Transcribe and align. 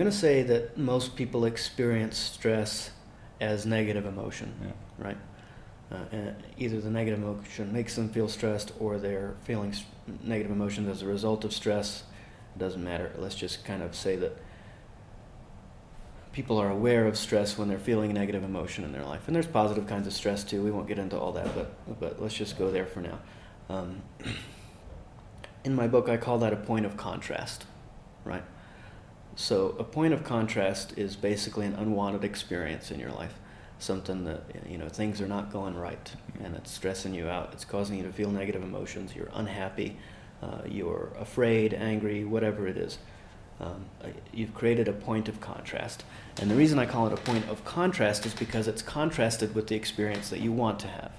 going 0.00 0.10
to 0.10 0.16
say 0.16 0.42
that 0.42 0.78
most 0.78 1.14
people 1.14 1.44
experience 1.44 2.16
stress 2.16 2.90
as 3.38 3.66
negative 3.66 4.06
emotion, 4.06 4.54
Yeah. 4.62 4.72
right? 4.96 5.16
Uh, 5.92 6.32
either 6.56 6.80
the 6.80 6.88
negative 6.88 7.18
emotion 7.22 7.70
makes 7.70 7.96
them 7.96 8.08
feel 8.08 8.26
stressed 8.26 8.72
or 8.80 8.96
they're 8.96 9.34
feeling 9.44 9.74
negative 10.22 10.50
emotions 10.50 10.88
as 10.88 11.02
a 11.02 11.06
result 11.06 11.44
of 11.44 11.52
stress. 11.52 12.04
It 12.56 12.58
doesn't 12.58 12.82
matter. 12.82 13.12
Let's 13.18 13.34
just 13.34 13.62
kind 13.66 13.82
of 13.82 13.94
say 13.94 14.16
that 14.16 14.38
people 16.32 16.56
are 16.56 16.70
aware 16.70 17.06
of 17.06 17.18
stress 17.18 17.58
when 17.58 17.68
they're 17.68 17.78
feeling 17.78 18.14
negative 18.14 18.42
emotion 18.42 18.84
in 18.84 18.92
their 18.92 19.04
life. 19.04 19.26
And 19.26 19.36
there's 19.36 19.46
positive 19.46 19.86
kinds 19.86 20.06
of 20.06 20.14
stress 20.14 20.44
too. 20.44 20.62
We 20.62 20.70
won't 20.70 20.88
get 20.88 20.98
into 20.98 21.18
all 21.18 21.32
that, 21.32 21.54
but, 21.54 22.00
but 22.00 22.22
let's 22.22 22.34
just 22.34 22.56
go 22.56 22.70
there 22.70 22.86
for 22.86 23.00
now. 23.02 23.18
Um, 23.68 24.00
in 25.64 25.74
my 25.74 25.88
book, 25.88 26.08
I 26.08 26.16
call 26.16 26.38
that 26.38 26.54
a 26.54 26.56
point 26.56 26.86
of 26.86 26.96
contrast, 26.96 27.66
right? 28.24 28.44
So, 29.36 29.74
a 29.78 29.84
point 29.84 30.12
of 30.12 30.24
contrast 30.24 30.98
is 30.98 31.16
basically 31.16 31.66
an 31.66 31.74
unwanted 31.74 32.24
experience 32.24 32.90
in 32.90 33.00
your 33.00 33.12
life. 33.12 33.34
Something 33.78 34.24
that, 34.24 34.42
you 34.68 34.76
know, 34.76 34.88
things 34.88 35.20
are 35.20 35.28
not 35.28 35.50
going 35.50 35.74
right 35.74 36.12
and 36.44 36.54
it's 36.54 36.70
stressing 36.70 37.14
you 37.14 37.28
out. 37.28 37.50
It's 37.52 37.64
causing 37.64 37.96
you 37.96 38.02
to 38.04 38.12
feel 38.12 38.30
negative 38.30 38.62
emotions. 38.62 39.14
You're 39.14 39.30
unhappy. 39.32 39.96
Uh, 40.42 40.62
you're 40.66 41.12
afraid, 41.18 41.74
angry, 41.74 42.24
whatever 42.24 42.66
it 42.66 42.76
is. 42.76 42.98
Um, 43.60 43.84
uh, 44.02 44.08
you've 44.32 44.54
created 44.54 44.88
a 44.88 44.92
point 44.92 45.28
of 45.28 45.40
contrast. 45.40 46.04
And 46.40 46.50
the 46.50 46.54
reason 46.54 46.78
I 46.78 46.86
call 46.86 47.06
it 47.06 47.12
a 47.12 47.16
point 47.16 47.46
of 47.48 47.64
contrast 47.64 48.24
is 48.24 48.34
because 48.34 48.66
it's 48.66 48.80
contrasted 48.80 49.54
with 49.54 49.66
the 49.66 49.74
experience 49.76 50.30
that 50.30 50.40
you 50.40 50.50
want 50.50 50.80
to 50.80 50.88
have. 50.88 51.12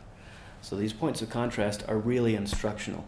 So 0.62 0.76
these 0.76 0.94
points 0.94 1.22
of 1.22 1.30
contrast 1.30 1.84
are 1.88 1.98
really 1.98 2.36
instructional. 2.36 3.06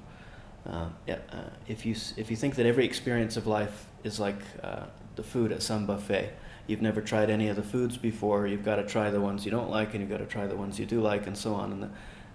Uh, 0.68 0.88
yeah, 1.08 1.18
uh, 1.32 1.50
if, 1.68 1.86
you, 1.86 1.96
if 2.16 2.30
you 2.30 2.38
think 2.38 2.56
that 2.56 2.66
every 2.66 2.86
experience 2.86 3.36
of 3.36 3.48
life 3.48 3.88
is 4.04 4.20
like 4.20 4.40
uh, 4.62 4.86
the 5.16 5.24
food 5.24 5.52
at 5.52 5.62
some 5.62 5.86
buffet, 5.86 6.34
you've 6.68 6.82
never 6.82 7.02
tried 7.02 7.30
any 7.30 7.48
of 7.48 7.56
the 7.56 7.64
foods 7.64 7.98
before, 7.98 8.48
you've 8.48 8.66
got 8.66 8.78
to 8.78 8.86
try 8.86 9.10
the 9.10 9.22
ones 9.22 9.46
you 9.46 9.52
don't 9.52 9.70
like, 9.70 9.94
and 9.94 10.02
you've 10.02 10.10
got 10.10 10.18
to 10.18 10.26
try 10.26 10.48
the 10.48 10.56
ones 10.56 10.80
you 10.80 10.86
do 10.86 11.02
like, 11.02 11.28
and 11.28 11.38
so 11.38 11.54
on. 11.54 11.72
And, 11.72 11.84
the, 11.84 11.90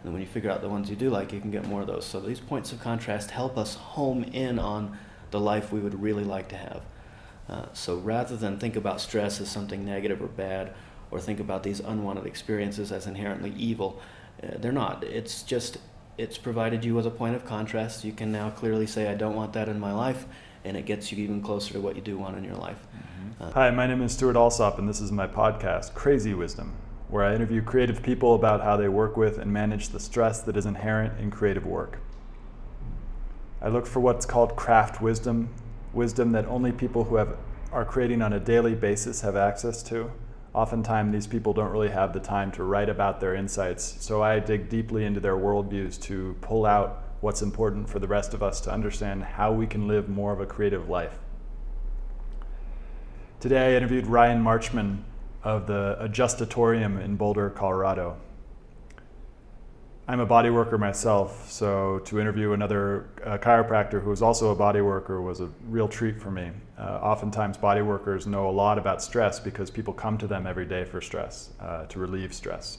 and 0.05 0.12
when 0.12 0.20
you 0.20 0.28
figure 0.28 0.50
out 0.50 0.61
the 0.61 0.69
ones 0.69 0.91
you 0.91 0.97
do 0.97 1.11
like, 1.11 1.33
you 1.33 1.41
can 1.41 1.50
get 1.50 1.66
more 1.66 1.80
of 1.80 1.86
those. 1.86 2.05
So 2.05 2.20
these 2.20 2.41
points 2.41 2.72
of 2.72 2.80
contrast 2.80 3.30
help 3.30 3.56
us 3.56 3.75
home 3.75 4.25
in 4.25 4.58
on 4.58 4.97
the 5.30 5.41
life 5.41 5.72
we 5.72 5.80
would 5.80 6.00
really 6.00 6.25
like 6.25 6.48
to 6.48 6.56
have. 6.56 6.83
Uh, 7.48 7.66
so 7.72 7.97
rather 7.97 8.36
than 8.36 8.58
think 8.58 8.77
about 8.77 9.00
stress 9.00 9.41
as 9.41 9.50
something 9.50 9.84
negative 9.84 10.22
or 10.22 10.27
bad, 10.28 10.75
or 11.10 11.19
think 11.19 11.41
about 11.41 11.62
these 11.62 11.81
unwanted 11.81 12.27
experiences 12.27 12.92
as 12.92 13.06
inherently 13.06 13.53
evil, 13.56 14.00
uh, 14.42 14.48
they're 14.58 14.72
not. 14.72 15.03
It's 15.05 15.42
just 15.42 15.78
it's 16.19 16.36
provided 16.36 16.84
you 16.84 16.94
with 16.94 17.06
a 17.06 17.10
point 17.10 17.36
of 17.36 17.44
contrast. 17.44 18.05
You 18.05 18.12
can 18.12 18.31
now 18.33 18.50
clearly 18.50 18.86
say, 18.86 19.08
"I 19.08 19.14
don't 19.14 19.34
want 19.34 19.53
that 19.55 19.69
in 19.69 19.81
my 19.81 19.92
life," 19.92 20.27
and 20.69 20.77
it 20.77 20.84
gets 20.84 21.11
you 21.11 21.19
even 21.24 21.41
closer 21.41 21.72
to 21.72 21.80
what 21.80 21.97
you 21.97 22.02
do 22.02 22.19
want 22.19 22.36
in 22.36 22.44
your 22.44 22.55
life. 22.56 22.86
Uh, 23.41 23.50
Hi, 23.52 23.70
my 23.70 23.86
name 23.86 24.02
is 24.02 24.12
Stewart 24.12 24.36
Alsop, 24.36 24.78
and 24.78 24.86
this 24.86 25.00
is 25.00 25.10
my 25.10 25.27
podcast, 25.27 25.94
Crazy 25.94 26.34
Wisdom, 26.34 26.75
where 27.08 27.25
I 27.25 27.34
interview 27.34 27.62
creative 27.62 28.02
people 28.02 28.34
about 28.34 28.60
how 28.62 28.77
they 28.77 28.88
work 28.88 29.16
with 29.16 29.38
and 29.38 29.50
manage 29.50 29.88
the 29.88 29.98
stress 29.98 30.42
that 30.42 30.58
is 30.58 30.66
inherent 30.66 31.19
in 31.19 31.30
creative 31.30 31.64
work. 31.64 32.00
I 33.62 33.69
look 33.69 33.86
for 33.86 34.00
what's 34.00 34.27
called 34.27 34.56
craft 34.56 35.00
wisdom, 35.00 35.48
wisdom 35.94 36.33
that 36.33 36.44
only 36.44 36.70
people 36.70 37.05
who 37.05 37.16
have, 37.16 37.38
are 37.72 37.86
creating 37.86 38.20
on 38.20 38.34
a 38.34 38.41
daily 38.41 38.75
basis 38.75 39.22
have 39.22 39.36
access 39.36 39.82
to. 39.84 40.12
Oftentimes, 40.53 41.12
these 41.12 41.27
people 41.27 41.55
don't 41.55 41.70
really 41.70 41.88
have 41.88 42.12
the 42.12 42.20
time 42.20 42.53
to 42.53 42.62
write 42.62 42.91
about 42.91 43.20
their 43.20 43.34
insights, 43.34 43.97
so 44.00 44.22
I 44.22 44.38
dig 44.38 44.69
deeply 44.69 45.06
into 45.06 45.19
their 45.19 45.36
worldviews 45.36 45.98
to 46.03 46.36
pull 46.42 46.66
out 46.66 47.05
what's 47.20 47.42
important 47.42 47.88
for 47.88 47.98
the 47.98 48.06
rest 48.06 48.34
of 48.34 48.42
us 48.42 48.61
to 48.61 48.72
understand 48.72 49.22
how 49.24 49.52
we 49.52 49.66
can 49.66 49.88
live 49.88 50.08
more 50.08 50.33
of 50.33 50.41
a 50.41 50.47
creative 50.47 50.88
life. 50.88 51.19
Today, 53.41 53.72
I 53.72 53.77
interviewed 53.77 54.06
Ryan 54.06 54.42
Marchman 54.42 55.05
of 55.44 55.66
the 55.66 55.97
Adjustatorium 56.00 57.02
in 57.02 57.16
Boulder, 57.16 57.50
Colorado. 57.50 58.16
I'm 60.10 60.20
a 60.20 60.27
body 60.27 60.48
worker 60.48 60.78
myself, 60.78 61.50
so 61.50 61.98
to 62.06 62.19
interview 62.19 62.53
another 62.53 63.10
uh, 63.25 63.37
chiropractor 63.37 64.03
who 64.03 64.10
is 64.10 64.22
also 64.22 64.50
a 64.50 64.54
body 64.54 64.81
worker 64.81 65.20
was 65.20 65.41
a 65.41 65.50
real 65.69 65.87
treat 65.87 66.19
for 66.20 66.31
me. 66.31 66.50
Uh, 66.78 66.98
oftentimes, 67.03 67.59
body 67.59 67.82
workers 67.82 68.26
know 68.26 68.48
a 68.48 68.50
lot 68.50 68.78
about 68.78 69.03
stress 69.03 69.38
because 69.38 69.70
people 69.70 69.93
come 69.93 70.16
to 70.16 70.26
them 70.26 70.47
every 70.47 70.64
day 70.64 70.84
for 70.84 71.00
stress, 71.00 71.50
uh, 71.60 71.84
to 71.87 71.98
relieve 71.98 72.32
stress. 72.32 72.78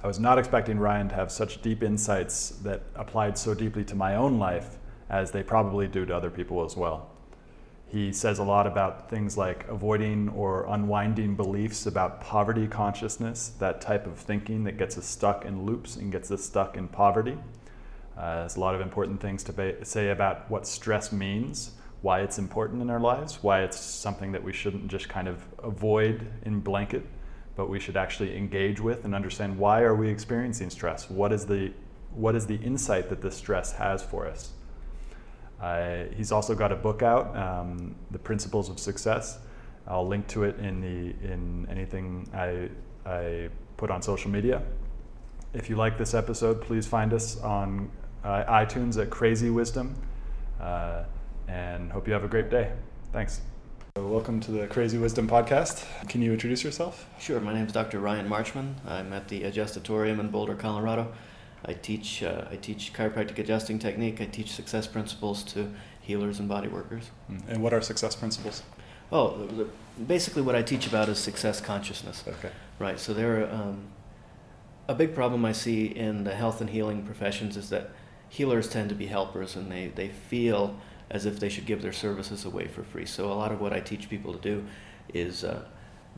I 0.00 0.06
was 0.06 0.20
not 0.20 0.38
expecting 0.38 0.78
Ryan 0.78 1.08
to 1.08 1.16
have 1.16 1.32
such 1.32 1.60
deep 1.60 1.82
insights 1.82 2.50
that 2.62 2.82
applied 2.94 3.36
so 3.36 3.52
deeply 3.52 3.84
to 3.84 3.96
my 3.96 4.14
own 4.14 4.38
life 4.38 4.78
as 5.10 5.32
they 5.32 5.42
probably 5.42 5.88
do 5.88 6.06
to 6.06 6.14
other 6.14 6.30
people 6.30 6.64
as 6.64 6.76
well. 6.76 7.10
He 7.88 8.12
says 8.12 8.38
a 8.38 8.44
lot 8.44 8.66
about 8.66 9.10
things 9.10 9.36
like 9.36 9.66
avoiding 9.66 10.28
or 10.28 10.66
unwinding 10.66 11.34
beliefs 11.34 11.86
about 11.86 12.20
poverty 12.20 12.68
consciousness, 12.68 13.48
that 13.58 13.80
type 13.80 14.06
of 14.06 14.18
thinking 14.18 14.62
that 14.64 14.78
gets 14.78 14.96
us 14.98 15.06
stuck 15.06 15.44
in 15.44 15.64
loops 15.64 15.96
and 15.96 16.12
gets 16.12 16.30
us 16.30 16.44
stuck 16.44 16.76
in 16.76 16.86
poverty. 16.86 17.36
Uh, 18.16 18.40
there's 18.40 18.56
a 18.56 18.60
lot 18.60 18.74
of 18.76 18.80
important 18.80 19.20
things 19.20 19.42
to 19.44 19.52
ba- 19.52 19.84
say 19.84 20.10
about 20.10 20.48
what 20.50 20.66
stress 20.66 21.10
means, 21.10 21.72
why 22.02 22.20
it's 22.20 22.38
important 22.38 22.82
in 22.82 22.90
our 22.90 23.00
lives, 23.00 23.42
why 23.42 23.62
it's 23.62 23.80
something 23.80 24.30
that 24.30 24.44
we 24.44 24.52
shouldn't 24.52 24.86
just 24.86 25.08
kind 25.08 25.26
of 25.26 25.42
avoid 25.62 26.26
in 26.42 26.60
blanket, 26.60 27.04
but 27.58 27.68
we 27.68 27.80
should 27.80 27.96
actually 27.96 28.36
engage 28.36 28.80
with 28.80 29.04
and 29.04 29.16
understand 29.16 29.58
why 29.58 29.80
are 29.80 29.96
we 29.96 30.08
experiencing 30.08 30.70
stress? 30.70 31.10
What 31.10 31.32
is 31.32 31.44
the 31.44 31.72
what 32.14 32.36
is 32.36 32.46
the 32.46 32.54
insight 32.54 33.08
that 33.08 33.20
this 33.20 33.36
stress 33.36 33.72
has 33.72 34.00
for 34.00 34.28
us? 34.28 34.52
Uh, 35.60 36.04
he's 36.16 36.30
also 36.30 36.54
got 36.54 36.70
a 36.70 36.76
book 36.76 37.02
out, 37.02 37.36
um, 37.36 37.96
The 38.12 38.18
Principles 38.18 38.70
of 38.70 38.78
Success. 38.78 39.40
I'll 39.88 40.06
link 40.06 40.28
to 40.28 40.44
it 40.44 40.56
in 40.60 40.80
the 40.80 41.32
in 41.32 41.66
anything 41.68 42.28
I, 42.32 42.68
I 43.04 43.48
put 43.76 43.90
on 43.90 44.02
social 44.02 44.30
media. 44.30 44.62
If 45.52 45.68
you 45.68 45.74
like 45.74 45.98
this 45.98 46.14
episode, 46.14 46.60
please 46.60 46.86
find 46.86 47.12
us 47.12 47.40
on 47.40 47.90
uh, 48.22 48.44
iTunes 48.44 49.02
at 49.02 49.10
Crazy 49.10 49.50
Wisdom, 49.50 49.96
uh, 50.60 51.02
and 51.48 51.90
hope 51.90 52.06
you 52.06 52.12
have 52.12 52.24
a 52.24 52.28
great 52.28 52.50
day. 52.50 52.70
Thanks. 53.12 53.40
Welcome 54.06 54.38
to 54.42 54.52
the 54.52 54.68
Crazy 54.68 54.96
Wisdom 54.96 55.28
podcast. 55.28 55.84
Can 56.08 56.22
you 56.22 56.32
introduce 56.32 56.62
yourself? 56.62 57.06
Sure. 57.18 57.40
My 57.40 57.52
name 57.52 57.66
is 57.66 57.72
Dr. 57.72 57.98
Ryan 57.98 58.28
Marchman. 58.28 58.74
I'm 58.86 59.12
at 59.12 59.26
the 59.26 59.42
Adjustatorium 59.42 60.20
in 60.20 60.28
Boulder, 60.28 60.54
Colorado. 60.54 61.12
I 61.64 61.72
teach 61.72 62.22
uh, 62.22 62.44
I 62.48 62.56
teach 62.56 62.92
chiropractic 62.94 63.38
adjusting 63.38 63.80
technique. 63.80 64.20
I 64.20 64.26
teach 64.26 64.52
success 64.52 64.86
principles 64.86 65.42
to 65.44 65.72
healers 66.00 66.38
and 66.38 66.48
body 66.48 66.68
workers. 66.68 67.10
And 67.48 67.60
what 67.60 67.74
are 67.74 67.80
success 67.80 68.14
principles? 68.14 68.62
Oh, 69.10 69.36
the, 69.36 69.64
the, 69.64 69.70
basically 70.06 70.42
what 70.42 70.54
I 70.54 70.62
teach 70.62 70.86
about 70.86 71.08
is 71.08 71.18
success 71.18 71.60
consciousness. 71.60 72.22
Okay. 72.26 72.50
Right. 72.78 73.00
So 73.00 73.12
there, 73.12 73.42
are, 73.42 73.50
um, 73.50 73.88
a 74.86 74.94
big 74.94 75.12
problem 75.12 75.44
I 75.44 75.52
see 75.52 75.86
in 75.86 76.22
the 76.22 76.36
health 76.36 76.60
and 76.60 76.70
healing 76.70 77.02
professions 77.02 77.56
is 77.56 77.68
that 77.70 77.90
healers 78.28 78.68
tend 78.68 78.90
to 78.90 78.94
be 78.94 79.06
helpers, 79.06 79.56
and 79.56 79.72
they 79.72 79.88
they 79.88 80.08
feel 80.08 80.78
as 81.10 81.26
if 81.26 81.40
they 81.40 81.48
should 81.48 81.66
give 81.66 81.82
their 81.82 81.92
services 81.92 82.44
away 82.44 82.66
for 82.66 82.82
free. 82.82 83.06
So 83.06 83.32
a 83.32 83.34
lot 83.34 83.52
of 83.52 83.60
what 83.60 83.72
I 83.72 83.80
teach 83.80 84.10
people 84.10 84.32
to 84.32 84.38
do 84.38 84.64
is 85.12 85.44
uh, 85.44 85.64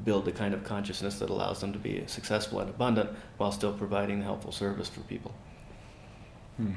build 0.04 0.24
the 0.24 0.32
kind 0.32 0.54
of 0.54 0.64
consciousness 0.64 1.18
that 1.18 1.30
allows 1.30 1.60
them 1.60 1.72
to 1.72 1.78
be 1.78 2.02
successful 2.06 2.60
and 2.60 2.70
abundant 2.70 3.10
while 3.36 3.52
still 3.52 3.72
providing 3.72 4.18
the 4.18 4.24
helpful 4.24 4.52
service 4.52 4.88
for 4.88 5.00
people. 5.00 5.32
Hmm. 6.56 6.72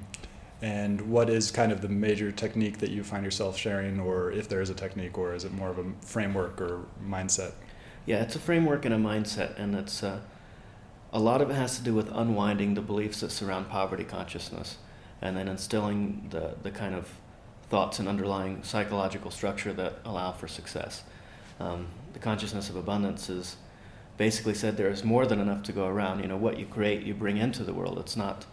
And 0.61 1.01
what 1.09 1.29
is 1.29 1.51
kind 1.51 1.71
of 1.71 1.81
the 1.81 1.89
major 1.89 2.31
technique 2.31 2.77
that 2.77 2.89
you 2.89 3.03
find 3.03 3.25
yourself 3.25 3.57
sharing, 3.57 3.99
or 3.99 4.31
if 4.31 4.47
there 4.47 4.61
is 4.61 4.69
a 4.69 4.73
technique, 4.73 5.17
or 5.17 5.33
is 5.33 5.43
it 5.43 5.51
more 5.51 5.69
of 5.69 5.77
a 5.77 5.85
framework 6.01 6.61
or 6.61 6.85
mindset? 7.05 7.51
Yeah, 8.05 8.21
it's 8.21 8.35
a 8.35 8.39
framework 8.39 8.85
and 8.85 8.93
a 8.93 8.97
mindset, 8.97 9.59
and 9.59 9.75
it's 9.75 10.03
uh, 10.03 10.21
a 11.11 11.19
lot 11.19 11.41
of 11.41 11.49
it 11.49 11.55
has 11.55 11.77
to 11.77 11.83
do 11.83 11.93
with 11.93 12.09
unwinding 12.13 12.75
the 12.75 12.81
beliefs 12.81 13.19
that 13.19 13.31
surround 13.31 13.69
poverty 13.69 14.05
consciousness, 14.05 14.77
and 15.21 15.35
then 15.35 15.49
instilling 15.49 16.27
the 16.29 16.55
the 16.63 16.71
kind 16.71 16.95
of 16.95 17.09
thoughts 17.73 17.97
and 17.97 18.07
underlying 18.07 18.61
psychological 18.61 19.31
structure 19.31 19.73
that 19.73 19.95
allow 20.05 20.31
for 20.31 20.47
success. 20.47 21.01
Um, 21.59 21.87
the 22.13 22.19
consciousness 22.19 22.69
of 22.69 22.75
abundance 22.75 23.31
is 23.31 23.55
basically 24.15 24.53
said 24.53 24.77
there 24.77 24.91
is 24.91 25.03
more 25.03 25.25
than 25.25 25.39
enough 25.39 25.63
to 25.63 25.71
go 25.71 25.87
around. 25.87 26.19
You 26.21 26.27
know, 26.27 26.37
what 26.37 26.59
you 26.59 26.67
create, 26.67 27.01
you 27.01 27.15
bring 27.15 27.37
into 27.37 27.63
the 27.63 27.73
world. 27.73 27.97
It's 27.97 28.15
not 28.15 28.45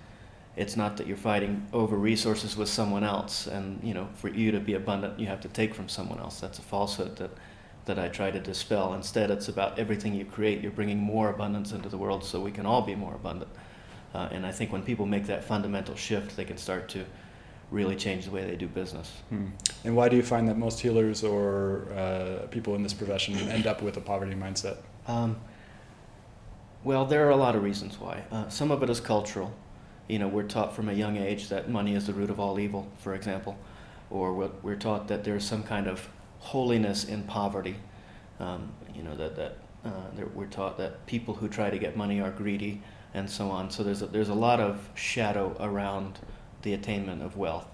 it's 0.57 0.75
not 0.75 0.97
that 0.97 1.07
you're 1.07 1.19
fighting 1.19 1.67
over 1.75 1.97
resources 1.97 2.57
with 2.57 2.71
someone 2.71 3.05
else, 3.05 3.47
and 3.47 3.79
you 3.85 3.93
know, 3.93 4.09
for 4.15 4.29
you 4.31 4.53
to 4.53 4.59
be 4.59 4.73
abundant, 4.73 5.21
you 5.21 5.27
have 5.27 5.43
to 5.43 5.49
take 5.49 5.75
from 5.75 5.91
someone 5.91 6.19
else. 6.19 6.41
That's 6.41 6.59
a 6.59 6.63
falsehood 6.63 7.17
that 7.17 7.33
that 7.85 7.99
I 7.99 8.09
try 8.09 8.31
to 8.31 8.41
dispel. 8.41 8.95
Instead, 8.95 9.31
it's 9.31 9.49
about 9.49 9.79
everything 9.79 10.15
you 10.15 10.25
create. 10.25 10.63
You're 10.63 10.79
bringing 10.81 10.99
more 10.99 11.29
abundance 11.29 11.73
into 11.73 11.91
the 11.91 11.99
world, 11.99 12.25
so 12.25 12.41
we 12.41 12.53
can 12.53 12.65
all 12.65 12.81
be 12.81 12.95
more 12.95 13.15
abundant. 13.17 13.51
Uh, 14.15 14.31
and 14.33 14.47
I 14.47 14.53
think 14.53 14.73
when 14.73 14.83
people 14.83 15.05
make 15.05 15.27
that 15.27 15.45
fundamental 15.45 15.95
shift, 15.95 16.39
they 16.39 16.47
can 16.47 16.57
start 16.57 16.89
to 16.95 17.05
really 17.71 17.97
change 17.97 18.25
the 18.25 18.31
way 18.31 18.45
they 18.45 18.57
do 18.57 18.67
business. 18.67 19.11
Hmm. 19.29 19.47
And 19.85 19.97
why 19.97 20.09
do 20.09 20.17
you 20.17 20.23
find 20.23 20.49
that 20.49 20.59
most 20.59 20.81
healers 20.81 21.23
or 21.23 21.87
uh, 21.95 22.47
people 22.51 22.75
in 22.75 22.83
this 22.83 22.93
profession 22.93 23.37
end 23.37 23.67
up 23.67 23.83
with 23.83 23.97
a 23.97 24.01
poverty 24.01 24.35
mindset? 24.35 24.79
Um, 25.07 25.37
well, 26.83 27.05
there 27.05 27.27
are 27.27 27.31
a 27.31 27.37
lot 27.37 27.55
of 27.55 27.63
reasons 27.63 27.99
why. 28.01 28.25
Uh, 28.31 28.49
some 28.49 28.71
of 28.71 28.83
it 28.83 28.91
is 28.91 29.01
cultural. 29.01 29.53
You 30.09 30.19
know, 30.19 30.29
we're 30.29 30.49
taught 30.49 30.75
from 30.75 30.89
a 30.89 30.93
young 30.93 31.17
age 31.17 31.49
that 31.49 31.71
money 31.71 31.95
is 31.95 32.07
the 32.07 32.13
root 32.13 32.31
of 32.31 32.41
all 32.41 32.59
evil, 32.59 32.91
for 32.99 33.15
example, 33.15 33.57
or 34.11 34.33
we're 34.63 34.77
taught 34.77 35.07
that 35.09 35.23
there's 35.23 35.45
some 35.45 35.63
kind 35.63 35.87
of 35.87 36.09
holiness 36.41 37.05
in 37.05 37.23
poverty. 37.25 37.77
Um, 38.41 38.73
you 38.95 39.03
know 39.03 39.15
that 39.15 39.37
that 39.37 39.59
uh, 39.85 40.25
we're 40.35 40.47
taught 40.47 40.79
that 40.79 41.07
people 41.07 41.35
who 41.35 41.49
try 41.49 41.71
to 41.71 41.79
get 41.79 41.97
money 41.97 42.21
are 42.21 42.31
greedy, 42.31 42.83
and 43.15 43.29
so 43.31 43.51
on. 43.51 43.71
So 43.71 43.85
there's 43.85 44.03
a, 44.03 44.07
there's 44.07 44.31
a 44.31 44.35
lot 44.35 44.59
of 44.59 44.89
shadow 44.95 45.55
around 45.61 46.19
the 46.63 46.75
attainment 46.75 47.23
of 47.23 47.37
wealth, 47.37 47.67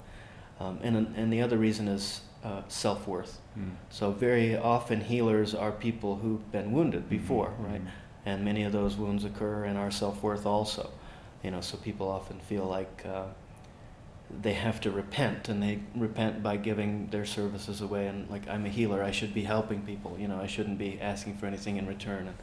um, 0.60 0.78
and 0.82 0.96
and 1.16 1.32
the 1.32 1.42
other 1.42 1.58
reason 1.58 1.88
is 1.88 2.20
uh, 2.46 2.62
self 2.68 3.08
worth. 3.08 3.40
Mm. 3.58 3.72
So 3.90 4.12
very 4.12 4.56
often 4.56 5.00
healers 5.00 5.54
are 5.54 5.72
people 5.72 6.16
who've 6.16 6.52
been 6.52 6.72
wounded 6.72 7.02
hmm. 7.02 7.08
before, 7.08 7.48
mm-hmm. 7.48 7.64
right? 7.64 7.82
And 8.24 8.44
many 8.44 8.64
of 8.64 8.72
those 8.72 8.96
wounds 8.96 9.24
occur 9.24 9.64
in 9.64 9.76
our 9.76 9.90
self 9.90 10.22
worth 10.22 10.46
also. 10.46 10.90
You 11.42 11.50
know, 11.50 11.60
so 11.60 11.76
people 11.76 12.08
often 12.08 12.38
feel 12.40 12.64
like. 12.64 13.04
Uh, 13.04 13.26
they 14.42 14.54
have 14.54 14.80
to 14.80 14.90
repent 14.90 15.48
and 15.48 15.62
they 15.62 15.78
repent 15.94 16.42
by 16.42 16.56
giving 16.56 17.06
their 17.10 17.24
services 17.24 17.80
away 17.80 18.08
and 18.08 18.28
like 18.28 18.42
i'm 18.48 18.66
a 18.66 18.68
healer 18.68 19.00
i 19.02 19.12
should 19.12 19.32
be 19.32 19.44
helping 19.44 19.80
people 19.82 20.16
you 20.18 20.26
know 20.26 20.40
i 20.40 20.48
shouldn't 20.48 20.78
be 20.78 21.00
asking 21.00 21.36
for 21.36 21.46
anything 21.46 21.76
in 21.76 21.86
return 21.86 22.26
and 22.26 22.36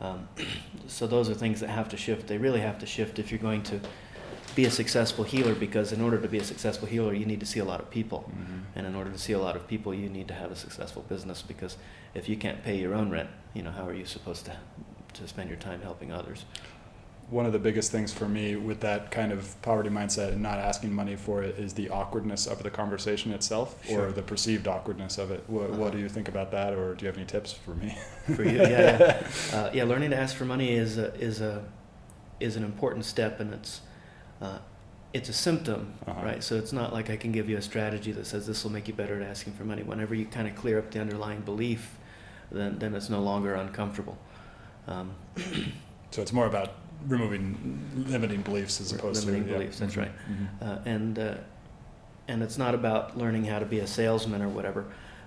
um, 0.00 0.28
so 0.86 1.06
those 1.06 1.28
are 1.28 1.34
things 1.34 1.60
that 1.60 1.68
have 1.68 1.86
to 1.86 1.98
shift 1.98 2.28
they 2.28 2.38
really 2.38 2.60
have 2.60 2.78
to 2.78 2.86
shift 2.86 3.18
if 3.18 3.30
you're 3.30 3.38
going 3.38 3.62
to 3.62 3.78
be 4.54 4.64
a 4.64 4.70
successful 4.70 5.24
healer 5.24 5.54
because 5.54 5.92
in 5.92 6.00
order 6.00 6.18
to 6.18 6.28
be 6.28 6.38
a 6.38 6.44
successful 6.44 6.88
healer 6.88 7.14
you 7.14 7.24
need 7.26 7.40
to 7.40 7.46
see 7.46 7.60
a 7.60 7.64
lot 7.64 7.80
of 7.80 7.90
people 7.90 8.30
mm-hmm. 8.30 8.58
and 8.74 8.86
in 8.86 8.94
order 8.94 9.10
to 9.10 9.18
see 9.18 9.32
a 9.32 9.38
lot 9.38 9.56
of 9.56 9.66
people 9.66 9.94
you 9.94 10.08
need 10.08 10.28
to 10.28 10.34
have 10.34 10.50
a 10.50 10.56
successful 10.56 11.02
business 11.08 11.42
because 11.42 11.76
if 12.14 12.28
you 12.28 12.36
can't 12.36 12.62
pay 12.62 12.76
your 12.76 12.94
own 12.94 13.10
rent 13.10 13.28
you 13.54 13.62
know 13.62 13.70
how 13.70 13.86
are 13.86 13.94
you 13.94 14.04
supposed 14.04 14.44
to 14.44 14.56
to 15.14 15.26
spend 15.26 15.48
your 15.48 15.58
time 15.58 15.80
helping 15.82 16.12
others 16.12 16.44
one 17.30 17.44
of 17.44 17.52
the 17.52 17.58
biggest 17.58 17.92
things 17.92 18.12
for 18.12 18.26
me 18.26 18.56
with 18.56 18.80
that 18.80 19.10
kind 19.10 19.32
of 19.32 19.60
poverty 19.60 19.90
mindset 19.90 20.32
and 20.32 20.42
not 20.42 20.58
asking 20.58 20.92
money 20.92 21.14
for 21.14 21.42
it 21.42 21.58
is 21.58 21.74
the 21.74 21.90
awkwardness 21.90 22.46
of 22.46 22.62
the 22.62 22.70
conversation 22.70 23.32
itself 23.32 23.84
sure. 23.86 24.08
or 24.08 24.12
the 24.12 24.22
perceived 24.22 24.66
awkwardness 24.66 25.18
of 25.18 25.30
it. 25.30 25.44
What, 25.46 25.70
uh-huh. 25.70 25.78
what, 25.78 25.92
do 25.92 25.98
you 25.98 26.08
think 26.08 26.28
about 26.28 26.50
that, 26.52 26.72
or 26.72 26.94
do 26.94 27.04
you 27.04 27.06
have 27.06 27.16
any 27.16 27.26
tips 27.26 27.52
for 27.52 27.74
me? 27.74 27.96
for 28.34 28.44
you, 28.44 28.58
yeah, 28.58 28.68
yeah. 28.98 29.26
Uh, 29.52 29.70
yeah. 29.74 29.84
Learning 29.84 30.10
to 30.10 30.16
ask 30.16 30.36
for 30.36 30.44
money 30.44 30.72
is 30.72 30.98
a, 30.98 31.14
is 31.16 31.40
a 31.40 31.64
is 32.40 32.56
an 32.56 32.64
important 32.64 33.04
step, 33.04 33.40
and 33.40 33.52
it's 33.52 33.80
uh, 34.40 34.58
it's 35.12 35.28
a 35.28 35.32
symptom, 35.32 35.94
uh-huh. 36.06 36.24
right? 36.24 36.44
So 36.44 36.56
it's 36.56 36.72
not 36.72 36.92
like 36.92 37.10
I 37.10 37.16
can 37.16 37.32
give 37.32 37.48
you 37.48 37.56
a 37.56 37.62
strategy 37.62 38.12
that 38.12 38.26
says 38.26 38.46
this 38.46 38.62
will 38.64 38.72
make 38.72 38.88
you 38.88 38.94
better 38.94 39.20
at 39.20 39.28
asking 39.28 39.54
for 39.54 39.64
money. 39.64 39.82
Whenever 39.82 40.14
you 40.14 40.26
kind 40.26 40.46
of 40.46 40.54
clear 40.54 40.78
up 40.78 40.90
the 40.90 41.00
underlying 41.00 41.40
belief, 41.40 41.98
then 42.50 42.78
then 42.78 42.94
it's 42.94 43.08
no 43.08 43.20
longer 43.20 43.54
uncomfortable. 43.54 44.18
Um, 44.86 45.14
so 46.10 46.22
it's 46.22 46.32
more 46.32 46.46
about 46.46 46.74
removing 47.06 48.06
limiting 48.08 48.42
beliefs 48.42 48.80
as 48.80 48.92
opposed 48.92 49.24
limiting 49.24 49.46
to 49.46 49.52
limiting 49.52 49.58
beliefs. 49.58 49.80
Yeah. 49.80 49.86
That's 49.86 49.96
right. 49.96 50.12
Mm-hmm. 50.30 50.64
Uh, 50.68 50.92
and 50.92 51.18
uh, 51.18 51.34
and 52.28 52.42
it's 52.42 52.58
not 52.58 52.74
about 52.74 53.16
learning 53.16 53.44
how 53.44 53.58
to 53.58 53.66
be 53.66 53.80
a 53.80 53.86
salesman 53.86 54.42
or 54.42 54.48
whatever. 54.48 54.86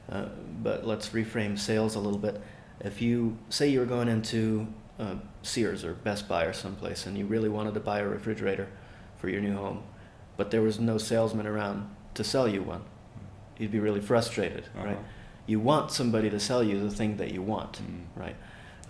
Uh, 0.09 0.25
but 0.61 0.85
let's 0.85 1.09
reframe 1.09 1.57
sales 1.57 1.95
a 1.95 1.99
little 1.99 2.19
bit. 2.19 2.41
If 2.81 3.01
you 3.01 3.37
say 3.49 3.69
you 3.69 3.79
were 3.79 3.85
going 3.85 4.07
into 4.07 4.67
uh, 4.99 5.15
Sears 5.41 5.83
or 5.83 5.93
Best 5.93 6.27
Buy 6.27 6.45
or 6.45 6.53
someplace 6.53 7.05
and 7.05 7.17
you 7.17 7.25
really 7.25 7.49
wanted 7.49 7.73
to 7.73 7.79
buy 7.79 7.99
a 7.99 8.07
refrigerator 8.07 8.67
for 9.21 9.29
your 9.29 9.39
new 9.39 9.55
home, 9.55 9.83
but 10.35 10.51
there 10.51 10.61
was 10.61 10.79
no 10.79 10.97
salesman 10.97 11.47
around 11.47 11.89
to 12.15 12.23
sell 12.23 12.47
you 12.47 12.61
one, 12.63 12.83
you'd 13.57 13.71
be 13.71 13.79
really 13.79 14.01
frustrated, 14.01 14.65
uh-huh. 14.75 14.85
right? 14.85 14.99
You 15.45 15.59
want 15.59 15.91
somebody 15.91 16.29
to 16.29 16.39
sell 16.39 16.63
you 16.63 16.81
the 16.81 16.93
thing 16.93 17.17
that 17.17 17.31
you 17.31 17.41
want, 17.41 17.73
mm-hmm. 17.73 18.19
right? 18.19 18.35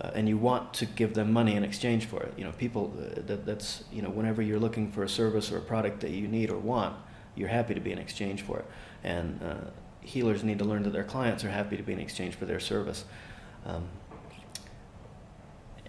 uh, 0.02 0.10
and 0.14 0.28
you 0.28 0.36
want 0.36 0.74
to 0.74 0.86
give 0.86 1.14
them 1.14 1.32
money 1.32 1.54
in 1.54 1.62
exchange 1.62 2.06
for 2.06 2.22
it. 2.22 2.34
You 2.36 2.44
know, 2.44 2.52
people 2.52 2.92
uh, 2.98 3.20
that, 3.26 3.46
that's 3.46 3.84
you 3.92 4.02
know 4.02 4.10
whenever 4.10 4.42
you're 4.42 4.58
looking 4.58 4.90
for 4.90 5.02
a 5.04 5.08
service 5.08 5.52
or 5.52 5.58
a 5.58 5.60
product 5.60 6.00
that 6.00 6.10
you 6.10 6.28
need 6.28 6.50
or 6.50 6.58
want, 6.58 6.96
you're 7.34 7.48
happy 7.48 7.74
to 7.74 7.80
be 7.80 7.92
in 7.92 7.98
exchange 7.98 8.42
for 8.42 8.58
it. 8.58 8.66
And 9.04 9.40
uh, 9.42 9.70
healers 10.00 10.42
need 10.42 10.58
to 10.58 10.64
learn 10.64 10.82
that 10.84 10.92
their 10.92 11.04
clients 11.04 11.44
are 11.44 11.50
happy 11.50 11.76
to 11.76 11.82
be 11.82 11.92
in 11.92 12.00
exchange 12.00 12.34
for 12.34 12.46
their 12.46 12.60
service. 12.60 13.04
Um, 13.64 13.88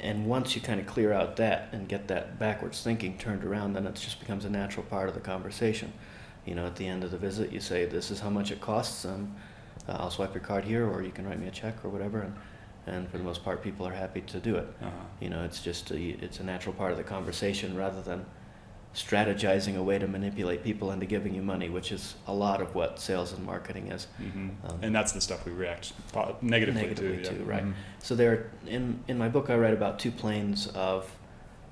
and 0.03 0.27
once 0.27 0.55
you 0.55 0.61
kind 0.61 0.79
of 0.79 0.85
clear 0.85 1.13
out 1.13 1.37
that 1.37 1.69
and 1.71 1.87
get 1.87 2.07
that 2.09 2.37
backwards 2.37 2.83
thinking 2.83 3.17
turned 3.17 3.43
around, 3.43 3.73
then 3.73 3.87
it 3.87 3.95
just 3.95 4.19
becomes 4.19 4.45
a 4.45 4.49
natural 4.49 4.85
part 4.85 5.07
of 5.09 5.15
the 5.15 5.21
conversation. 5.21 5.93
You 6.45 6.55
know, 6.55 6.65
at 6.65 6.75
the 6.75 6.87
end 6.87 7.03
of 7.03 7.11
the 7.11 7.17
visit, 7.17 7.51
you 7.51 7.59
say, 7.59 7.85
"This 7.85 8.11
is 8.11 8.19
how 8.19 8.29
much 8.29 8.51
it 8.51 8.59
costs. 8.59 9.05
Um, 9.05 9.35
I'll 9.87 10.11
swipe 10.11 10.33
your 10.33 10.43
card 10.43 10.65
here, 10.65 10.87
or 10.87 11.01
you 11.01 11.11
can 11.11 11.25
write 11.25 11.39
me 11.39 11.47
a 11.47 11.51
check, 11.51 11.83
or 11.83 11.89
whatever." 11.89 12.21
And 12.21 12.35
and 12.85 13.09
for 13.09 13.17
the 13.17 13.23
most 13.23 13.43
part, 13.43 13.63
people 13.63 13.87
are 13.87 13.93
happy 13.93 14.21
to 14.21 14.39
do 14.39 14.55
it. 14.57 14.67
Uh-huh. 14.81 14.91
You 15.21 15.29
know, 15.29 15.43
it's 15.43 15.61
just 15.61 15.91
a, 15.91 15.97
it's 15.97 16.39
a 16.39 16.43
natural 16.43 16.75
part 16.75 16.91
of 16.91 16.97
the 16.97 17.03
conversation 17.03 17.77
rather 17.77 18.01
than 18.01 18.25
strategizing 18.93 19.75
a 19.75 19.81
way 19.81 19.97
to 19.97 20.07
manipulate 20.07 20.63
people 20.63 20.91
into 20.91 21.05
giving 21.05 21.33
you 21.33 21.41
money, 21.41 21.67
which 21.69 21.91
is 21.91 22.15
a 22.27 22.33
lot 22.33 22.61
of 22.61 22.75
what 22.75 22.99
sales 22.99 23.33
and 23.33 23.43
marketing 23.43 23.87
is. 23.87 24.07
Mm-hmm. 24.21 24.49
Um, 24.67 24.79
and 24.81 24.95
that's 24.95 25.11
the 25.11 25.21
stuff 25.21 25.45
we 25.45 25.51
react 25.51 25.93
negatively, 26.41 26.81
negatively 26.81 27.23
to, 27.23 27.33
yeah. 27.33 27.41
right? 27.45 27.63
Mm-hmm. 27.63 27.71
So 27.99 28.15
there, 28.15 28.51
in 28.67 28.99
in 29.07 29.17
my 29.17 29.29
book, 29.29 29.49
I 29.49 29.57
write 29.57 29.73
about 29.73 29.99
two 29.99 30.11
planes 30.11 30.67
of 30.67 31.11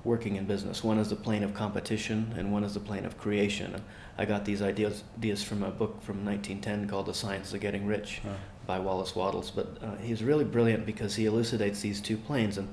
working 0.04 0.34
in 0.34 0.46
business. 0.46 0.82
One 0.82 0.98
is 0.98 1.10
the 1.10 1.16
plane 1.16 1.44
of 1.44 1.54
competition, 1.54 2.34
and 2.36 2.52
one 2.52 2.64
is 2.64 2.74
the 2.74 2.80
plane 2.80 3.04
of 3.04 3.16
creation. 3.18 3.74
And 3.74 3.84
I 4.18 4.24
got 4.24 4.44
these 4.44 4.60
ideas 4.60 5.04
ideas 5.16 5.44
from 5.44 5.62
a 5.62 5.70
book 5.70 6.02
from 6.02 6.24
1910 6.24 6.88
called 6.88 7.06
The 7.06 7.14
Science 7.14 7.54
of 7.54 7.60
Getting 7.60 7.86
Rich 7.86 8.20
huh. 8.24 8.30
by 8.66 8.80
Wallace 8.80 9.14
Wattles. 9.14 9.52
But 9.52 9.78
uh, 9.80 9.96
he's 9.96 10.24
really 10.24 10.44
brilliant 10.44 10.86
because 10.86 11.14
he 11.14 11.26
elucidates 11.26 11.80
these 11.82 12.00
two 12.00 12.16
planes. 12.16 12.58
And 12.58 12.68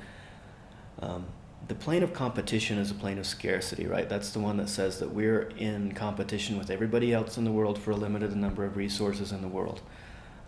um, 1.02 1.28
the 1.70 1.76
plane 1.76 2.02
of 2.02 2.14
competition 2.14 2.80
is 2.80 2.90
a 2.90 2.96
plane 2.96 3.20
of 3.20 3.28
scarcity, 3.28 3.86
right? 3.86 4.10
That's 4.10 4.32
the 4.32 4.40
one 4.40 4.58
that 4.58 4.70
says 4.70 4.98
that 5.00 5.12
we're 5.12 5.44
in 5.56 5.92
competition 5.94 6.58
with 6.58 6.72
everybody 6.72 7.14
else 7.14 7.38
in 7.38 7.44
the 7.44 7.52
world 7.52 7.78
for 7.78 7.92
a 7.92 7.96
limited 7.96 8.36
number 8.36 8.66
of 8.66 8.76
resources 8.76 9.32
in 9.32 9.44
the 9.44 9.48
world. 9.48 9.80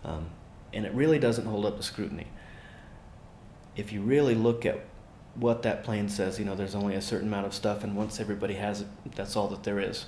Um, 0.04 0.26
and 0.72 0.84
it 0.84 0.92
really 0.92 1.20
doesn't 1.20 1.46
hold 1.46 1.64
up 1.64 1.76
to 1.76 1.82
scrutiny. 1.84 2.26
If 3.76 3.92
you 3.92 4.02
really 4.02 4.34
look 4.34 4.66
at 4.66 4.84
what 5.36 5.62
that 5.62 5.84
plane 5.84 6.08
says, 6.08 6.40
you 6.40 6.44
know, 6.44 6.56
there's 6.56 6.74
only 6.74 6.96
a 6.96 7.00
certain 7.00 7.28
amount 7.28 7.46
of 7.46 7.54
stuff, 7.54 7.84
and 7.84 7.96
once 7.96 8.18
everybody 8.18 8.54
has 8.54 8.80
it, 8.80 8.88
that's 9.14 9.36
all 9.36 9.46
that 9.48 9.62
there 9.62 9.78
is. 9.78 10.06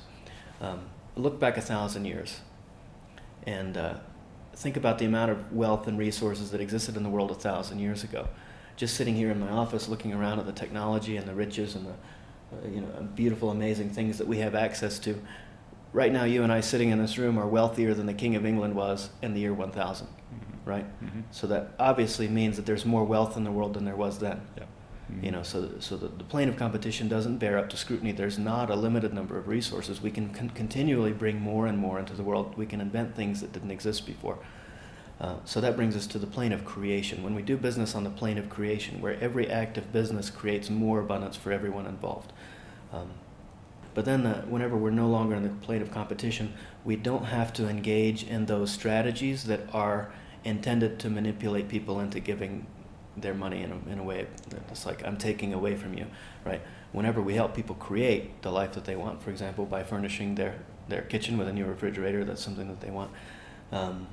Um, 0.61 0.81
look 1.15 1.39
back 1.39 1.57
a 1.57 1.63
thousand 1.63 2.07
years 2.07 2.41
and 3.47 3.77
uh, 3.77 3.99
think 4.57 4.77
about 4.77 4.99
the 4.99 5.05
amount 5.05 5.31
of 5.31 5.53
wealth 5.53 5.87
and 5.87 5.97
resources 5.97 6.51
that 6.51 6.61
existed 6.61 6.97
in 6.97 7.05
the 7.05 7.09
world 7.09 7.31
a 7.31 7.35
thousand 7.35 7.79
years 7.79 8.03
ago. 8.03 8.27
Just 8.77 8.97
sitting 8.97 9.15
here 9.15 9.31
in 9.31 9.39
my 9.39 9.51
office 9.51 9.89
looking 9.89 10.13
around 10.13 10.41
at 10.41 10.47
the 10.47 10.53
technology 10.53 11.17
and 11.17 11.27
the 11.27 11.35
riches 11.35 11.75
and 11.75 11.87
the 11.87 11.95
uh, 12.55 12.69
you 12.69 12.81
know, 12.81 13.09
beautiful, 13.15 13.51
amazing 13.51 13.91
things 13.91 14.19
that 14.19 14.27
we 14.27 14.39
have 14.39 14.55
access 14.55 14.99
to. 15.01 15.21
Right 15.93 16.13
now, 16.13 16.25
you 16.25 16.43
and 16.43 16.53
I 16.53 16.61
sitting 16.61 16.91
in 16.91 16.99
this 16.99 17.19
room 17.19 17.39
are 17.39 17.47
wealthier 17.47 17.95
than 17.95 18.07
the 18.07 18.15
King 18.15 18.35
of 18.37 18.45
England 18.45 18.75
was 18.75 19.11
in 19.23 19.33
the 19.33 19.41
year 19.41 19.55
1000, 19.55 20.07
mm-hmm. 20.07 20.69
right? 20.69 20.85
Mm-hmm. 21.05 21.21
So 21.31 21.47
that 21.47 21.75
obviously 21.79 22.29
means 22.29 22.57
that 22.57 22.67
there's 22.67 22.85
more 22.85 23.05
wealth 23.05 23.37
in 23.37 23.45
the 23.45 23.53
world 23.53 23.75
than 23.75 23.85
there 23.85 23.97
was 23.97 24.19
then. 24.19 24.41
Yeah. 24.57 24.65
Mm-hmm. 24.65 25.25
You 25.25 25.31
know, 25.31 25.43
so 25.43 25.71
so 25.79 25.97
the, 25.97 26.09
the 26.09 26.25
plane 26.25 26.49
of 26.49 26.57
competition 26.57 27.09
doesn't 27.09 27.39
bear 27.39 27.59
up 27.59 27.69
to 27.71 27.77
scrutiny. 27.77 28.13
There's 28.13 28.39
not 28.39 28.71
a 28.71 28.75
limited 28.75 29.15
number 29.15 29.39
of 29.39 29.49
resources. 29.49 30.01
We 30.01 30.11
can 30.11 30.31
con- 30.31 30.51
continually 30.51 31.13
bring 31.13 31.41
more 31.41 31.67
and 31.67 31.79
more 31.79 31.99
into 31.99 32.15
the 32.15 32.23
world. 32.23 32.57
We 32.57 32.67
can 32.67 32.81
invent 32.81 33.15
things 33.15 33.41
that 33.41 33.53
didn't 33.53 33.71
exist 33.71 34.07
before. 34.07 34.39
Uh, 35.21 35.37
so 35.45 35.61
that 35.61 35.77
brings 35.77 35.95
us 35.97 36.07
to 36.09 36.19
the 36.19 36.27
plane 36.27 36.53
of 36.53 36.65
creation. 36.65 37.23
When 37.23 37.35
we 37.35 37.43
do 37.43 37.57
business 37.57 37.95
on 37.95 38.05
the 38.05 38.11
plane 38.11 38.37
of 38.37 38.51
creation, 38.51 39.01
where 39.01 39.19
every 39.21 39.49
act 39.49 39.79
of 39.79 39.93
business 39.93 40.29
creates 40.29 40.71
more 40.71 41.01
abundance 41.01 41.37
for 41.37 41.53
everyone 41.53 41.87
involved. 41.87 42.33
Um, 42.93 43.11
but 43.95 44.05
then, 44.05 44.27
uh, 44.27 44.43
whenever 44.43 44.77
we're 44.77 44.91
no 44.91 45.07
longer 45.07 45.37
in 45.37 45.45
the 45.45 45.49
plane 45.49 45.81
of 45.81 45.93
competition, 45.93 46.53
we 46.85 46.97
don't 46.97 47.27
have 47.27 47.53
to 47.55 47.69
engage 47.69 48.25
in 48.25 48.47
those 48.47 48.73
strategies 48.73 49.45
that 49.45 49.61
are 49.73 50.13
intended 50.43 50.99
to 50.99 51.09
manipulate 51.11 51.69
people 51.69 52.01
into 52.01 52.19
giving 52.19 52.67
their 53.17 53.35
money 53.35 53.63
in 53.63 53.71
a, 53.71 53.93
in 53.93 53.99
a 54.01 54.03
way 54.03 54.27
that's 54.51 54.85
like 54.85 55.07
I'm 55.07 55.17
taking 55.17 55.55
away 55.55 55.77
from 55.77 55.95
you, 55.95 56.07
right? 56.45 56.61
Whenever 56.93 57.23
we 57.23 57.35
help 57.35 57.55
people 57.55 57.77
create 57.77 58.43
the 58.43 58.51
life 58.51 58.73
that 58.73 58.85
they 58.85 58.97
want, 58.97 59.23
for 59.23 59.31
example, 59.31 59.65
by 59.65 59.85
furnishing 59.85 60.35
their, 60.35 60.59
their 60.89 61.03
kitchen 61.03 61.39
with 61.39 61.47
a 61.47 61.53
new 61.53 61.65
refrigerator, 61.65 62.25
that's 62.25 62.43
something 62.43 62.67
that 62.69 62.81
they 62.81 62.91
want. 62.91 63.13
Um, 63.71 64.09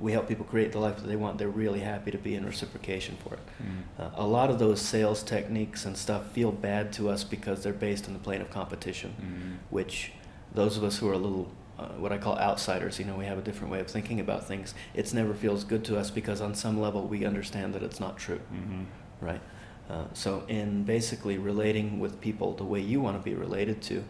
we 0.00 0.12
help 0.12 0.28
people 0.28 0.44
create 0.44 0.72
the 0.72 0.78
life 0.78 0.96
that 0.96 1.06
they 1.06 1.16
want. 1.16 1.38
They're 1.38 1.48
really 1.48 1.80
happy 1.80 2.10
to 2.10 2.18
be 2.18 2.34
in 2.34 2.44
reciprocation 2.44 3.16
for 3.22 3.34
it. 3.34 3.40
Mm. 3.62 4.02
Uh, 4.02 4.10
a 4.14 4.26
lot 4.26 4.50
of 4.50 4.58
those 4.58 4.80
sales 4.80 5.22
techniques 5.22 5.84
and 5.84 5.96
stuff 5.96 6.32
feel 6.32 6.52
bad 6.52 6.92
to 6.94 7.08
us 7.10 7.22
because 7.22 7.62
they're 7.62 7.72
based 7.72 8.06
on 8.06 8.14
the 8.14 8.18
plane 8.18 8.40
of 8.40 8.50
competition, 8.50 9.14
mm. 9.20 9.70
which 9.70 10.12
those 10.54 10.76
of 10.76 10.84
us 10.84 10.98
who 10.98 11.08
are 11.08 11.12
a 11.12 11.18
little 11.18 11.50
uh, 11.78 11.84
what 11.98 12.12
I 12.12 12.18
call 12.18 12.36
outsiders. 12.38 12.98
You 12.98 13.06
know, 13.06 13.16
we 13.16 13.24
have 13.24 13.38
a 13.38 13.42
different 13.42 13.72
way 13.72 13.80
of 13.80 13.88
thinking 13.88 14.20
about 14.20 14.46
things. 14.46 14.74
It 14.92 15.12
never 15.14 15.32
feels 15.32 15.64
good 15.64 15.82
to 15.86 15.98
us 15.98 16.10
because 16.10 16.42
on 16.42 16.54
some 16.54 16.78
level 16.78 17.06
we 17.06 17.24
understand 17.24 17.74
that 17.74 17.82
it's 17.82 17.98
not 17.98 18.18
true, 18.18 18.40
mm-hmm. 18.52 18.82
right? 19.20 19.40
Uh, 19.88 20.04
so 20.12 20.44
in 20.46 20.84
basically 20.84 21.38
relating 21.38 21.98
with 21.98 22.20
people 22.20 22.54
the 22.54 22.64
way 22.64 22.80
you 22.80 23.00
want 23.00 23.16
to 23.16 23.22
be 23.22 23.34
related 23.34 23.80
to, 23.82 24.04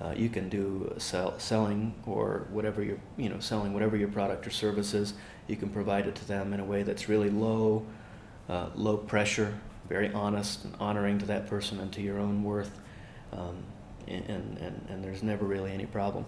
uh, 0.00 0.12
you 0.16 0.28
can 0.28 0.48
do 0.48 0.92
sell, 0.98 1.38
selling 1.38 1.94
or 2.06 2.46
whatever 2.50 2.82
you're, 2.82 3.00
you 3.16 3.28
know, 3.28 3.40
selling 3.40 3.72
whatever 3.72 3.96
your 3.96 4.08
product 4.08 4.46
or 4.46 4.50
service 4.50 4.94
is. 4.94 5.14
You 5.46 5.56
can 5.56 5.70
provide 5.70 6.06
it 6.06 6.14
to 6.16 6.28
them 6.28 6.52
in 6.52 6.60
a 6.60 6.64
way 6.64 6.82
that's 6.82 7.08
really 7.08 7.30
low, 7.30 7.86
uh, 8.48 8.68
low 8.74 8.96
pressure, 8.96 9.58
very 9.88 10.12
honest 10.12 10.64
and 10.64 10.74
honoring 10.80 11.18
to 11.18 11.26
that 11.26 11.46
person 11.46 11.80
and 11.80 11.92
to 11.92 12.02
your 12.02 12.18
own 12.18 12.42
worth. 12.42 12.78
Um, 13.32 13.56
and, 14.08 14.58
and, 14.58 14.86
and 14.88 15.04
there's 15.04 15.22
never 15.22 15.44
really 15.44 15.72
any 15.72 15.86
problem 15.86 16.26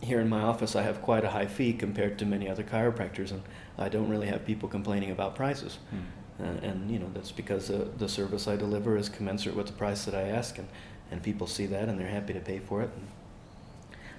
here 0.00 0.20
in 0.20 0.28
my 0.28 0.42
office, 0.42 0.76
I 0.76 0.82
have 0.82 1.02
quite 1.02 1.24
a 1.24 1.30
high 1.30 1.46
fee 1.46 1.72
compared 1.72 2.18
to 2.18 2.26
many 2.26 2.48
other 2.48 2.62
chiropractors, 2.62 3.30
and 3.30 3.42
I 3.78 3.88
don't 3.88 4.08
really 4.08 4.26
have 4.26 4.44
people 4.44 4.68
complaining 4.68 5.10
about 5.10 5.34
prices. 5.34 5.78
Mm. 5.94 6.02
Uh, 6.38 6.66
and 6.66 6.90
you 6.90 6.98
know 6.98 7.10
that's 7.14 7.32
because 7.32 7.70
uh, 7.70 7.88
the 7.96 8.08
service 8.08 8.46
I 8.46 8.56
deliver 8.56 8.98
is 8.98 9.08
commensurate 9.08 9.56
with 9.56 9.68
the 9.68 9.72
price 9.72 10.04
that 10.04 10.14
I 10.14 10.28
ask, 10.28 10.58
and, 10.58 10.68
and 11.10 11.22
people 11.22 11.46
see 11.46 11.66
that 11.66 11.88
and 11.88 11.98
they're 11.98 12.06
happy 12.08 12.32
to 12.32 12.40
pay 12.40 12.58
for 12.58 12.82
it. 12.82 12.90
And 12.96 13.06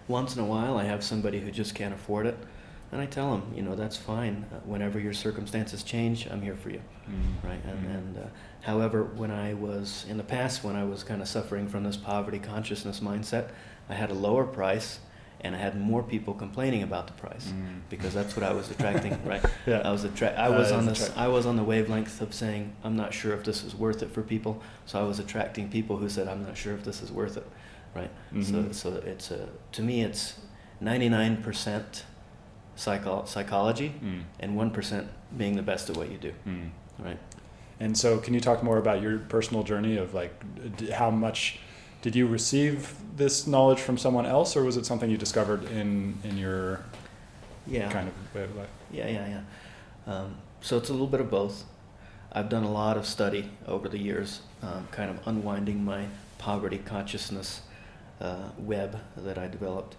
once 0.07 0.35
in 0.35 0.41
a 0.41 0.45
while, 0.45 0.77
I 0.77 0.85
have 0.85 1.03
somebody 1.03 1.39
who 1.39 1.51
just 1.51 1.75
can't 1.75 1.93
afford 1.93 2.25
it, 2.27 2.37
and 2.91 3.01
I 3.01 3.05
tell 3.05 3.31
them, 3.31 3.51
you 3.53 3.61
know, 3.61 3.75
that's 3.75 3.97
fine. 3.97 4.45
Uh, 4.51 4.59
whenever 4.59 4.99
your 4.99 5.13
circumstances 5.13 5.83
change, 5.83 6.27
I'm 6.27 6.41
here 6.41 6.55
for 6.55 6.69
you, 6.69 6.81
Mm. 7.09 7.43
right? 7.43 7.59
And, 7.65 7.85
Mm. 7.87 7.95
and 7.95 8.17
uh, 8.17 8.21
however, 8.61 9.03
when 9.03 9.31
I 9.31 9.53
was 9.53 10.05
in 10.09 10.15
the 10.17 10.23
past, 10.23 10.63
when 10.63 10.75
I 10.77 10.85
was 10.85 11.03
kind 11.03 11.21
of 11.21 11.27
suffering 11.27 11.67
from 11.67 11.83
this 11.83 11.97
poverty 11.97 12.39
consciousness 12.39 13.01
mindset, 13.01 13.49
I 13.89 13.95
had 13.95 14.09
a 14.09 14.13
lower 14.13 14.45
price, 14.45 14.99
and 15.41 15.55
I 15.55 15.59
had 15.59 15.79
more 15.79 16.01
people 16.03 16.33
complaining 16.33 16.83
about 16.83 17.07
the 17.07 17.13
price 17.13 17.47
Mm. 17.47 17.79
because 17.89 18.13
that's 18.13 18.35
what 18.35 18.43
I 18.43 18.53
was 18.53 18.69
attracting, 18.71 19.17
right? 19.25 19.43
Yeah. 19.65 19.81
I 19.85 19.91
was 19.91 20.03
attra- 20.05 20.33
I 20.37 20.47
Uh, 20.47 20.57
was 20.57 20.67
it's 20.69 20.77
on 20.77 20.85
this. 20.87 21.11
I 21.15 21.27
was 21.27 21.45
on 21.45 21.55
the 21.55 21.63
wavelength 21.63 22.21
of 22.21 22.33
saying 22.33 22.73
I'm 22.83 22.95
not 22.95 23.13
sure 23.13 23.33
if 23.33 23.43
this 23.43 23.63
is 23.63 23.75
worth 23.75 24.01
it 24.03 24.11
for 24.11 24.23
people. 24.23 24.61
So 24.85 24.99
I 24.99 25.03
was 25.03 25.19
attracting 25.19 25.69
people 25.69 25.97
who 25.97 26.09
said 26.09 26.27
I'm 26.27 26.43
not 26.43 26.57
sure 26.57 26.73
if 26.73 26.83
this 26.83 27.01
is 27.01 27.11
worth 27.11 27.37
it, 27.37 27.47
right? 27.95 28.11
So 28.41 28.53
Mhm. 28.53 28.73
so 28.73 28.89
it's 29.05 29.31
a 29.31 29.47
to 29.73 29.81
me 29.81 30.01
it's 30.03 30.39
99 30.81 31.37
percent 31.37 32.03
psycho- 32.75 33.25
psychology 33.25 33.93
Mm. 34.03 34.21
and 34.39 34.55
one 34.57 34.71
percent 34.71 35.07
being 35.37 35.55
the 35.55 35.63
best 35.63 35.89
at 35.89 35.97
what 35.97 36.09
you 36.11 36.17
do, 36.17 36.33
Mm. 36.47 36.69
right? 36.99 37.17
And 37.79 37.95
so, 37.95 38.17
can 38.17 38.33
you 38.33 38.39
talk 38.39 38.63
more 38.63 38.77
about 38.79 39.03
your 39.03 39.19
personal 39.19 39.61
journey 39.63 39.97
of 39.97 40.13
like 40.13 40.33
d- 40.77 40.89
how 40.89 41.11
much 41.11 41.59
did 42.07 42.15
you 42.15 42.25
receive 42.25 42.95
this 43.17 43.45
knowledge 43.47 43.79
from 43.81 43.97
someone 43.97 44.25
else, 44.25 44.55
or 44.55 44.63
was 44.63 44.77
it 44.77 44.85
something 44.85 45.09
you 45.09 45.17
discovered 45.17 45.65
in 45.71 46.17
in 46.23 46.37
your 46.37 46.79
Yeah. 47.67 47.91
kind 47.91 48.07
of 48.07 48.13
way 48.33 48.43
of 48.45 48.55
life? 48.55 48.69
Yeah, 48.89 49.09
yeah, 49.09 49.27
yeah. 49.27 50.13
Um, 50.13 50.35
so 50.61 50.77
it's 50.77 50.87
a 50.87 50.93
little 50.93 51.07
bit 51.07 51.19
of 51.19 51.29
both. 51.29 51.65
I've 52.31 52.47
done 52.47 52.63
a 52.63 52.71
lot 52.71 52.95
of 52.95 53.05
study 53.05 53.49
over 53.67 53.89
the 53.89 53.97
years, 53.97 54.39
um, 54.63 54.87
kind 54.89 55.09
of 55.09 55.19
unwinding 55.27 55.83
my 55.83 56.05
poverty 56.37 56.77
consciousness 56.77 57.59
uh, 58.21 58.51
web 58.57 59.01
that 59.17 59.37
I 59.37 59.49
developed, 59.49 59.97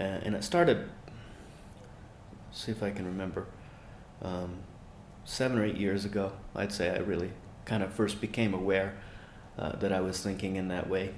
uh, 0.00 0.04
and 0.04 0.34
it 0.34 0.42
started. 0.44 0.88
See 2.52 2.72
if 2.72 2.82
I 2.82 2.90
can 2.90 3.04
remember. 3.04 3.44
Um, 4.22 4.60
seven 5.26 5.58
or 5.58 5.64
eight 5.66 5.76
years 5.76 6.06
ago, 6.06 6.32
I'd 6.56 6.72
say 6.72 6.88
I 6.88 7.00
really 7.00 7.32
kind 7.66 7.82
of 7.82 7.92
first 7.92 8.18
became 8.18 8.54
aware 8.54 8.94
uh, 9.58 9.72
that 9.76 9.92
I 9.92 10.00
was 10.00 10.22
thinking 10.22 10.56
in 10.56 10.68
that 10.68 10.88
way. 10.88 11.12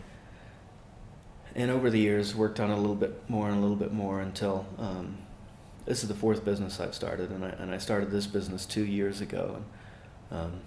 And 1.54 1.71
over 1.71 1.90
the 1.90 1.99
years, 1.99 2.35
worked 2.35 2.61
on 2.61 2.71
a 2.71 2.76
little 2.76 2.94
bit 2.94 3.28
more 3.28 3.49
and 3.49 3.59
a 3.59 3.61
little 3.61 3.76
bit 3.76 3.92
more 3.92 4.21
until 4.21 4.66
um, 4.78 5.18
this 5.85 6.02
is 6.02 6.09
the 6.09 6.14
fourth 6.14 6.44
business 6.44 6.80
I've 6.80 6.94
started, 6.94 7.30
and 7.30 7.44
I 7.44 7.49
and 7.50 7.75
I 7.75 7.78
started 7.78 8.11
this 8.11 8.26
business 8.26 8.64
two 8.64 8.85
years 8.85 9.21
ago, 9.21 9.62
and 10.30 10.40
um, 10.40 10.61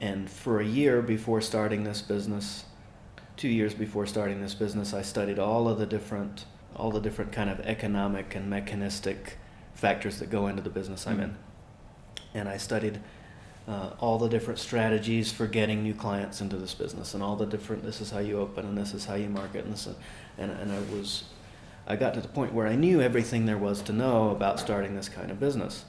and 0.00 0.30
for 0.30 0.60
a 0.60 0.64
year 0.64 1.02
before 1.02 1.40
starting 1.40 1.84
this 1.84 2.02
business, 2.02 2.64
two 3.36 3.48
years 3.48 3.74
before 3.74 4.06
starting 4.06 4.40
this 4.40 4.54
business, 4.54 4.92
I 4.92 5.02
studied 5.02 5.38
all 5.38 5.68
of 5.68 5.78
the 5.78 5.86
different 5.86 6.44
all 6.76 6.90
the 6.90 7.00
different 7.00 7.32
kind 7.32 7.48
of 7.48 7.60
economic 7.60 8.34
and 8.34 8.50
mechanistic 8.50 9.38
factors 9.74 10.18
that 10.18 10.30
go 10.30 10.46
into 10.46 10.62
the 10.62 10.70
business 10.70 11.06
I'm 11.06 11.20
in, 11.20 11.36
and 12.34 12.48
I 12.48 12.58
studied. 12.58 13.00
Uh, 13.68 13.90
all 13.98 14.16
the 14.16 14.28
different 14.28 14.60
strategies 14.60 15.32
for 15.32 15.48
getting 15.48 15.82
new 15.82 15.94
clients 15.94 16.40
into 16.40 16.56
this 16.56 16.72
business, 16.72 17.14
and 17.14 17.22
all 17.22 17.34
the 17.34 17.46
different. 17.46 17.82
This 17.82 18.00
is 18.00 18.10
how 18.10 18.20
you 18.20 18.38
open, 18.38 18.64
and 18.64 18.78
this 18.78 18.94
is 18.94 19.06
how 19.06 19.16
you 19.16 19.28
market, 19.28 19.64
and 19.64 19.72
this, 19.72 19.88
and 20.38 20.52
and 20.52 20.70
I 20.70 20.78
was 20.94 21.24
I 21.86 21.96
got 21.96 22.14
to 22.14 22.20
the 22.20 22.28
point 22.28 22.52
where 22.52 22.66
I 22.66 22.74
knew 22.74 23.00
everything 23.00 23.46
there 23.46 23.58
was 23.58 23.80
to 23.82 23.92
know 23.92 24.30
about 24.30 24.58
starting 24.58 24.96
this 24.96 25.08
kind 25.08 25.30
of 25.30 25.38
business. 25.38 25.84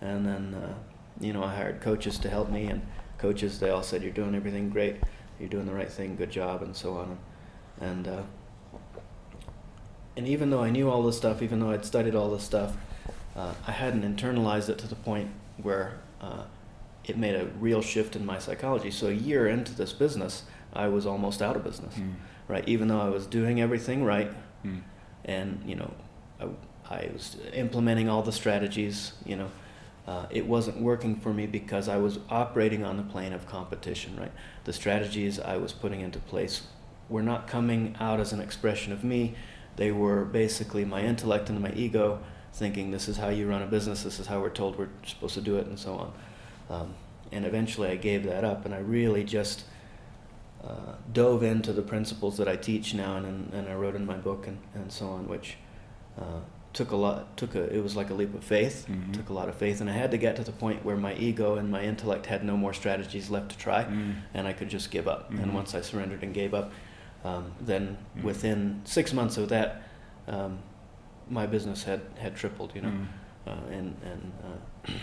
And 0.00 0.24
then, 0.24 0.54
uh, 0.54 0.74
you 1.20 1.32
know, 1.32 1.44
I 1.44 1.54
hired 1.54 1.80
coaches 1.80 2.18
to 2.20 2.30
help 2.30 2.50
me, 2.50 2.66
and 2.66 2.80
coaches, 3.18 3.60
they 3.60 3.68
all 3.68 3.82
said, 3.82 4.02
You're 4.02 4.12
doing 4.12 4.34
everything 4.34 4.70
great, 4.70 4.96
you're 5.38 5.48
doing 5.48 5.66
the 5.66 5.74
right 5.74 5.90
thing, 5.90 6.16
good 6.16 6.30
job, 6.30 6.62
and 6.62 6.74
so 6.74 6.94
on. 6.96 7.18
And, 7.80 8.08
uh, 8.08 8.22
and 10.16 10.26
even 10.26 10.50
though 10.50 10.62
I 10.62 10.70
knew 10.70 10.88
all 10.88 11.02
this 11.02 11.16
stuff, 11.16 11.42
even 11.42 11.60
though 11.60 11.70
I'd 11.70 11.84
studied 11.84 12.14
all 12.14 12.30
this 12.30 12.42
stuff, 12.42 12.76
uh, 13.36 13.52
I 13.66 13.72
hadn't 13.72 14.02
internalized 14.02 14.68
it 14.68 14.78
to 14.78 14.86
the 14.86 14.94
point 14.94 15.30
where 15.58 15.98
uh, 16.20 16.44
it 17.04 17.16
made 17.18 17.34
a 17.34 17.46
real 17.60 17.82
shift 17.82 18.16
in 18.16 18.24
my 18.24 18.38
psychology. 18.38 18.90
So 18.90 19.08
a 19.08 19.12
year 19.12 19.46
into 19.48 19.74
this 19.74 19.92
business, 19.92 20.44
I 20.72 20.88
was 20.88 21.06
almost 21.06 21.42
out 21.42 21.56
of 21.56 21.64
business, 21.64 21.94
Mm. 21.94 22.14
right? 22.48 22.66
Even 22.68 22.88
though 22.88 23.00
I 23.00 23.08
was 23.08 23.26
doing 23.26 23.60
everything 23.60 24.04
right, 24.04 24.30
Mm. 24.64 24.80
and 25.26 25.62
you 25.66 25.74
know 25.76 25.92
I, 26.40 26.46
I 26.90 27.10
was 27.12 27.36
implementing 27.52 28.08
all 28.08 28.22
the 28.22 28.32
strategies 28.32 29.12
you 29.26 29.36
know 29.36 29.50
uh, 30.06 30.26
it 30.30 30.46
wasn't 30.46 30.80
working 30.80 31.16
for 31.16 31.32
me 31.34 31.46
because 31.46 31.86
I 31.88 31.96
was 31.98 32.18
operating 32.30 32.82
on 32.84 32.96
the 32.96 33.02
plane 33.02 33.32
of 33.34 33.46
competition 33.46 34.16
right 34.18 34.32
the 34.64 34.72
strategies 34.72 35.38
I 35.38 35.58
was 35.58 35.72
putting 35.74 36.00
into 36.00 36.18
place 36.18 36.62
were 37.10 37.22
not 37.22 37.46
coming 37.46 37.94
out 38.00 38.20
as 38.20 38.32
an 38.32 38.40
expression 38.40 38.90
of 38.92 39.04
me 39.04 39.34
they 39.76 39.92
were 39.92 40.24
basically 40.24 40.84
my 40.86 41.02
intellect 41.02 41.50
and 41.50 41.60
my 41.60 41.72
ego 41.72 42.20
thinking 42.54 42.90
this 42.90 43.06
is 43.08 43.18
how 43.18 43.28
you 43.28 43.46
run 43.46 43.60
a 43.62 43.66
business 43.66 44.02
this 44.02 44.18
is 44.18 44.26
how 44.26 44.40
we're 44.40 44.48
told 44.62 44.78
we're 44.78 44.88
supposed 45.06 45.34
to 45.34 45.42
do 45.42 45.56
it 45.56 45.66
and 45.66 45.78
so 45.78 45.94
on 45.94 46.10
um, 46.70 46.94
and 47.32 47.44
eventually 47.44 47.88
I 47.90 47.96
gave 47.96 48.24
that 48.24 48.44
up 48.44 48.64
and 48.64 48.74
I 48.74 48.78
really 48.78 49.24
just 49.24 49.64
uh, 50.62 50.94
dove 51.12 51.42
into 51.42 51.72
the 51.72 51.82
principles 51.82 52.36
that 52.38 52.48
I 52.48 52.56
teach 52.56 52.94
now 52.94 53.16
and, 53.16 53.52
and 53.52 53.68
I 53.68 53.74
wrote 53.74 53.94
in 53.96 54.06
my 54.06 54.16
book 54.16 54.46
and, 54.46 54.58
and 54.74 54.90
so 54.90 55.08
on, 55.08 55.28
which 55.28 55.56
uh, 56.18 56.40
took 56.72 56.90
a 56.90 56.96
lot, 56.96 57.36
took 57.36 57.54
a, 57.54 57.62
it 57.74 57.82
was 57.82 57.94
like 57.96 58.10
a 58.10 58.14
leap 58.14 58.34
of 58.34 58.42
faith, 58.42 58.86
Mhm. 58.88 59.12
took 59.12 59.28
a 59.28 59.32
lot 59.32 59.48
of 59.48 59.54
faith. 59.56 59.80
And 59.80 59.88
I 59.90 59.92
had 59.92 60.10
to 60.12 60.16
get 60.18 60.36
to 60.36 60.44
the 60.44 60.52
point 60.52 60.84
where 60.84 60.96
my 60.96 61.14
ego 61.14 61.56
and 61.56 61.70
my 61.70 61.82
intellect 61.82 62.26
had 62.26 62.44
no 62.44 62.56
more 62.56 62.72
strategies 62.72 63.30
left 63.30 63.50
to 63.50 63.58
try 63.58 63.84
Mm. 63.84 64.14
and 64.32 64.46
I 64.48 64.52
could 64.54 64.68
just 64.70 64.90
give 64.90 65.06
up. 65.06 65.30
Mhm. 65.32 65.42
And 65.42 65.54
once 65.54 65.74
I 65.74 65.82
surrendered 65.82 66.22
and 66.22 66.32
gave 66.34 66.54
up, 66.54 66.72
um, 67.24 67.52
then 67.60 67.96
Mhm. 68.18 68.22
within 68.24 68.80
six 68.84 69.12
months 69.12 69.36
of 69.36 69.48
that, 69.50 69.82
um, 70.28 70.58
my 71.28 71.46
business 71.46 71.84
had, 71.84 72.00
had 72.18 72.34
tripled, 72.36 72.72
you 72.74 72.80
know, 72.82 72.88
Mm. 72.88 73.06
uh, 73.46 73.50
and, 73.70 73.96
and, 74.04 74.32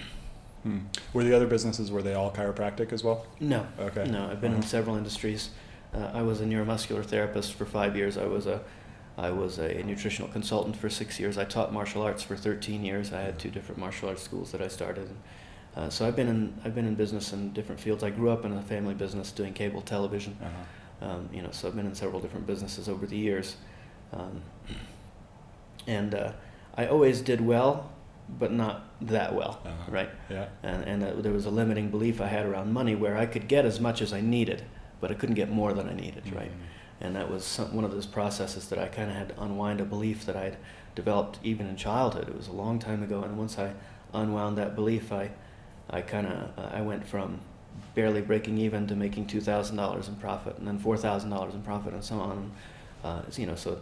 uh, 0.66 0.68
Mm. 0.70 0.82
Were 1.14 1.24
the 1.24 1.36
other 1.36 1.48
businesses 1.48 1.92
were 1.92 2.02
they 2.02 2.14
all 2.14 2.32
chiropractic 2.32 2.94
as 2.94 3.04
well? 3.04 3.26
No. 3.40 3.66
Okay. 3.80 4.06
No, 4.06 4.30
I've 4.30 4.42
been 4.42 4.52
in 4.54 4.60
Uh-huh. 4.60 4.68
several 4.68 4.96
industries. 4.96 5.50
Uh, 5.94 6.10
I 6.14 6.22
was 6.22 6.40
a 6.42 6.46
neuromuscular 6.46 7.04
therapist 7.04 7.54
for 7.54 7.66
five 7.66 7.96
years. 7.98 8.18
I 8.18 8.26
was 8.26 8.46
a 8.48 8.62
I 9.18 9.30
was 9.30 9.58
a 9.60 9.84
nutritional 9.84 10.32
consultant 10.32 10.76
for 10.78 10.90
six 10.90 11.20
years. 11.20 11.38
I 11.38 11.44
taught 11.44 11.74
martial 11.74 12.02
arts 12.02 12.24
for 12.24 12.36
13 12.38 12.84
years. 12.86 13.12
I 13.12 13.22
had 13.22 13.38
two 13.38 13.50
different 13.50 13.80
martial 13.80 14.08
arts 14.10 14.24
schools 14.24 14.52
that 14.54 14.62
I 14.62 14.68
started. 14.70 15.10
Uh, 15.76 15.90
so 15.90 16.08
I've 16.08 16.16
been 16.16 16.28
in 16.30 16.54
I've 16.64 16.74
been 16.76 16.88
in 16.88 16.96
business 16.96 17.34
in 17.34 17.52
different 17.54 17.82
fields. 17.82 18.04
I 18.04 18.10
grew 18.10 18.30
up 18.30 18.46
in 18.46 18.54
a 18.54 18.62
family 18.62 18.94
business 18.94 19.32
doing 19.32 19.54
cable 19.54 19.82
television. 19.82 20.38
Uh-huh. 20.42 21.10
Um, 21.12 21.30
you 21.34 21.42
know, 21.42 21.50
so 21.52 21.68
I've 21.68 21.76
been 21.76 21.88
in 21.88 21.96
several 21.96 22.22
different 22.22 22.46
businesses 22.48 22.88
over 22.88 23.06
the 23.08 23.18
years, 23.18 23.56
um, 24.14 24.42
and 25.88 26.14
uh, 26.16 26.32
I 26.78 26.86
always 26.88 27.22
did 27.22 27.42
well, 27.42 27.91
but 28.30 28.52
not 28.52 28.88
that 29.02 29.34
well, 29.36 29.60
Uh-huh. 29.66 29.92
right? 29.92 30.10
Yeah. 30.30 30.46
and, 30.64 30.84
and 30.86 31.04
uh, 31.04 31.22
there 31.22 31.34
was 31.34 31.46
a 31.46 31.50
limiting 31.50 31.90
belief 31.90 32.22
I 32.22 32.28
had 32.28 32.46
around 32.46 32.72
money 32.74 32.96
where 32.96 33.18
I 33.18 33.26
could 33.26 33.48
get 33.48 33.66
as 33.66 33.80
much 33.80 34.02
as 34.02 34.14
I 34.14 34.22
needed, 34.22 34.64
but 35.00 35.12
I 35.12 35.14
couldn't 35.16 35.36
get 35.36 35.50
more 35.50 35.74
than 35.74 35.90
I 35.90 35.94
needed, 35.94 36.24
right? 36.34 36.52
Mm. 36.52 36.66
And 37.04 37.16
that 37.16 37.30
was 37.30 37.44
some, 37.44 37.76
one 37.76 37.84
of 37.84 37.92
those 37.92 38.06
processes 38.06 38.70
that 38.70 38.80
I 38.80 38.88
kind 38.88 39.10
of 39.10 39.16
had 39.18 39.30
to 39.30 39.42
unwind 39.42 39.82
a 39.82 39.86
belief 39.86 40.26
that 40.28 40.36
I'd 40.36 40.58
developed 40.96 41.40
even 41.44 41.68
in 41.68 41.76
childhood. 41.76 42.30
It 42.30 42.36
was 42.38 42.48
a 42.48 42.52
long 42.54 42.80
time 42.80 43.02
ago, 43.04 43.24
and 43.24 43.38
once 43.38 43.58
I 43.58 43.74
unwound 44.14 44.58
that 44.58 44.76
belief, 44.76 45.12
I, 45.12 45.32
I 45.90 46.02
kind 46.02 46.28
of 46.28 46.50
uh, 46.60 46.70
I 46.72 46.82
went 46.82 47.08
from 47.08 47.40
barely 47.96 48.22
breaking 48.22 48.58
even 48.60 48.88
to 48.88 48.96
making 48.96 49.26
two 49.26 49.42
thousand 49.42 49.78
dollars 49.78 50.08
in 50.08 50.16
profit, 50.16 50.58
and 50.58 50.68
then 50.68 50.78
four 50.78 50.96
thousand 50.96 51.32
dollars 51.32 51.54
in 51.56 51.62
profit, 51.64 51.94
and 51.94 52.04
so 52.04 52.20
on. 52.20 52.52
Uh, 53.04 53.22
you 53.36 53.48
know, 53.48 53.56
so 53.56 53.82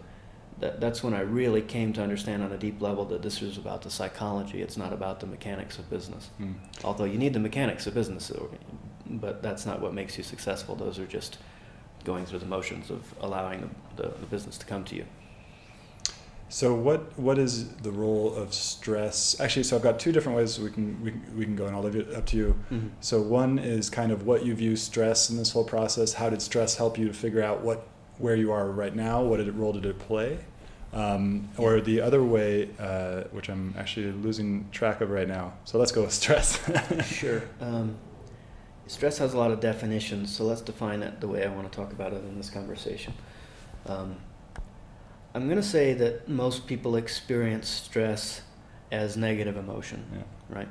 that, 0.59 0.81
that's 0.81 1.03
when 1.03 1.13
I 1.13 1.21
really 1.21 1.61
came 1.61 1.93
to 1.93 2.01
understand 2.01 2.43
on 2.43 2.51
a 2.51 2.57
deep 2.57 2.81
level 2.81 3.05
that 3.05 3.21
this 3.21 3.41
was 3.41 3.57
about 3.57 3.81
the 3.81 3.89
psychology. 3.89 4.61
It's 4.61 4.77
not 4.77 4.93
about 4.93 5.19
the 5.19 5.27
mechanics 5.27 5.79
of 5.79 5.89
business. 5.89 6.29
Mm. 6.39 6.55
Although 6.83 7.05
you 7.05 7.17
need 7.17 7.33
the 7.33 7.39
mechanics 7.39 7.87
of 7.87 7.93
business, 7.93 8.31
but 9.05 9.41
that's 9.41 9.65
not 9.65 9.81
what 9.81 9.93
makes 9.93 10.17
you 10.17 10.23
successful. 10.23 10.75
Those 10.75 10.99
are 10.99 11.07
just 11.07 11.37
going 12.03 12.25
through 12.25 12.39
the 12.39 12.45
motions 12.45 12.89
of 12.89 13.13
allowing 13.21 13.69
the, 13.95 14.03
the, 14.03 14.09
the 14.09 14.25
business 14.25 14.57
to 14.57 14.65
come 14.65 14.83
to 14.85 14.95
you. 14.95 15.05
So 16.51 16.73
what 16.73 17.17
what 17.17 17.37
is 17.37 17.69
the 17.75 17.91
role 17.91 18.33
of 18.33 18.55
stress? 18.55 19.39
Actually, 19.39 19.63
so 19.63 19.75
I've 19.75 19.83
got 19.83 19.99
two 19.99 20.11
different 20.11 20.35
ways 20.35 20.59
we 20.59 20.71
can 20.71 20.99
we, 20.99 21.11
we 21.37 21.45
can 21.45 21.55
go, 21.55 21.67
and 21.67 21.75
I'll 21.75 21.83
leave 21.83 21.95
it 21.95 22.15
up 22.15 22.25
to 22.27 22.37
you. 22.37 22.59
So 23.01 23.21
one 23.21 23.59
is 23.59 23.87
kind 23.89 24.11
of 24.11 24.25
what 24.25 24.43
you 24.43 24.55
view 24.55 24.75
stress 24.75 25.29
in 25.29 25.37
this 25.37 25.51
whole 25.51 25.63
process. 25.63 26.13
How 26.13 26.27
did 26.31 26.41
stress 26.41 26.75
help 26.75 26.97
you 26.97 27.07
to 27.07 27.13
figure 27.13 27.43
out 27.43 27.61
what 27.61 27.87
where 28.19 28.35
you 28.35 28.51
are 28.51 28.69
right 28.69 28.95
now? 28.95 29.23
What 29.23 29.37
did 29.37 29.47
it, 29.47 29.53
role 29.55 29.73
did 29.73 29.85
it 29.85 29.97
play? 29.97 30.37
Um, 30.93 31.49
or 31.57 31.81
the 31.81 32.01
other 32.01 32.23
way, 32.23 32.69
uh, 32.79 33.23
which 33.31 33.49
I'm 33.49 33.73
actually 33.77 34.11
losing 34.11 34.69
track 34.71 35.01
of 35.01 35.09
right 35.09 35.27
now. 35.27 35.53
So 35.65 35.77
let's 35.77 35.91
go 35.91 36.01
with 36.01 36.13
stress. 36.13 36.59
Sure. 37.05 37.43
Um, 37.61 37.95
stress 38.87 39.17
has 39.19 39.33
a 39.33 39.37
lot 39.37 39.51
of 39.51 39.59
definitions, 39.59 40.35
so 40.35 40.43
let's 40.45 40.61
define 40.61 41.03
it 41.03 41.21
the 41.21 41.27
way 41.27 41.45
I 41.45 41.49
want 41.49 41.71
to 41.71 41.75
talk 41.75 41.91
about 41.91 42.13
it 42.13 42.23
in 42.23 42.37
this 42.37 42.49
conversation. 42.49 43.13
Um, 43.85 44.15
I'm 45.35 45.45
going 45.45 45.61
to 45.61 45.67
say 45.67 45.93
that 45.93 46.27
most 46.27 46.65
people 46.65 46.95
experience 46.95 47.69
stress 47.69 48.41
as 48.91 49.15
negative 49.15 49.57
emotion, 49.57 50.03
Yeah. 50.11 50.23
right? 50.57 50.67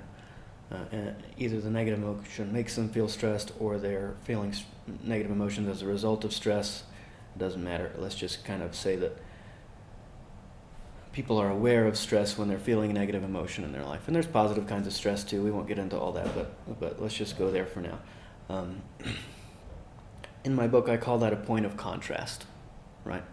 Uh, 0.72 0.84
and 0.90 1.14
either 1.38 1.60
the 1.60 1.70
negative 1.70 2.02
emotion 2.02 2.52
makes 2.52 2.74
them 2.74 2.88
feel 2.90 3.08
stressed 3.08 3.52
or 3.60 3.78
they're 3.78 4.16
feeling 4.24 4.52
negative 5.04 5.30
emotions 5.30 5.68
as 5.68 5.80
a 5.82 5.86
result 5.86 6.24
of 6.24 6.32
stress. 6.32 6.82
Doesn't 7.38 7.62
matter. 7.62 7.92
Let's 7.96 8.14
just 8.14 8.44
kind 8.44 8.62
of 8.62 8.74
say 8.74 8.96
that 8.96 9.16
people 11.12 11.38
are 11.38 11.50
aware 11.50 11.86
of 11.86 11.96
stress 11.96 12.36
when 12.36 12.48
they're 12.48 12.58
feeling 12.58 12.92
negative 12.92 13.24
emotion 13.24 13.64
in 13.64 13.72
their 13.72 13.84
life. 13.84 14.02
And 14.06 14.14
there's 14.14 14.26
positive 14.26 14.66
kinds 14.66 14.86
of 14.86 14.92
stress 14.92 15.24
too. 15.24 15.42
We 15.42 15.50
won't 15.50 15.66
get 15.66 15.78
into 15.78 15.98
all 15.98 16.12
that, 16.12 16.34
but, 16.34 16.80
but 16.80 17.02
let's 17.02 17.14
just 17.14 17.38
go 17.38 17.50
there 17.50 17.66
for 17.66 17.80
now. 17.80 17.98
Um, 18.48 18.82
in 20.44 20.54
my 20.54 20.66
book, 20.66 20.88
I 20.88 20.96
call 20.96 21.18
that 21.18 21.32
a 21.32 21.36
point 21.36 21.66
of 21.66 21.76
contrast, 21.76 22.46
right? 23.04 23.24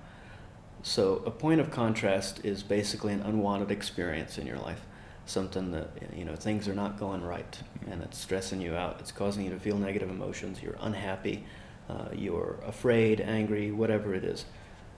So, 0.83 1.24
a 1.25 1.31
point 1.31 1.59
of 1.59 1.71
contrast 1.71 2.45
is 2.45 2.62
basically 2.62 3.12
an 3.12 3.21
unwanted 3.21 3.71
experience 3.71 4.38
in 4.38 4.45
your 4.45 4.59
life, 4.59 4.81
something 5.25 5.71
that, 5.71 5.89
you 6.15 6.25
know, 6.25 6.35
things 6.35 6.67
are 6.67 6.75
not 6.75 7.00
going 7.00 7.24
right 7.24 7.59
and 7.89 8.03
it's 8.03 8.19
stressing 8.19 8.62
you 8.62 8.75
out. 8.75 8.97
It's 9.00 9.12
causing 9.12 9.45
you 9.45 9.51
to 9.51 9.59
feel 9.59 9.77
negative 9.77 10.09
emotions. 10.09 10.62
You're 10.62 10.77
unhappy, 10.79 11.43
uh, 11.89 12.09
you're 12.13 12.57
afraid, 12.65 13.21
angry, 13.21 13.71
whatever 13.71 14.13
it 14.13 14.23
is. 14.23 14.45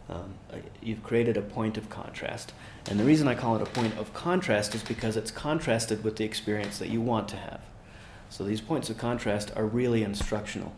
Um, 0.10 0.36
uh, 0.51 0.58
you've 0.82 1.03
created 1.03 1.36
a 1.36 1.41
point 1.41 1.77
of 1.77 1.89
contrast. 1.89 2.53
And 2.89 3.00
the 3.00 3.03
reason 3.03 3.27
I 3.27 3.36
call 3.36 3.58
it 3.58 3.62
a 3.62 3.65
point 3.65 3.98
of 3.98 4.13
contrast 4.13 4.74
is 4.74 4.82
because 4.82 5.17
it's 5.17 5.32
contrasted 5.32 6.03
with 6.03 6.15
the 6.15 6.24
experience 6.24 6.79
that 6.79 6.89
you 6.89 7.01
want 7.01 7.27
to 7.29 7.36
have. 7.36 7.60
So, 8.29 8.44
these 8.44 8.62
points 8.62 8.89
of 8.89 8.98
contrast 8.98 9.51
are 9.56 9.65
really 9.65 10.03
instructional. 10.03 10.74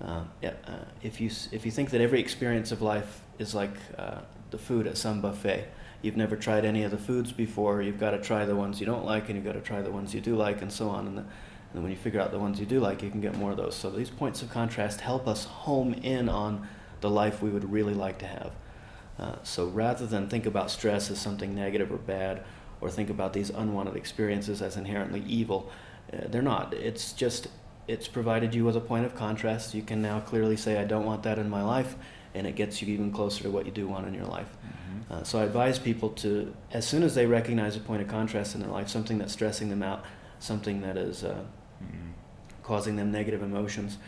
Uh, 0.00 0.22
yeah, 0.42 0.54
uh, 0.66 0.84
if 1.02 1.20
you 1.20 1.30
if 1.52 1.64
you 1.64 1.70
think 1.70 1.90
that 1.90 2.00
every 2.00 2.20
experience 2.20 2.70
of 2.70 2.82
life 2.82 3.22
is 3.38 3.54
like 3.54 3.74
uh, 3.98 4.18
the 4.50 4.58
food 4.58 4.86
at 4.86 4.96
some 4.96 5.20
buffet, 5.20 5.66
you've 6.02 6.16
never 6.16 6.36
tried 6.36 6.64
any 6.64 6.82
of 6.82 6.90
the 6.90 6.98
foods 6.98 7.32
before. 7.32 7.82
You've 7.82 7.98
got 7.98 8.10
to 8.10 8.20
try 8.20 8.44
the 8.44 8.54
ones 8.54 8.78
you 8.78 8.86
don't 8.86 9.04
like, 9.04 9.28
and 9.28 9.36
you've 9.36 9.44
got 9.44 9.54
to 9.54 9.60
try 9.60 9.80
the 9.80 9.90
ones 9.90 10.14
you 10.14 10.20
do 10.20 10.36
like, 10.36 10.62
and 10.62 10.72
so 10.72 10.88
on. 10.88 11.06
And, 11.06 11.18
the, 11.18 11.24
and 11.76 11.82
then 11.82 11.90
when 11.90 11.92
you 11.92 11.98
figure 11.98 12.22
out 12.22 12.30
the 12.30 12.38
ones 12.38 12.58
you 12.58 12.64
do 12.64 12.80
like, 12.80 13.02
you 13.02 13.10
can 13.10 13.20
get 13.20 13.36
more 13.36 13.50
of 13.50 13.58
those. 13.58 13.74
So 13.74 13.90
these 13.90 14.08
points 14.08 14.40
of 14.40 14.48
contrast 14.48 15.02
help 15.02 15.28
us 15.28 15.44
home 15.44 15.92
in 15.92 16.26
on 16.26 16.66
the 17.02 17.10
life 17.10 17.42
we 17.42 17.50
would 17.50 17.70
really 17.70 17.92
like 17.92 18.18
to 18.20 18.26
have. 18.26 18.52
Uh, 19.18 19.34
so 19.42 19.66
rather 19.66 20.06
than 20.06 20.26
think 20.26 20.46
about 20.46 20.70
stress 20.70 21.10
as 21.10 21.20
something 21.20 21.54
negative 21.54 21.92
or 21.92 21.98
bad, 21.98 22.42
or 22.80 22.88
think 22.88 23.10
about 23.10 23.34
these 23.34 23.50
unwanted 23.50 23.94
experiences 23.94 24.62
as 24.62 24.78
inherently 24.78 25.22
evil, 25.26 25.70
uh, 26.14 26.20
they're 26.28 26.40
not. 26.40 26.72
It's 26.72 27.12
just 27.12 27.48
it's 27.86 28.08
provided 28.08 28.54
you 28.54 28.64
with 28.64 28.76
a 28.76 28.80
point 28.80 29.04
of 29.04 29.14
contrast. 29.14 29.74
You 29.74 29.82
can 29.82 30.00
now 30.00 30.20
clearly 30.20 30.56
say, 30.56 30.78
I 30.78 30.84
don't 30.84 31.04
want 31.04 31.24
that 31.24 31.38
in 31.38 31.50
my 31.50 31.62
life, 31.62 31.96
and 32.32 32.46
it 32.46 32.56
gets 32.56 32.80
you 32.80 32.88
even 32.94 33.12
closer 33.12 33.42
to 33.42 33.50
what 33.50 33.66
you 33.66 33.70
do 33.70 33.86
want 33.86 34.08
in 34.08 34.14
your 34.14 34.24
life. 34.24 34.48
Mm-hmm. 34.48 35.12
Uh, 35.12 35.24
so 35.24 35.40
I 35.40 35.44
advise 35.44 35.78
people 35.78 36.08
to, 36.24 36.54
as 36.72 36.88
soon 36.88 37.02
as 37.02 37.14
they 37.14 37.26
recognize 37.26 37.76
a 37.76 37.80
point 37.80 38.00
of 38.00 38.08
contrast 38.08 38.54
in 38.54 38.62
their 38.62 38.70
life, 38.70 38.88
something 38.88 39.18
that's 39.18 39.34
stressing 39.34 39.68
them 39.68 39.82
out, 39.82 40.04
something 40.38 40.80
that 40.80 40.96
is 40.96 41.22
uh, 41.22 41.44
Mhm. 41.82 42.12
causing 42.62 42.96
them 42.96 43.12
negative 43.12 43.42
emotions, 43.42 43.98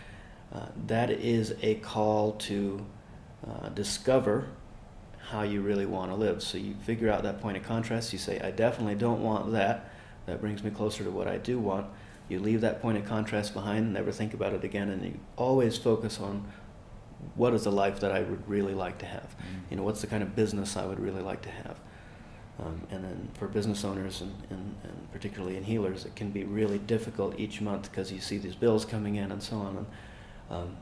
uh, 0.52 0.66
that 0.86 1.10
is 1.10 1.54
a 1.62 1.76
call 1.76 2.32
to 2.32 2.84
uh, 3.46 3.68
discover 3.68 4.46
how 5.30 5.42
you 5.42 5.60
really 5.60 5.86
want 5.86 6.10
to 6.10 6.16
live. 6.16 6.42
So 6.42 6.58
you 6.58 6.74
figure 6.82 7.10
out 7.10 7.22
that 7.22 7.40
point 7.40 7.56
of 7.56 7.62
contrast. 7.62 8.12
You 8.12 8.18
say, 8.18 8.40
I 8.40 8.50
definitely 8.50 8.94
don't 8.96 9.22
want 9.22 9.52
that. 9.52 9.90
That 10.26 10.40
brings 10.40 10.62
me 10.64 10.70
closer 10.70 11.04
to 11.04 11.10
what 11.10 11.28
I 11.28 11.38
do 11.38 11.58
want. 11.58 11.86
You 12.28 12.40
leave 12.40 12.60
that 12.62 12.82
point 12.82 12.98
of 12.98 13.04
contrast 13.04 13.54
behind, 13.54 13.92
never 13.92 14.10
think 14.12 14.34
about 14.34 14.52
it 14.52 14.64
again, 14.64 14.88
and 14.90 15.04
you 15.04 15.18
always 15.36 15.78
focus 15.78 16.18
on 16.20 16.44
what 17.34 17.54
is 17.54 17.64
the 17.64 17.72
life 17.72 18.00
that 18.00 18.12
I 18.12 18.20
would 18.22 18.48
really 18.48 18.74
like 18.74 18.98
to 18.98 19.06
have. 19.06 19.34
Mhm. 19.38 19.70
You 19.70 19.76
know, 19.76 19.82
what's 19.82 20.00
the 20.00 20.06
kind 20.06 20.22
of 20.22 20.34
business 20.34 20.76
I 20.76 20.84
would 20.84 21.00
really 21.00 21.22
like 21.22 21.42
to 21.42 21.50
have. 21.50 21.78
Um, 22.60 22.86
and 22.90 23.04
then 23.04 23.28
for 23.34 23.46
business 23.46 23.84
owners 23.84 24.20
and, 24.20 24.34
and, 24.50 24.74
and 24.82 25.12
particularly 25.12 25.56
in 25.56 25.62
healers, 25.64 26.04
it 26.04 26.16
can 26.16 26.30
be 26.30 26.42
really 26.44 26.78
difficult 26.78 27.38
each 27.38 27.60
month 27.60 27.90
because 27.90 28.10
you 28.10 28.20
see 28.20 28.36
these 28.38 28.56
bills 28.56 28.84
coming 28.84 29.14
in 29.14 29.30
and 29.30 29.40
so 29.42 29.56
on. 29.58 29.76
And 29.76 29.86
um, 30.50 30.76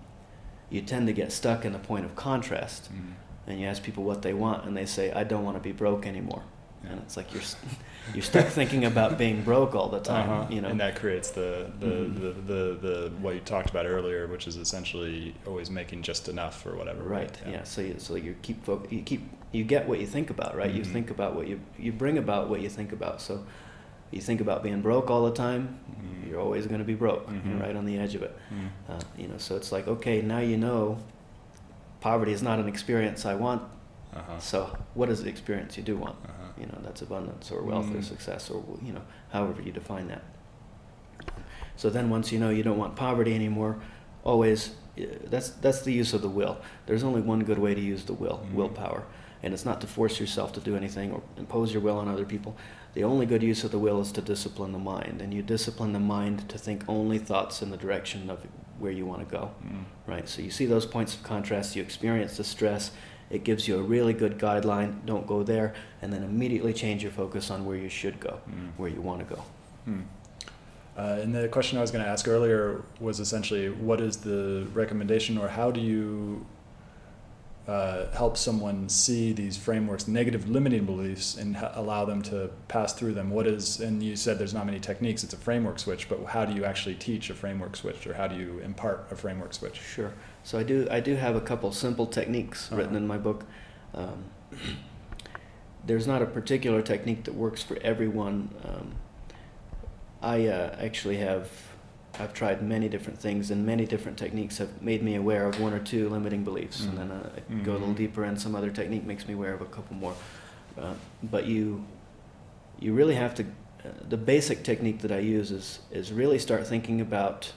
you 0.71 0.81
tend 0.81 1.07
to 1.09 1.13
get 1.13 1.33
stuck 1.33 1.65
in 1.67 1.73
the 1.73 1.79
point 1.79 2.05
of 2.07 2.17
contrast. 2.17 2.91
Mhm. 2.93 3.13
And 3.49 3.61
you 3.61 3.67
ask 3.69 3.83
people 3.83 4.03
what 4.03 4.23
they 4.23 4.33
want, 4.35 4.65
and 4.67 4.77
they 4.77 4.87
say, 4.87 5.13
I 5.13 5.23
don't 5.23 5.45
want 5.45 5.57
to 5.57 5.63
be 5.63 5.71
broke 5.71 6.05
anymore. 6.07 6.43
Yeah. 6.83 6.91
And 6.93 7.01
it's 7.03 7.17
like 7.17 7.33
you're, 7.33 7.43
you're 8.15 8.23
stuck 8.25 8.47
thinking 8.47 8.85
about 8.87 9.19
being 9.19 9.43
broke 9.43 9.75
all 9.77 9.89
the 9.89 10.01
time. 10.01 10.29
Uh-huh. 10.31 10.47
You 10.51 10.63
know? 10.63 10.69
and 10.69 10.81
that 10.81 10.97
creates 10.97 11.31
the 11.31 11.71
the, 11.79 11.87
Mhm. 11.87 12.15
the, 12.21 12.31
the 12.33 12.79
the 12.89 13.13
what 13.21 13.35
you 13.35 13.41
talked 13.41 13.71
about 13.71 13.87
earlier, 13.87 14.27
which 14.27 14.49
is 14.49 14.57
essentially 14.57 15.35
always 15.47 15.71
making 15.71 16.03
just 16.03 16.29
enough 16.29 16.67
or 16.67 16.75
whatever. 16.75 17.03
Right. 17.05 17.37
Yeah. 17.49 17.63
So 17.65 17.83
you, 17.83 17.95
so 17.99 18.17
you 18.17 18.35
keep 18.43 18.65
foc- 18.67 18.91
you 18.91 19.03
keep 19.03 19.23
you 19.57 19.65
get 19.65 19.89
what 19.89 19.99
you 20.01 20.07
think 20.07 20.31
about, 20.31 20.57
right? 20.57 20.71
You 20.71 20.83
Mhm. 20.83 20.93
think 20.93 21.11
about 21.11 21.35
what 21.35 21.47
you 21.49 21.61
you 21.79 21.93
bring 21.93 22.19
about 22.19 22.49
what 22.51 22.61
you 22.61 22.69
think 22.69 22.93
about. 22.93 23.21
So 23.21 23.45
you 24.11 24.21
think 24.21 24.41
about 24.41 24.63
being 24.63 24.83
broke 24.83 25.11
all 25.11 25.25
the 25.25 25.33
time, 25.35 25.63
Mhm. 25.91 26.29
you're 26.29 26.41
always 26.41 26.67
going 26.67 26.79
to 26.81 26.85
be 26.87 26.95
broke. 26.95 27.27
Mhm. 27.29 27.61
Right 27.61 27.77
on 27.77 27.85
the 27.87 27.99
edge 27.99 28.15
of 28.15 28.23
it. 28.23 28.35
Mm. 28.53 28.69
Uh, 28.89 29.01
you 29.19 29.29
know. 29.29 29.39
So 29.39 29.57
it's 29.57 29.73
like 29.73 29.89
okay, 29.89 30.23
now 30.23 30.39
you 30.53 30.57
know. 30.57 30.99
Poverty 32.01 32.33
is 32.33 32.43
not 32.43 32.59
an 32.61 32.69
experience 32.69 33.25
I 33.27 33.35
want. 33.35 33.63
Uh-huh. 34.15 34.39
So 34.39 34.59
what 34.95 35.09
is 35.09 35.23
the 35.25 35.29
experience 35.29 35.77
you 35.79 35.83
do 35.83 35.97
want? 35.97 36.17
Uh-huh. 36.25 36.61
You 36.61 36.67
know, 36.67 36.79
that's 36.85 37.03
abundance 37.03 37.51
or 37.51 37.63
wealth 37.63 37.91
or 37.91 37.99
Mm. 37.99 38.05
success 38.05 38.51
or 38.51 38.63
you 38.87 38.93
know, 38.93 39.03
however 39.33 39.61
you 39.63 39.73
define 39.73 40.07
that. 40.09 40.23
So 41.77 41.91
then 41.91 42.09
once 42.11 42.33
you 42.33 42.39
know 42.39 42.51
you 42.51 42.63
don't 42.63 42.79
want 42.79 42.95
poverty 42.97 43.35
anymore, 43.35 43.77
always 44.25 44.71
uh, 44.99 45.03
that's 45.33 45.51
that's 45.65 45.83
the 45.83 45.93
use 45.93 46.15
of 46.15 46.23
the 46.23 46.29
will. 46.29 46.57
There's 46.87 47.03
only 47.03 47.21
one 47.21 47.41
good 47.45 47.59
way 47.59 47.75
to 47.75 47.81
use 47.81 48.05
the 48.05 48.15
will, 48.15 48.39
Mhm. 48.39 48.55
willpower. 48.55 49.03
And 49.43 49.53
it's 49.55 49.65
not 49.65 49.81
to 49.83 49.87
force 49.87 50.19
yourself 50.21 50.53
to 50.55 50.61
do 50.61 50.77
anything 50.77 51.13
or 51.13 51.23
impose 51.37 51.73
your 51.73 51.83
will 51.83 51.99
on 51.99 52.09
other 52.09 52.25
people. 52.25 52.57
The 52.95 53.05
only 53.05 53.27
good 53.27 53.43
use 53.43 53.65
of 53.65 53.71
the 53.71 53.79
will 53.79 54.01
is 54.01 54.11
to 54.13 54.23
discipline 54.23 54.73
the 54.73 54.79
mind. 54.79 55.21
And 55.21 55.33
you 55.35 55.43
discipline 55.43 55.93
the 55.93 56.01
mind 56.01 56.49
to 56.49 56.59
think 56.59 56.85
only 56.89 57.19
thoughts 57.19 57.63
in 57.63 57.71
the 57.71 57.77
direction 57.77 58.31
of 58.31 58.39
where 58.79 58.93
you 58.93 59.07
want 59.07 59.27
to 59.27 59.35
go 59.35 59.51
Mm. 59.67 59.85
right? 60.07 60.29
So 60.29 60.43
you 60.43 60.51
see 60.51 60.67
those 60.67 60.85
points 60.87 61.15
of 61.15 61.23
contrast, 61.23 61.77
you 61.77 61.83
experience 61.83 62.37
the 62.37 62.45
stress, 62.45 62.91
it 63.31 63.43
gives 63.43 63.67
you 63.67 63.79
a 63.79 63.83
really 63.83 64.13
good 64.13 64.39
guideline, 64.39 65.05
don't 65.07 65.27
go 65.27 65.43
there, 65.43 65.75
and 66.03 66.13
then 66.13 66.23
immediately 66.23 66.73
change 66.73 67.03
your 67.03 67.11
focus 67.13 67.51
on 67.51 67.65
where 67.65 67.77
you 67.77 67.89
should 67.89 68.21
go, 68.21 68.41
Mm. 68.49 68.71
where 68.77 68.91
you 68.91 69.01
want 69.01 69.27
to 69.27 69.35
go. 69.35 69.43
Hmm. 69.87 70.01
Uh, 70.97 71.19
and 71.23 71.35
the 71.35 71.49
question 71.49 71.77
I 71.79 71.81
was 71.83 71.91
going 71.91 72.05
to 72.05 72.11
ask 72.11 72.27
earlier 72.29 72.83
was 73.01 73.21
essentially, 73.21 73.69
what 73.69 74.01
is 74.01 74.19
the 74.19 74.67
recommendation, 74.73 75.37
or 75.39 75.49
how 75.49 75.71
do 75.71 75.81
you 75.81 76.47
uh, 77.69 78.07
help 78.13 78.37
someone 78.37 78.89
see 78.89 79.33
these 79.33 79.57
frameworks, 79.57 80.07
negative 80.07 80.49
limiting 80.49 80.85
beliefs, 80.87 81.37
and 81.37 81.57
allow 81.75 82.05
them 82.05 82.23
to 82.23 82.51
pass 82.69 82.93
through 82.93 83.15
them? 83.15 83.31
What 83.31 83.47
is, 83.47 83.81
and 83.81 84.03
you 84.03 84.15
said 84.17 84.39
there's 84.39 84.55
not 84.55 84.67
many 84.67 84.79
techniques; 84.79 85.25
it's 85.25 85.35
a 85.35 85.37
framework 85.37 85.79
switch. 85.79 86.09
But 86.09 86.25
how 86.27 86.45
do 86.45 86.55
you 86.55 86.65
actually 86.65 86.95
teach 86.95 87.29
a 87.31 87.35
framework 87.35 87.75
switch, 87.77 88.07
or 88.07 88.15
how 88.15 88.29
do 88.29 88.37
you 88.37 88.59
impart 88.61 89.09
a 89.11 89.17
framework 89.17 89.53
switch? 89.53 89.81
Sure. 89.81 90.13
So 90.45 90.59
I 90.59 90.63
do 90.63 90.87
I 90.91 91.01
do 91.01 91.17
have 91.17 91.35
a 91.35 91.41
couple 91.41 91.73
simple 91.73 92.07
techniques 92.07 92.71
written 92.71 92.91
Uh-huh. 92.91 92.97
in 92.99 93.07
my 93.07 93.19
book. 93.19 93.45
Um, 93.95 94.25
there's 95.87 96.07
not 96.07 96.23
a 96.23 96.27
particular 96.27 96.83
technique 96.83 97.25
that 97.25 97.35
works 97.35 97.63
for 97.63 97.79
everyone. 97.83 98.51
Um, 98.65 98.93
I 100.23 100.47
uh, 100.47 100.77
actually 100.81 101.19
have 101.19 101.51
I've 102.19 102.33
tried 102.33 102.63
many 102.63 102.89
different 102.89 103.19
things, 103.19 103.51
and 103.51 103.67
many 103.67 103.85
different 103.85 104.17
techniques 104.19 104.59
have 104.59 104.81
made 104.83 105.03
me 105.03 105.15
aware 105.17 105.47
of 105.47 105.61
one 105.61 105.73
or 105.73 105.79
two 105.81 106.09
limiting 106.09 106.45
beliefs, 106.45 106.83
Mm. 106.83 106.89
and 106.89 106.99
then 106.99 107.11
uh, 107.11 107.31
I 107.37 107.55
go 107.63 107.73
a 107.73 107.75
little 107.75 107.89
Mhm. 107.89 107.97
deeper, 107.97 108.25
and 108.25 108.41
some 108.41 108.55
other 108.55 108.71
technique 108.71 109.05
makes 109.05 109.29
me 109.29 109.35
aware 109.35 109.53
of 109.55 109.61
a 109.61 109.67
couple 109.67 109.97
more. 109.97 110.15
Uh, 110.79 110.95
but 111.23 111.47
you 111.47 111.85
you 112.79 112.93
really 112.93 113.15
have 113.15 113.35
to. 113.35 113.43
Uh, 113.43 113.89
the 114.09 114.17
basic 114.19 114.63
technique 114.63 115.01
that 115.01 115.11
I 115.13 115.19
use 115.19 115.51
is 115.51 115.81
is 115.91 116.13
really 116.13 116.39
start 116.39 116.67
thinking 116.67 117.01
about 117.01 117.53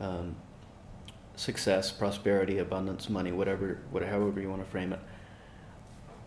um, 0.00 0.36
success, 1.36 1.90
prosperity, 1.92 2.58
abundance, 2.58 3.08
money, 3.08 3.32
whatever, 3.32 3.78
whatever, 3.90 4.10
however 4.12 4.40
you 4.40 4.48
want 4.50 4.62
to 4.64 4.68
frame 4.70 4.92
it, 4.92 5.00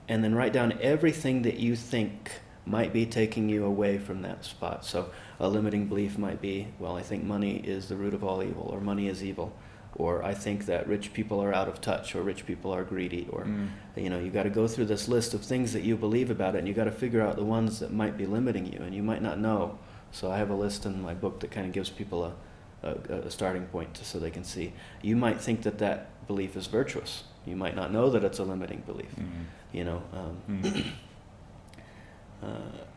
and 0.09 0.23
then 0.23 0.33
write 0.35 0.53
down 0.53 0.73
everything 0.81 1.41
that 1.43 1.57
you 1.57 1.75
think 1.75 2.41
might 2.65 2.93
be 2.93 3.05
taking 3.05 3.49
you 3.49 3.65
away 3.65 3.97
from 3.97 4.21
that 4.21 4.45
spot. 4.45 4.85
So 4.85 5.09
a 5.39 5.47
limiting 5.47 5.87
belief 5.87 6.17
might 6.17 6.41
be, 6.41 6.67
well, 6.79 6.95
I 6.95 7.01
think 7.01 7.23
money 7.23 7.57
is 7.57 7.87
the 7.89 7.95
root 7.95 8.13
of 8.13 8.23
all 8.23 8.43
evil, 8.43 8.69
or 8.71 8.79
money 8.79 9.07
is 9.07 9.23
evil, 9.23 9.51
or 9.95 10.23
I 10.23 10.33
think 10.33 10.65
that 10.67 10.87
rich 10.87 11.11
people 11.13 11.41
are 11.43 11.53
out 11.53 11.67
of 11.67 11.81
touch, 11.81 12.15
or 12.15 12.21
rich 12.21 12.45
people 12.45 12.71
are 12.73 12.83
greedy, 12.83 13.27
or 13.31 13.43
Mm. 13.45 13.69
you 13.95 14.09
know, 14.09 14.19
you 14.19 14.29
got 14.29 14.43
to 14.43 14.49
go 14.49 14.67
through 14.67 14.85
this 14.85 15.07
list 15.07 15.33
of 15.33 15.41
things 15.41 15.73
that 15.73 15.81
you 15.83 15.97
believe 15.97 16.29
about 16.29 16.55
it, 16.55 16.59
and 16.59 16.67
you 16.67 16.73
got 16.73 16.85
to 16.85 16.91
figure 16.91 17.21
out 17.21 17.35
the 17.35 17.43
ones 17.43 17.79
that 17.79 17.91
might 17.91 18.17
be 18.17 18.25
limiting 18.25 18.71
you, 18.71 18.79
and 18.79 18.93
you 18.95 19.03
might 19.03 19.21
not 19.21 19.39
know. 19.39 19.77
So 20.11 20.29
I 20.31 20.37
have 20.37 20.49
a 20.49 20.55
list 20.55 20.85
in 20.85 21.01
my 21.01 21.13
book 21.13 21.39
that 21.39 21.51
kind 21.51 21.65
of 21.65 21.73
gives 21.73 21.89
people 21.89 22.25
a, 22.83 22.87
a, 22.87 23.13
a 23.27 23.31
starting 23.31 23.65
point 23.65 23.93
to, 23.95 24.05
so 24.05 24.19
they 24.19 24.31
can 24.31 24.43
see. 24.43 24.73
You 25.01 25.15
might 25.15 25.41
think 25.41 25.63
that 25.63 25.77
that 25.79 26.25
belief 26.27 26.55
is 26.55 26.67
virtuous. 26.67 27.23
You 27.45 27.55
might 27.55 27.75
not 27.75 27.91
know 27.91 28.09
that 28.11 28.23
it's 28.23 28.39
a 28.39 28.43
limiting 28.43 28.81
belief. 28.85 29.13
Mm. 29.19 29.45
You 29.73 29.83
know, 29.85 30.03
um, 30.13 30.37
Mm. 30.61 30.83
uh, 32.43 32.47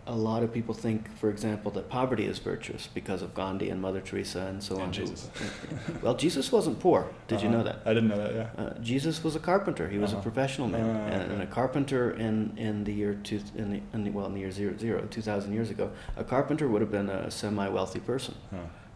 a 0.06 0.14
lot 0.14 0.42
of 0.42 0.52
people 0.52 0.74
think, 0.74 1.14
for 1.16 1.30
example, 1.30 1.70
that 1.72 1.88
poverty 1.88 2.26
is 2.26 2.38
virtuous 2.38 2.88
because 2.92 3.22
of 3.22 3.32
Gandhi 3.34 3.70
and 3.70 3.80
Mother 3.80 4.00
Teresa 4.02 4.40
and 4.40 4.62
so 4.62 4.74
And 4.74 4.84
on. 4.84 4.92
Jesus. 4.92 5.30
well, 6.02 6.14
Jesus 6.14 6.52
wasn't 6.52 6.78
poor. 6.78 7.06
Did 7.26 7.40
you 7.40 7.48
Uh-huh. 7.48 7.56
know 7.58 7.64
that? 7.64 7.78
I 7.86 7.94
didn't 7.94 8.08
know 8.10 8.18
that. 8.18 8.34
Yeah. 8.34 8.62
Uh, 8.64 8.74
Jesus 8.80 9.24
was 9.24 9.34
a 9.34 9.38
carpenter. 9.40 9.88
He 9.88 9.98
was 9.98 10.10
Uh-huh. 10.12 10.20
a 10.20 10.22
professional 10.22 10.68
man, 10.68 10.84
Ah, 10.96 11.14
and, 11.14 11.32
and 11.32 11.42
a 11.42 11.46
carpenter 11.46 12.10
in, 12.12 12.52
in 12.58 12.84
the 12.84 12.92
year 12.92 13.14
two 13.22 13.40
in 13.56 13.70
the, 13.72 13.80
in 13.94 14.04
the 14.04 14.10
well 14.10 14.26
in 14.26 14.34
the 14.34 14.40
year 14.40 14.50
zero 14.52 14.76
zero 14.76 15.06
two 15.10 15.22
thousand 15.22 15.54
years 15.54 15.70
ago, 15.70 15.90
a 16.16 16.24
carpenter 16.24 16.68
would 16.68 16.82
have 16.82 16.90
been 16.90 17.08
a 17.08 17.30
semi 17.30 17.68
wealthy 17.68 18.00
person. 18.00 18.34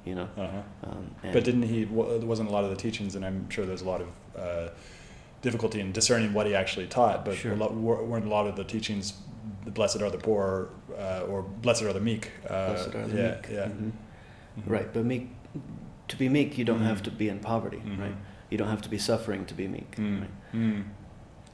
You 0.05 0.15
know, 0.15 0.29
Uh-huh. 0.39 0.63
um, 0.91 1.11
But 1.35 1.45
didn't 1.45 1.65
he? 1.65 1.85
wa- 1.87 2.07
There 2.19 2.27
wasn't 2.27 2.49
a 2.49 2.53
lot 2.53 2.65
of 2.65 2.71
the 2.71 2.77
teachings, 2.77 3.15
and 3.17 3.25
I'm 3.25 3.49
sure 3.51 3.65
there's 3.67 3.83
a 3.83 3.89
lot 3.89 4.01
of 4.03 4.09
uh, 4.37 4.69
difficulty 5.43 5.81
in 5.81 5.93
discerning 5.93 6.33
what 6.33 6.47
he 6.47 6.55
actually 6.55 6.87
taught. 6.87 7.25
But 7.25 7.35
Sure. 7.37 7.53
a 7.53 7.57
lot, 7.57 7.75
wer- 7.75 8.03
weren't 8.05 8.25
a 8.27 8.29
lot 8.29 8.47
of 8.47 8.57
the 8.57 8.65
teachings, 8.65 9.15
"The 9.69 9.75
"Blessed 9.75 10.01
are 10.03 10.11
the 10.11 10.19
poor" 10.19 10.69
uh, 10.99 11.29
or 11.31 11.43
"Blessed 11.43 11.83
are 11.83 11.93
the 11.93 12.01
meek"? 12.01 12.31
Uh, 12.49 12.67
blessed 12.73 12.95
are 12.95 13.07
the 13.07 13.17
yeah, 13.23 13.35
meek. 13.35 13.49
Yeah. 13.51 13.67
Mhm. 13.67 13.93
Mhm. 14.59 14.63
Right, 14.67 14.93
but 14.95 15.05
meek. 15.05 15.29
To 16.09 16.17
be 16.17 16.29
meek, 16.29 16.57
you 16.59 16.65
don't 16.65 16.81
have 16.91 16.99
Mhm. 17.01 17.05
to 17.05 17.11
be 17.11 17.29
in 17.29 17.39
poverty, 17.41 17.83
Mhm. 17.85 18.01
right? 18.01 18.17
You 18.51 18.57
don't 18.59 18.69
have 18.71 18.81
to 18.83 18.89
be 18.89 18.99
suffering 18.99 19.45
to 19.47 19.55
be 19.55 19.69
meek. 19.69 19.91
Mm. 19.97 20.21
Right? 20.21 20.31
Mm. 20.55 20.85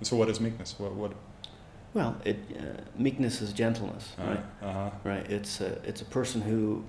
So 0.03 0.17
what 0.17 0.29
is 0.29 0.39
meekness? 0.41 0.79
What? 0.79 0.93
What? 0.95 1.13
Well, 1.93 2.15
it 2.25 2.39
uh, 2.57 2.81
meekness 2.97 3.41
is 3.43 3.53
gentleness, 3.53 4.15
Uh, 4.19 4.27
right? 4.29 4.45
Uh-huh. 4.63 4.91
Right. 5.03 5.27
It's 5.31 5.61
a 5.61 5.71
it's 5.89 6.03
a 6.03 6.05
person 6.19 6.43
who 6.43 6.85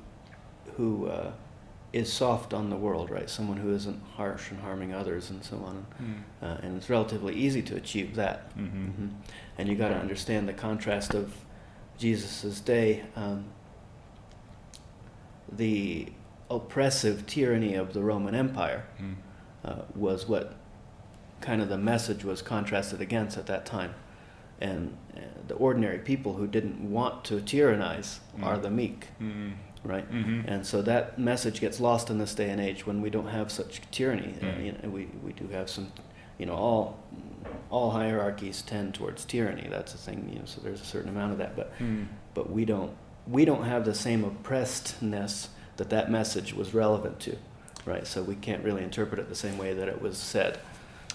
who 0.78 1.08
uh, 1.08 1.32
is 1.96 2.12
soft 2.12 2.54
on 2.54 2.70
the 2.70 2.76
world, 2.76 3.10
right? 3.10 3.30
Someone 3.30 3.56
who 3.58 3.74
isn't 3.74 4.02
harsh 4.16 4.52
and 4.52 4.60
harming 4.60 4.94
others 4.94 5.30
and 5.30 5.42
so 5.44 5.56
on. 5.58 5.86
Mm. 6.02 6.16
Uh, 6.46 6.58
and 6.62 6.76
it's 6.78 6.90
relatively 6.90 7.34
easy 7.34 7.62
to 7.62 7.76
achieve 7.76 8.16
that. 8.16 8.56
Mhm. 8.58 8.92
hmm 8.96 9.08
And 9.58 9.70
you 9.70 9.76
got 9.76 9.90
to 9.90 9.96
understand 9.96 10.48
the 10.50 10.54
contrast 10.54 11.14
of 11.14 11.34
Jesus' 11.98 12.60
day. 12.60 13.04
Um, 13.16 13.46
the 15.52 16.08
oppressive 16.50 17.26
tyranny 17.26 17.76
of 17.76 17.94
the 17.94 18.02
Roman 18.02 18.36
Empire 18.36 18.84
Mm. 19.02 19.16
uh, 19.64 19.76
was 19.96 20.28
what 20.28 20.56
kind 21.42 21.62
of 21.62 21.70
the 21.70 21.78
message 21.78 22.24
was 22.26 22.42
contrasted 22.42 23.02
against 23.02 23.38
at 23.38 23.46
that 23.46 23.66
time. 23.66 23.94
And 24.60 24.98
uh, 25.16 25.20
the 25.48 25.56
ordinary 25.56 26.00
people 26.00 26.34
who 26.34 26.48
didn't 26.48 26.80
want 26.92 27.24
to 27.26 27.40
tyrannize 27.42 28.20
are 28.44 28.58
Mm. 28.58 28.62
the 28.64 28.70
meek, 28.70 29.08
Mm. 29.22 29.54
Right? 29.86 30.12
Mhm. 30.12 30.44
And 30.48 30.66
so 30.66 30.82
that 30.82 31.18
message 31.20 31.62
gets 31.62 31.80
lost 31.80 32.10
in 32.10 32.18
this 32.18 32.34
day 32.36 32.50
and 32.50 32.60
age 32.60 32.86
when 32.86 33.02
we 33.02 33.10
don't 33.10 33.28
have 33.28 33.52
such 33.52 33.82
tyranny. 33.92 34.34
Uh, 34.42 34.46
Mm. 34.46 34.66
you 34.66 34.72
know, 34.72 34.90
we, 34.90 35.08
we 35.24 35.32
do 35.34 35.48
have 35.50 35.70
some, 35.70 35.92
you 36.38 36.46
know, 36.46 36.56
all 36.56 37.00
all 37.70 37.92
hierarchies 37.92 38.62
tend 38.64 38.94
towards 38.96 39.24
tyranny. 39.24 39.68
That's 39.70 39.94
a 39.94 39.98
thing, 39.98 40.28
you 40.32 40.40
know. 40.40 40.46
So 40.46 40.62
there's 40.62 40.82
a 40.82 40.86
certain 40.86 41.10
amount 41.10 41.32
of 41.34 41.38
that, 41.38 41.56
but 41.56 41.72
Mm. 41.80 42.08
but 42.34 42.50
we 42.52 42.66
don't 42.66 42.92
we 43.28 43.44
don't 43.46 43.64
have 43.64 43.86
the 43.86 43.94
same 43.96 44.24
oppressedness 44.24 45.48
that 45.78 45.90
that 45.90 46.12
message 46.12 46.54
was 46.54 46.74
relevant 46.74 47.20
to, 47.22 47.36
right? 47.86 48.06
So 48.08 48.22
we 48.24 48.36
can't 48.36 48.64
really 48.64 48.84
interpret 48.84 49.20
it 49.20 49.30
the 49.30 49.36
same 49.36 49.58
way 49.58 49.74
that 49.74 49.88
it 49.88 50.02
was 50.02 50.18
said. 50.18 50.60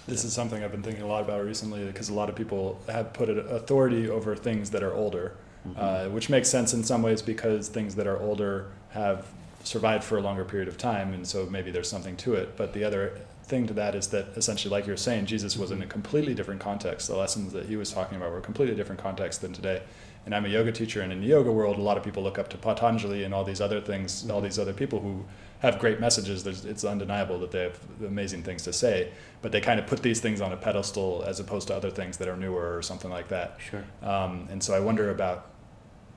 This 0.09 0.25
is 0.25 0.33
something 0.33 0.63
I've 0.65 0.73
been 0.73 0.83
thinking 0.83 1.03
a 1.03 1.07
lot 1.07 1.23
about 1.23 1.45
recently 1.45 1.85
because 1.85 2.09
a 2.09 2.15
lot 2.15 2.29
of 2.29 2.35
people 2.35 2.81
have 2.89 3.13
put 3.13 3.29
authority 3.29 4.09
over 4.09 4.35
things 4.35 4.71
that 4.71 4.83
are 4.83 4.93
older, 4.95 5.35
Mhm. 5.67 5.75
uh, 5.77 6.09
which 6.11 6.31
makes 6.31 6.49
sense 6.49 6.73
in 6.73 6.83
some 6.83 7.03
ways 7.03 7.21
because 7.23 7.69
things 7.69 7.95
that 7.97 8.07
are 8.07 8.19
older 8.19 8.67
have 8.91 9.27
survived 9.63 10.03
for 10.05 10.17
a 10.17 10.23
longer 10.23 10.45
period 10.45 10.69
of 10.69 10.79
time, 10.79 11.13
and 11.13 11.27
so 11.27 11.47
maybe 11.47 11.71
there's 11.71 11.89
something 11.89 12.17
to 12.17 12.35
it. 12.35 12.57
But 12.57 12.73
the 12.73 12.83
other 12.83 13.13
thing 13.45 13.67
to 13.67 13.75
that 13.75 13.95
is 13.95 14.09
that 14.09 14.29
essentially, 14.37 14.71
like 14.71 14.87
you're 14.87 14.97
saying, 14.97 15.27
Jesus 15.27 15.57
was 15.57 15.71
in 15.71 15.83
a 15.83 15.87
completely 15.87 16.35
different 16.35 16.61
context. 16.61 17.09
The 17.09 17.17
lessons 17.17 17.53
that 17.53 17.67
he 17.67 17.77
was 17.77 17.93
talking 17.93 18.17
about 18.17 18.31
were 18.31 18.39
a 18.39 18.43
completely 18.43 18.75
different 18.75 19.03
context 19.03 19.43
than 19.43 19.53
today. 19.53 19.83
And 20.27 20.35
I'm 20.35 20.45
a 20.45 20.49
yoga 20.49 20.71
teacher, 20.71 21.01
and 21.01 21.13
in 21.13 21.21
the 21.23 21.27
yoga 21.27 21.51
world, 21.51 21.79
a 21.79 21.83
lot 21.83 21.97
of 21.97 22.05
people 22.05 22.23
look 22.23 22.39
up 22.39 22.49
to 22.51 22.59
Patanjali 22.59 23.25
and 23.25 23.33
all 23.33 23.43
these 23.43 23.61
other 23.61 23.81
things, 23.81 24.29
all 24.31 24.41
these 24.41 24.59
other 24.59 24.73
people 24.75 25.01
who 25.01 25.25
have 25.61 25.79
great 25.79 25.99
messages. 25.99 26.45
There's, 26.45 26.65
it's 26.65 26.85
undeniable 26.85 27.39
that 27.41 27.51
they 27.51 27.63
have 27.63 27.79
amazing 28.07 28.43
things 28.43 28.63
to 28.65 28.73
say, 28.73 29.13
but 29.43 29.51
they 29.51 29.61
kind 29.61 29.81
of 29.81 29.87
put 29.87 30.03
these 30.03 30.21
things 30.21 30.41
on 30.41 30.53
a 30.53 30.57
pedestal 30.57 31.25
as 31.27 31.41
opposed 31.41 31.69
to 31.69 31.75
other 31.75 31.91
things 31.91 32.17
that 32.19 32.29
are 32.29 32.37
newer 32.37 32.77
or 32.77 32.83
something 32.83 33.11
like 33.11 33.29
that. 33.29 33.59
Sure. 33.71 33.85
Um, 34.03 34.47
and 34.51 34.63
so 34.63 34.75
I 34.75 34.81
wonder 34.81 35.11
about 35.11 35.47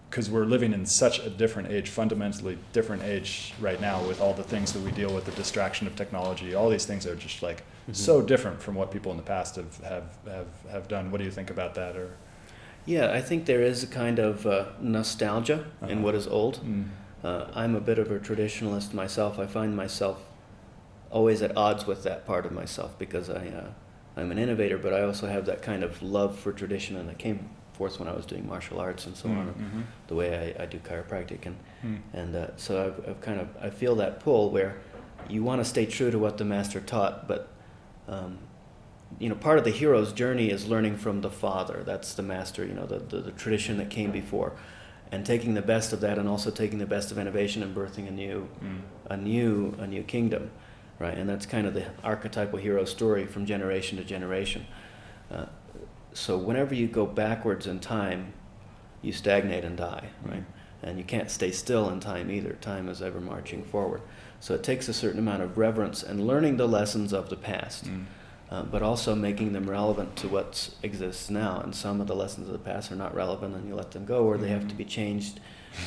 because 0.09 0.29
we're 0.29 0.45
living 0.45 0.73
in 0.73 0.85
such 0.85 1.17
a 1.19 1.29
different 1.29 1.71
age, 1.71 1.89
fundamentally 1.89 2.57
different 2.71 3.01
age 3.03 3.53
right 3.59 3.81
now, 3.81 4.03
with 4.05 4.21
all 4.21 4.33
the 4.33 4.43
things 4.43 4.71
that 4.73 4.81
we 4.83 4.91
deal 4.91 5.11
with, 5.13 5.25
the 5.25 5.31
distraction 5.31 5.87
of 5.87 5.95
technology. 5.95 6.53
All 6.53 6.69
these 6.69 6.85
things 6.85 7.07
are 7.07 7.15
just 7.15 7.41
like 7.41 7.63
Mhm. 7.89 7.95
so 7.95 8.21
different 8.21 8.61
from 8.61 8.75
what 8.75 8.91
people 8.91 9.11
in 9.11 9.17
the 9.17 9.23
past 9.23 9.55
have, 9.55 9.75
have, 9.79 10.03
have, 10.27 10.47
have 10.71 10.87
done. 10.87 11.09
What 11.09 11.17
do 11.17 11.23
you 11.23 11.31
think 11.31 11.49
about 11.49 11.73
that? 11.75 11.95
Or 11.97 12.11
Yeah, 12.85 13.11
I 13.11 13.21
think 13.21 13.45
there 13.45 13.61
is 13.61 13.83
a 13.83 13.87
kind 13.87 14.19
of 14.19 14.45
uh, 14.45 14.65
nostalgia 14.81 15.65
in 15.81 15.89
Uh-huh. 15.89 16.01
what 16.05 16.15
is 16.15 16.27
old. 16.27 16.59
Mm. 16.65 16.85
Uh, 17.23 17.45
I'm 17.55 17.75
a 17.75 17.79
bit 17.79 17.99
of 17.99 18.11
a 18.11 18.19
traditionalist 18.19 18.93
myself. 18.93 19.39
I 19.39 19.45
find 19.47 19.75
myself 19.75 20.17
always 21.09 21.41
at 21.41 21.55
odds 21.55 21.85
with 21.87 22.03
that 22.03 22.25
part 22.25 22.45
of 22.45 22.51
myself 22.51 22.97
because 22.99 23.29
I, 23.29 23.47
uh, 23.47 23.69
I'm 24.17 24.31
an 24.31 24.37
innovator, 24.37 24.77
but 24.77 24.93
I 24.93 25.03
also 25.03 25.27
have 25.27 25.45
that 25.45 25.61
kind 25.61 25.83
of 25.83 26.01
love 26.03 26.37
for 26.37 26.51
tradition, 26.51 26.97
and 26.97 27.09
it 27.09 27.17
came 27.17 27.49
forth 27.73 27.99
when 27.99 28.09
I 28.09 28.13
was 28.13 28.25
doing 28.25 28.45
martial 28.47 28.79
arts 28.79 29.05
and 29.07 29.15
so 29.15 29.29
on, 29.29 29.47
and 29.47 29.55
Mhm. 29.55 29.83
the 30.07 30.15
way 30.15 30.55
I, 30.59 30.63
I 30.63 30.65
do 30.65 30.79
chiropractic, 30.79 31.45
and 31.45 31.55
Mm. 31.85 31.99
and 32.13 32.35
uh, 32.35 32.47
so 32.57 32.71
I've, 32.85 33.09
I've 33.09 33.21
kind 33.21 33.39
of 33.41 33.47
I 33.61 33.69
feel 33.69 33.95
that 33.95 34.19
pull 34.19 34.51
where 34.51 34.75
you 35.29 35.43
want 35.43 35.59
to 35.61 35.65
stay 35.65 35.85
true 35.85 36.11
to 36.11 36.19
what 36.19 36.37
the 36.37 36.45
master 36.45 36.79
taught, 36.81 37.27
but 37.27 37.47
um, 38.07 38.37
you 39.19 39.29
know 39.29 39.35
part 39.35 39.57
of 39.57 39.63
the 39.63 39.71
hero's 39.71 40.13
journey 40.13 40.49
is 40.49 40.67
learning 40.67 40.97
from 40.97 41.21
the 41.21 41.29
father. 41.29 41.83
That's 41.85 42.13
the 42.13 42.23
master, 42.23 42.65
you 42.65 42.73
know, 42.73 42.85
the, 42.85 42.99
the, 42.99 43.17
the 43.21 43.31
tradition 43.31 43.77
that 43.77 43.89
came 43.89 44.11
before, 44.11 44.53
and 45.11 45.25
taking 45.25 45.53
the 45.53 45.61
best 45.61 45.93
of 45.93 46.01
that, 46.01 46.17
and 46.17 46.27
also 46.27 46.49
taking 46.51 46.79
the 46.79 46.85
best 46.85 47.11
of 47.11 47.17
innovation 47.17 47.63
and 47.63 47.75
birthing 47.75 48.07
a 48.07 48.11
new 48.11 48.47
Mm. 48.63 48.81
a 49.09 49.17
new 49.17 49.75
a 49.79 49.87
new 49.87 50.03
kingdom, 50.03 50.49
right? 50.99 51.17
And 51.17 51.29
that's 51.29 51.45
kind 51.45 51.67
of 51.67 51.73
the 51.73 51.85
archetypal 52.03 52.59
hero 52.59 52.85
story 52.85 53.25
from 53.25 53.45
generation 53.45 53.97
to 53.97 54.03
generation. 54.03 54.65
Uh, 55.31 55.45
so 56.13 56.37
whenever 56.37 56.75
you 56.75 56.87
go 56.87 57.05
backwards 57.05 57.65
in 57.67 57.79
time, 57.79 58.33
you 59.01 59.11
stagnate 59.11 59.63
and 59.65 59.75
die, 59.77 60.09
right? 60.23 60.43
And 60.83 60.97
you 60.97 61.03
can't 61.03 61.31
stay 61.31 61.51
still 61.51 61.89
in 61.89 61.99
time 61.99 62.29
either. 62.29 62.53
Time 62.61 62.87
is 62.89 63.01
ever 63.01 63.19
marching 63.21 63.63
forward. 63.63 64.01
So 64.39 64.53
it 64.53 64.63
takes 64.63 64.87
a 64.89 64.93
certain 64.93 65.17
amount 65.19 65.41
of 65.41 65.57
reverence 65.57 66.03
and 66.03 66.27
learning 66.27 66.57
the 66.57 66.67
lessons 66.67 67.13
of 67.13 67.29
the 67.29 67.35
past, 67.37 67.85
Mm. 67.85 68.05
Uh, 68.53 68.61
but 68.61 68.83
also 68.83 69.15
making 69.15 69.51
them 69.53 69.67
relevant 69.67 70.15
to 70.15 70.27
what 70.27 70.69
exists 70.83 71.29
now. 71.29 71.59
And 71.63 71.73
some 71.73 71.99
of 71.99 72.07
the 72.07 72.15
lessons 72.15 72.45
of 72.47 72.53
the 72.53 72.59
past 72.59 72.91
are 72.91 72.95
not 72.95 73.15
relevant, 73.15 73.55
and 73.55 73.67
you 73.67 73.73
let 73.75 73.91
them 73.91 74.05
go, 74.05 74.25
or 74.25 74.37
they 74.37 74.49
have 74.49 74.67
to 74.67 74.75
be 74.75 74.85
changed 74.85 75.39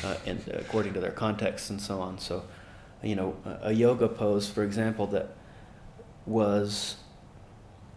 uh, 0.03 0.15
in, 0.25 0.43
according 0.53 0.93
to 0.93 0.99
their 0.99 1.11
context 1.11 1.69
and 1.69 1.79
so 1.81 2.01
on. 2.01 2.19
So, 2.19 2.43
you 3.01 3.15
know, 3.15 3.35
a, 3.45 3.69
a 3.69 3.71
yoga 3.71 4.09
pose, 4.09 4.49
for 4.49 4.63
example, 4.63 5.07
that 5.07 5.27
was 6.25 6.97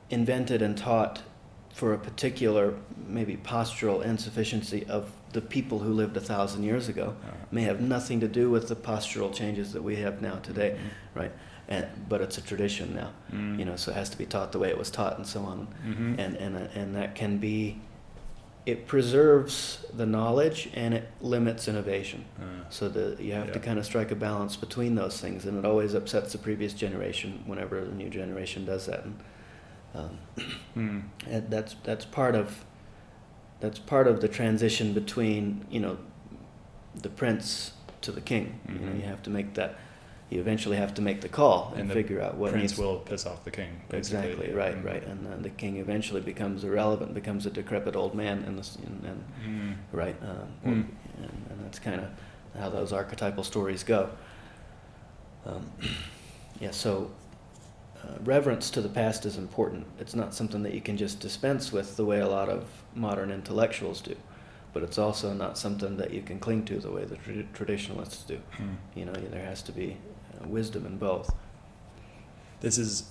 invented 0.08 0.62
and 0.62 0.76
taught 0.78 1.22
for 1.74 1.92
a 1.92 1.98
particular 1.98 2.74
maybe 3.08 3.36
postural 3.36 4.04
insufficiency 4.04 4.84
of 4.88 5.10
the 5.32 5.40
people 5.40 5.78
who 5.80 5.92
lived 5.92 6.16
a 6.16 6.20
thousand 6.20 6.62
years 6.64 6.88
ago 6.88 7.14
Uh, 7.24 7.30
may 7.50 7.62
have 7.62 7.80
nothing 7.80 8.20
to 8.20 8.28
do 8.28 8.50
with 8.50 8.68
the 8.68 8.76
postural 8.76 9.32
changes 9.32 9.72
that 9.72 9.82
we 9.82 9.96
have 9.96 10.20
now 10.20 10.36
today, 10.42 10.76
Mm. 10.76 11.20
right? 11.20 11.32
And 11.70 11.86
but 12.08 12.20
it's 12.20 12.36
a 12.36 12.42
tradition 12.42 12.94
now, 12.96 13.10
Mm. 13.32 13.58
you 13.60 13.64
know, 13.64 13.76
so 13.76 13.92
it 13.92 13.94
has 13.94 14.10
to 14.10 14.18
be 14.18 14.26
taught 14.26 14.50
the 14.50 14.58
way 14.58 14.68
it 14.70 14.76
was 14.78 14.90
taught 14.90 15.16
and 15.16 15.26
so 15.26 15.40
on, 15.44 15.68
Mhm. 15.86 16.18
and 16.18 16.34
and 16.36 16.56
and 16.74 16.94
that 16.96 17.14
can 17.14 17.38
be, 17.38 17.78
it 18.66 18.88
preserves 18.88 19.86
the 19.96 20.04
knowledge 20.04 20.68
and 20.74 20.92
it 20.94 21.08
limits 21.20 21.68
innovation. 21.68 22.24
Uh, 22.40 22.64
So 22.70 22.88
that 22.88 23.20
you 23.20 23.32
have 23.34 23.52
to 23.52 23.60
kind 23.60 23.78
of 23.78 23.84
strike 23.84 24.10
a 24.10 24.16
balance 24.16 24.56
between 24.56 24.96
those 24.96 25.20
things, 25.20 25.46
and 25.46 25.56
it 25.58 25.64
always 25.64 25.94
upsets 25.94 26.32
the 26.32 26.38
previous 26.38 26.72
generation 26.74 27.40
whenever 27.46 27.84
the 27.84 27.94
new 27.94 28.10
generation 28.10 28.64
does 28.64 28.86
that. 28.86 29.04
And, 29.04 29.14
um, 29.94 30.18
mm. 30.76 31.02
and 31.28 31.50
that's 31.50 31.76
that's 31.84 32.04
part 32.04 32.34
of 32.34 32.64
that's 33.60 33.78
part 33.78 34.08
of 34.08 34.20
the 34.20 34.28
transition 34.28 34.92
between 34.92 35.64
you 35.70 35.78
know 35.80 35.98
the 37.00 37.08
prince 37.10 37.72
to 38.00 38.10
the 38.10 38.20
king. 38.20 38.58
You 38.68 38.78
know, 38.84 38.92
you 38.92 39.02
have 39.02 39.22
to 39.22 39.30
make 39.30 39.54
that. 39.54 39.78
You 40.30 40.38
eventually 40.40 40.76
have 40.76 40.94
to 40.94 41.02
make 41.02 41.20
the 41.22 41.28
call 41.28 41.70
and, 41.72 41.82
And 41.82 41.90
the 41.90 41.94
figure 41.94 42.20
out 42.22 42.36
what 42.36 42.52
Prince 42.52 42.70
needs. 42.72 42.78
will 42.78 42.98
piss 43.00 43.26
off 43.26 43.42
the 43.44 43.50
king. 43.50 43.80
basically. 43.88 44.30
exactly 44.30 44.52
right, 44.54 44.76
Mm. 44.76 44.84
right, 44.84 45.04
and 45.04 45.26
then 45.26 45.42
the 45.42 45.50
king 45.50 45.76
eventually 45.78 46.20
becomes 46.20 46.62
irrelevant, 46.62 47.14
becomes 47.14 47.46
a 47.46 47.50
decrepit 47.50 47.96
old 47.96 48.14
man, 48.14 48.44
and, 48.46 48.56
this, 48.58 48.76
and, 48.76 49.04
and 49.04 49.24
Mm. 49.44 49.74
right, 49.92 50.16
um, 50.22 50.48
Mm. 50.64 50.86
and, 51.18 51.46
and 51.50 51.64
that's 51.64 51.78
kind 51.80 52.00
of 52.00 52.08
how 52.60 52.68
those 52.68 52.92
archetypal 52.92 53.42
stories 53.42 53.82
go. 53.82 54.10
Um, 55.46 55.66
yeah, 56.60 56.70
so 56.70 57.10
uh, 58.04 58.14
reverence 58.24 58.70
to 58.70 58.80
the 58.80 58.88
past 58.88 59.26
is 59.26 59.36
important. 59.36 59.84
It's 59.98 60.14
not 60.14 60.32
something 60.34 60.62
that 60.62 60.74
you 60.74 60.80
can 60.80 60.96
just 60.96 61.20
dispense 61.20 61.72
with 61.72 61.96
the 61.96 62.04
way 62.04 62.20
a 62.20 62.28
lot 62.28 62.48
of 62.48 62.64
modern 62.94 63.30
intellectuals 63.30 64.00
do, 64.00 64.14
but 64.72 64.82
it's 64.82 64.96
also 64.98 65.32
not 65.34 65.58
something 65.58 65.96
that 65.96 66.12
you 66.12 66.22
can 66.22 66.38
cling 66.38 66.64
to 66.66 66.78
the 66.78 66.90
way 66.90 67.04
the 67.04 67.16
trad- 67.16 67.52
traditionalists 67.52 68.22
do. 68.22 68.38
Mm. 68.58 68.76
You 68.94 69.04
know, 69.06 69.12
there 69.12 69.44
has 69.44 69.60
to 69.62 69.72
be 69.72 69.96
uh, 69.96 70.09
wisdom 70.46 70.86
in 70.86 70.96
both. 70.98 71.34
this 72.60 72.78
is 72.78 73.04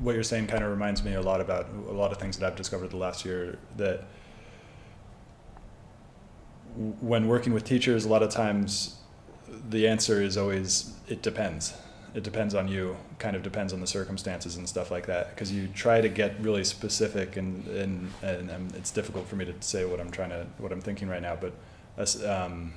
what 0.00 0.14
you're 0.14 0.24
saying 0.24 0.46
kind 0.46 0.64
of 0.64 0.70
reminds 0.70 1.04
me 1.04 1.14
a 1.14 1.22
lot 1.22 1.40
about 1.40 1.68
a 1.88 1.92
lot 1.92 2.10
of 2.10 2.18
things 2.18 2.36
that 2.38 2.46
I've 2.46 2.56
discovered 2.56 2.90
the 2.90 2.96
last 2.96 3.24
year 3.24 3.58
that 3.76 4.04
when 7.00 7.28
working 7.28 7.52
with 7.52 7.64
teachers, 7.64 8.04
a 8.04 8.08
lot 8.08 8.22
of 8.22 8.30
times 8.30 8.96
the 9.70 9.86
answer 9.86 10.20
is 10.20 10.36
always 10.36 10.92
it 11.08 11.22
depends. 11.22 11.74
It 12.14 12.22
depends 12.22 12.54
on 12.54 12.68
you. 12.68 12.96
Kind 13.18 13.34
of 13.36 13.42
depends 13.42 13.72
on 13.72 13.80
the 13.80 13.86
circumstances 13.86 14.56
and 14.56 14.68
stuff 14.68 14.90
like 14.90 15.06
that. 15.06 15.30
Because 15.30 15.52
you 15.52 15.68
try 15.68 16.00
to 16.00 16.08
get 16.08 16.40
really 16.40 16.64
specific, 16.64 17.36
and 17.36 17.66
and, 17.68 18.10
and 18.22 18.50
um, 18.50 18.68
it's 18.74 18.90
difficult 18.90 19.26
for 19.26 19.36
me 19.36 19.44
to 19.44 19.54
say 19.60 19.84
what 19.84 20.00
I'm 20.00 20.10
trying 20.10 20.30
to 20.30 20.46
what 20.58 20.72
I'm 20.72 20.80
thinking 20.80 21.08
right 21.08 21.22
now. 21.22 21.36
But 21.36 21.52
um, 22.24 22.72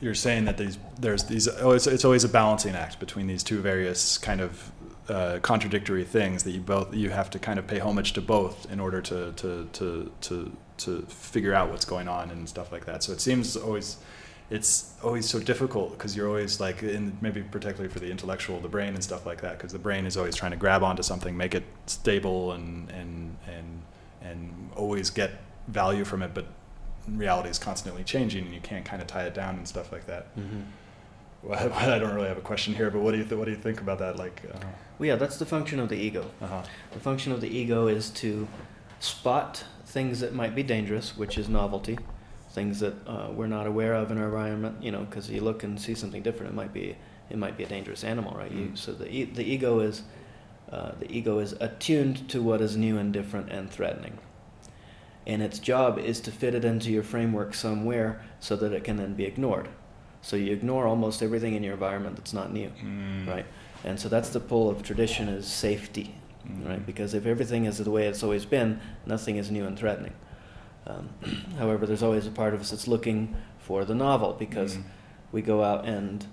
you're 0.00 0.14
saying 0.14 0.44
that 0.44 0.56
these 0.56 0.78
there's 0.98 1.24
these 1.24 1.48
oh 1.48 1.72
it's, 1.72 1.86
it's 1.86 2.04
always 2.04 2.24
a 2.24 2.28
balancing 2.28 2.74
act 2.74 3.00
between 3.00 3.26
these 3.26 3.42
two 3.42 3.60
various 3.60 4.18
kind 4.18 4.40
of 4.40 4.70
uh, 5.08 5.38
contradictory 5.40 6.04
things 6.04 6.42
that 6.42 6.50
you 6.50 6.60
both 6.60 6.94
you 6.94 7.10
have 7.10 7.30
to 7.30 7.38
kind 7.38 7.58
of 7.58 7.66
pay 7.66 7.78
homage 7.78 8.12
to 8.12 8.20
both 8.20 8.70
in 8.70 8.78
order 8.78 9.00
to 9.00 9.32
to 9.32 9.68
to 9.72 10.12
to 10.20 10.52
to 10.76 11.02
figure 11.08 11.54
out 11.54 11.70
what's 11.70 11.84
going 11.84 12.08
on 12.08 12.30
and 12.30 12.48
stuff 12.48 12.70
like 12.70 12.84
that. 12.86 13.02
So 13.02 13.12
it 13.12 13.20
seems 13.20 13.56
always 13.56 13.96
it's 14.50 14.94
always 15.02 15.28
so 15.28 15.38
difficult 15.38 15.92
because 15.92 16.16
you're 16.16 16.28
always 16.28 16.60
like 16.60 16.82
in 16.82 17.16
maybe 17.20 17.42
particularly 17.42 17.92
for 17.92 17.98
the 17.98 18.10
intellectual 18.10 18.60
the 18.60 18.68
brain 18.68 18.94
and 18.94 19.04
stuff 19.04 19.26
like 19.26 19.42
that 19.42 19.58
because 19.58 19.72
the 19.72 19.78
brain 19.78 20.06
is 20.06 20.16
always 20.16 20.36
trying 20.36 20.52
to 20.52 20.56
grab 20.56 20.82
onto 20.82 21.02
something 21.02 21.36
make 21.36 21.54
it 21.54 21.64
stable 21.86 22.52
and 22.52 22.90
and 22.90 23.36
and 23.46 23.82
and 24.22 24.70
always 24.74 25.10
get 25.10 25.32
value 25.66 26.02
from 26.02 26.22
it 26.22 26.32
but 26.32 26.46
reality 27.16 27.48
is 27.48 27.58
constantly 27.58 28.04
changing 28.04 28.44
and 28.44 28.54
you 28.54 28.60
can't 28.60 28.84
kind 28.84 29.00
of 29.00 29.08
tie 29.08 29.22
it 29.24 29.34
down 29.34 29.54
and 29.56 29.66
stuff 29.66 29.90
like 29.92 30.06
that 30.06 30.26
Mm-hmm. 30.36 30.60
well, 31.44 31.72
I 31.72 31.98
don't 32.00 32.14
really 32.14 32.26
have 32.28 32.36
a 32.38 32.42
question 32.42 32.74
here 32.74 32.90
but 32.90 33.00
what 33.00 33.12
do 33.12 33.18
you 33.18 33.24
th- 33.24 33.38
what 33.38 33.44
do 33.44 33.52
you 33.52 33.56
think 33.56 33.80
about 33.80 33.98
that 34.00 34.16
like 34.16 34.42
uh, 34.52 34.58
Well, 34.98 35.06
yeah, 35.06 35.16
that's 35.16 35.36
the 35.38 35.46
function 35.46 35.78
of 35.78 35.88
the 35.88 35.96
ego. 35.96 36.28
uh-huh. 36.42 36.62
The 36.92 37.00
function 37.00 37.30
of 37.32 37.40
the 37.40 37.48
ego 37.48 37.86
is 37.86 38.10
to 38.22 38.48
spot 39.00 39.64
things 39.86 40.18
that 40.20 40.34
might 40.34 40.54
be 40.54 40.62
dangerous, 40.62 41.16
which 41.16 41.38
is 41.38 41.48
novelty, 41.48 41.98
things 42.50 42.80
that 42.80 42.94
uh, 43.06 43.28
we're 43.32 43.46
not 43.46 43.66
aware 43.66 43.94
of 43.94 44.10
in 44.10 44.18
our 44.18 44.24
environment. 44.26 44.82
You 44.82 44.90
know, 44.90 45.04
because 45.04 45.30
you 45.30 45.40
look 45.40 45.62
and 45.62 45.80
see 45.80 45.94
something 45.94 46.22
different, 46.22 46.52
it 46.52 46.56
might 46.56 46.72
be 46.72 46.96
it 47.30 47.38
might 47.38 47.56
be 47.56 47.62
a 47.64 47.68
dangerous 47.68 48.02
animal, 48.04 48.34
right? 48.36 48.50
You, 48.50 48.66
Mm. 48.66 48.78
so 48.78 48.92
the 48.92 49.08
e- 49.08 49.24
the 49.24 49.44
ego 49.44 49.78
is 49.80 50.02
uh, 50.72 50.92
the 50.98 51.10
ego 51.10 51.38
is 51.38 51.52
attuned 51.60 52.28
to 52.30 52.42
what 52.42 52.60
is 52.60 52.76
new 52.76 52.98
and 52.98 53.12
different 53.12 53.50
and 53.50 53.70
threatening, 53.70 54.18
and 55.28 55.42
its 55.42 55.58
job 55.60 55.98
is 55.98 56.20
to 56.22 56.32
fit 56.32 56.54
it 56.54 56.64
into 56.64 56.90
your 56.90 57.02
framework 57.04 57.54
somewhere 57.54 58.20
so 58.40 58.56
that 58.56 58.72
it 58.72 58.82
can 58.82 58.96
then 58.96 59.14
be 59.14 59.24
ignored. 59.24 59.68
So 60.22 60.34
you 60.36 60.52
ignore 60.52 60.86
almost 60.86 61.22
everything 61.22 61.54
in 61.54 61.62
your 61.62 61.74
environment 61.74 62.16
that's 62.16 62.32
not 62.32 62.52
new, 62.52 62.70
Mm. 62.82 63.28
right? 63.28 63.46
And 63.84 64.00
so 64.00 64.08
that's 64.08 64.30
the 64.30 64.40
pull 64.40 64.68
of 64.68 64.82
tradition 64.82 65.28
is 65.28 65.46
safety 65.46 66.14
Mm. 66.46 66.68
right? 66.68 66.86
Because 66.86 67.14
if 67.14 67.26
everything 67.26 67.66
is 67.66 67.78
the 67.78 67.90
way 67.90 68.06
it's 68.06 68.22
always 68.22 68.46
been, 68.46 68.80
nothing 69.06 69.36
is 69.36 69.50
new 69.50 69.64
and 69.66 69.78
threatening. 69.78 70.14
Um, 70.86 71.10
however, 71.58 71.86
there's 71.86 72.02
always 72.02 72.26
a 72.26 72.30
part 72.30 72.54
of 72.54 72.60
us 72.60 72.70
that's 72.70 72.88
looking 72.88 73.34
for 73.58 73.84
the 73.84 73.94
novel 73.94 74.32
because 74.38 74.76
Mm. 74.76 74.82
we 75.30 75.42
go 75.42 75.62
out 75.62 75.84
and, 75.86 76.26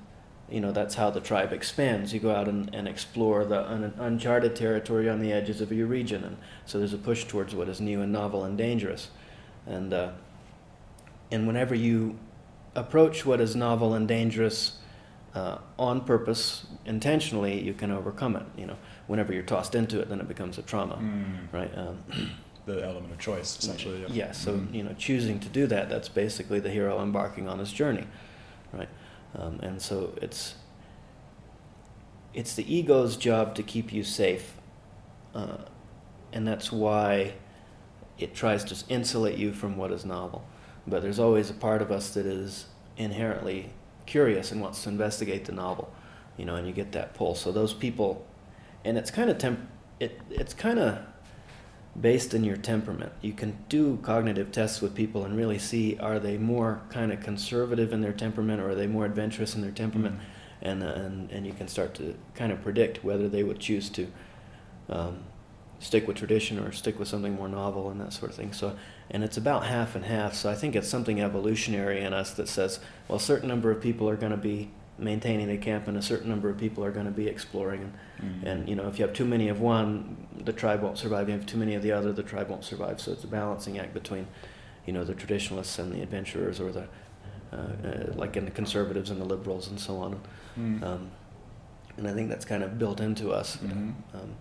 you 0.49 0.59
know, 0.61 0.71
that's 0.71 0.95
how 0.95 1.09
the 1.09 1.19
tribe 1.21 1.51
expands. 1.51 2.13
You 2.13 2.19
go 2.19 2.33
out 2.33 2.47
and, 2.47 2.73
and 2.73 2.87
explore 2.87 3.45
the 3.45 3.67
un- 3.69 3.93
uncharted 3.97 4.55
territory 4.55 5.09
on 5.09 5.19
the 5.19 5.31
edges 5.33 5.59
of 5.61 5.71
your 5.71 5.87
region, 5.87 6.23
and 6.23 6.37
so 6.65 6.77
there's 6.77 6.93
a 6.93 6.97
push 6.97 7.25
towards 7.25 7.55
what 7.55 7.67
is 7.67 7.81
new 7.81 8.01
and 8.01 8.11
novel 8.11 8.43
and 8.43 8.57
dangerous. 8.57 9.09
And 9.65 9.93
uh, 9.93 10.11
and 11.31 11.47
whenever 11.47 11.73
you 11.73 12.17
approach 12.75 13.25
what 13.25 13.41
is 13.41 13.55
novel 13.55 13.93
and 13.93 14.07
dangerous 14.07 14.77
uh, 15.33 15.57
on 15.79 16.01
purpose, 16.01 16.65
intentionally, 16.85 17.59
you 17.61 17.73
can 17.73 17.91
overcome 17.91 18.35
it. 18.35 18.43
You 18.57 18.67
know, 18.67 18.77
whenever 19.07 19.33
you're 19.33 19.43
tossed 19.43 19.73
into 19.75 19.99
it, 19.99 20.09
then 20.09 20.19
it 20.19 20.27
becomes 20.27 20.57
a 20.57 20.61
trauma, 20.61 20.95
Mm. 20.95 21.51
right? 21.51 21.77
Um, 21.77 22.03
the 22.65 22.83
element 22.83 23.11
of 23.13 23.19
choice 23.19 23.57
essentially 23.59 24.01
yeah, 24.01 24.07
yeah. 24.11 24.31
So 24.31 24.53
Mm. 24.53 24.73
you 24.73 24.83
know, 24.83 24.93
choosing 24.97 25.39
to 25.39 25.49
do 25.49 25.67
that, 25.67 25.89
that's 25.89 26.09
basically 26.09 26.59
the 26.59 26.69
hero 26.71 27.01
embarking 27.01 27.47
on 27.47 27.59
his 27.59 27.71
journey, 27.71 28.05
right? 28.73 28.89
Um, 29.37 29.59
and 29.61 29.81
so 29.81 30.13
it's 30.21 30.55
it's 32.33 32.55
the 32.55 32.73
ego's 32.73 33.15
job 33.15 33.55
to 33.55 33.63
keep 33.63 33.93
you 33.93 34.03
safe, 34.03 34.55
uh, 35.33 35.57
and 36.33 36.47
that's 36.47 36.71
why 36.71 37.33
it 38.17 38.33
tries 38.33 38.63
to 38.65 38.93
insulate 38.93 39.37
you 39.37 39.53
from 39.53 39.77
what 39.77 39.91
is 39.91 40.05
novel. 40.05 40.45
But 40.87 41.01
there's 41.01 41.19
always 41.19 41.49
a 41.49 41.53
part 41.53 41.81
of 41.81 41.91
us 41.91 42.09
that 42.11 42.25
is 42.25 42.65
inherently 42.97 43.71
curious 44.05 44.51
and 44.51 44.61
wants 44.61 44.83
to 44.83 44.89
investigate 44.89 45.45
the 45.45 45.51
novel, 45.51 45.93
you 46.37 46.45
know, 46.45 46.55
and 46.55 46.67
you 46.67 46.73
get 46.73 46.91
that 46.93 47.13
pull. 47.13 47.35
So 47.35 47.51
those 47.51 47.73
people, 47.73 48.25
and 48.83 48.97
it's 48.97 49.11
kind 49.11 49.29
of 49.29 49.37
temp, 49.37 49.59
it 49.99 50.19
it's 50.29 50.53
kind 50.53 50.79
of 50.79 50.99
based 51.99 52.33
in 52.33 52.43
your 52.43 52.57
temperament. 52.57 53.13
You 53.21 53.33
can 53.33 53.57
do 53.69 53.97
cognitive 54.01 54.51
tests 54.51 54.81
with 54.81 54.95
people 54.95 55.23
and 55.23 55.35
really 55.37 55.59
see 55.59 55.97
are 55.99 56.19
they 56.19 56.37
more 56.37 56.81
kind 56.89 57.11
of 57.11 57.21
conservative 57.21 57.93
in 57.93 58.01
their 58.01 58.13
temperament 58.13 58.61
or 58.61 58.71
are 58.71 58.75
they 58.75 58.87
more 58.87 59.05
adventurous 59.05 59.55
in 59.55 59.61
their 59.61 59.71
temperament, 59.71 60.15
Mm. 60.15 60.21
and 60.61 60.83
and 60.83 61.31
and 61.31 61.45
you 61.45 61.53
can 61.53 61.67
start 61.67 61.93
to 61.95 62.15
kind 62.33 62.51
of 62.51 62.61
predict 62.61 63.03
whether 63.03 63.29
they 63.29 63.43
would 63.43 63.59
choose 63.59 63.89
to. 63.89 64.07
Um, 64.89 65.23
stick 65.79 66.07
with 66.07 66.15
tradition 66.15 66.57
or 66.57 66.71
stick 66.71 66.97
with 66.97 67.07
something 67.07 67.35
more 67.35 67.49
novel 67.49 67.89
and 67.89 67.99
that 67.99 68.13
sort 68.13 68.31
of 68.31 68.37
thing. 68.37 68.53
So, 68.53 68.77
and 69.11 69.23
it's 69.23 69.37
about 69.37 69.65
half 69.65 69.93
and 69.95 70.05
half. 70.05 70.33
So 70.33 70.49
I 70.49 70.55
think 70.55 70.75
it's 70.75 70.87
something 70.87 71.21
evolutionary 71.21 72.01
in 72.01 72.13
us 72.13 72.31
that 72.35 72.47
says, 72.47 72.79
well, 73.07 73.17
a 73.17 73.21
certain 73.21 73.49
number 73.49 73.71
of 73.71 73.81
people 73.81 74.09
are 74.09 74.15
going 74.15 74.31
to 74.31 74.37
be 74.37 74.71
maintaining 74.97 75.49
a 75.49 75.57
camp, 75.57 75.87
and 75.87 75.97
a 75.97 76.01
certain 76.01 76.29
number 76.29 76.49
of 76.49 76.57
people 76.57 76.83
are 76.83 76.91
going 76.91 77.05
to 77.05 77.11
be 77.11 77.27
exploring. 77.27 77.81
And, 77.81 77.93
Mm. 78.15 78.45
and 78.47 78.69
you 78.69 78.75
know, 78.75 78.87
if 78.87 78.97
you 78.97 79.05
have 79.05 79.13
too 79.13 79.25
many 79.25 79.49
of 79.49 79.59
one, 79.59 80.15
the 80.43 80.53
tribe 80.53 80.81
won't 80.81 80.97
survive. 80.97 81.23
If 81.23 81.33
you 81.33 81.37
have 81.39 81.45
too 81.45 81.57
many 81.57 81.75
of 81.75 81.83
the 81.83 81.91
other, 81.91 82.13
the 82.13 82.23
tribe 82.23 82.49
won't 82.49 82.63
survive. 82.63 83.01
So 83.01 83.11
it's 83.11 83.23
a 83.25 83.27
balancing 83.27 83.77
act 83.77 83.93
between, 83.93 84.27
you 84.85 84.93
know, 84.93 85.03
the 85.03 85.13
traditionalists 85.13 85.77
and 85.79 85.91
the 85.91 86.01
adventurers, 86.01 86.59
or 86.61 86.71
the 86.71 86.87
uh, 87.53 87.57
uh, 87.57 88.13
like 88.15 88.35
in 88.37 88.45
the 88.45 88.51
conservatives 88.51 89.09
and 89.09 89.19
the 89.19 89.25
liberals 89.25 89.67
and 89.69 89.79
so 89.79 89.97
on. 89.97 90.19
Mm. 90.57 90.81
Um, 90.83 91.11
and 91.97 92.07
I 92.07 92.13
think 92.13 92.29
that's 92.29 92.45
kind 92.45 92.63
of 92.63 92.77
built 92.79 92.99
into 93.01 93.31
us. 93.31 93.57
Mhm. 93.57 93.93
Um, 94.13 94.35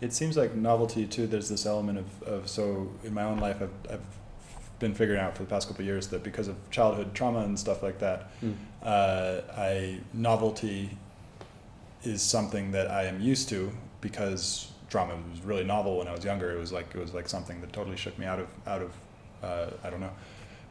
It 0.00 0.12
seems 0.12 0.36
like 0.36 0.54
novelty 0.54 1.06
too. 1.06 1.26
There's 1.26 1.48
this 1.48 1.64
element 1.66 1.98
of, 1.98 2.22
of 2.24 2.48
so 2.48 2.90
in 3.04 3.14
my 3.14 3.22
own 3.22 3.38
life, 3.38 3.58
I've, 3.62 3.92
I've 3.92 4.00
been 4.78 4.94
figuring 4.94 5.20
out 5.20 5.36
for 5.36 5.44
the 5.44 5.48
past 5.48 5.68
couple 5.68 5.82
of 5.82 5.86
years 5.86 6.08
that 6.08 6.22
because 6.24 6.48
of 6.48 6.56
childhood 6.70 7.14
trauma 7.14 7.40
and 7.40 7.58
stuff 7.58 7.82
like 7.82 7.98
that, 8.00 8.30
mm. 8.42 8.54
Uh, 8.84 9.40
I 9.56 10.00
novelty 10.12 10.96
is 12.04 12.22
something 12.22 12.72
that 12.72 12.90
I 12.90 13.04
am 13.04 13.20
used 13.20 13.48
to 13.50 13.70
because 14.00 14.72
drama 14.88 15.16
was 15.30 15.40
really 15.42 15.64
novel 15.64 15.98
when 15.98 16.08
I 16.08 16.12
was 16.12 16.24
younger. 16.24 16.50
It 16.50 16.58
was 16.58 16.72
like 16.72 16.94
it 16.94 16.98
was 16.98 17.14
like 17.14 17.28
something 17.28 17.60
that 17.60 17.72
totally 17.72 17.96
shook 17.96 18.18
me 18.18 18.26
out 18.26 18.40
of 18.40 18.48
out 18.66 18.82
of 18.82 18.92
uh, 19.42 19.70
I 19.84 19.90
don't 19.90 20.00
know. 20.00 20.12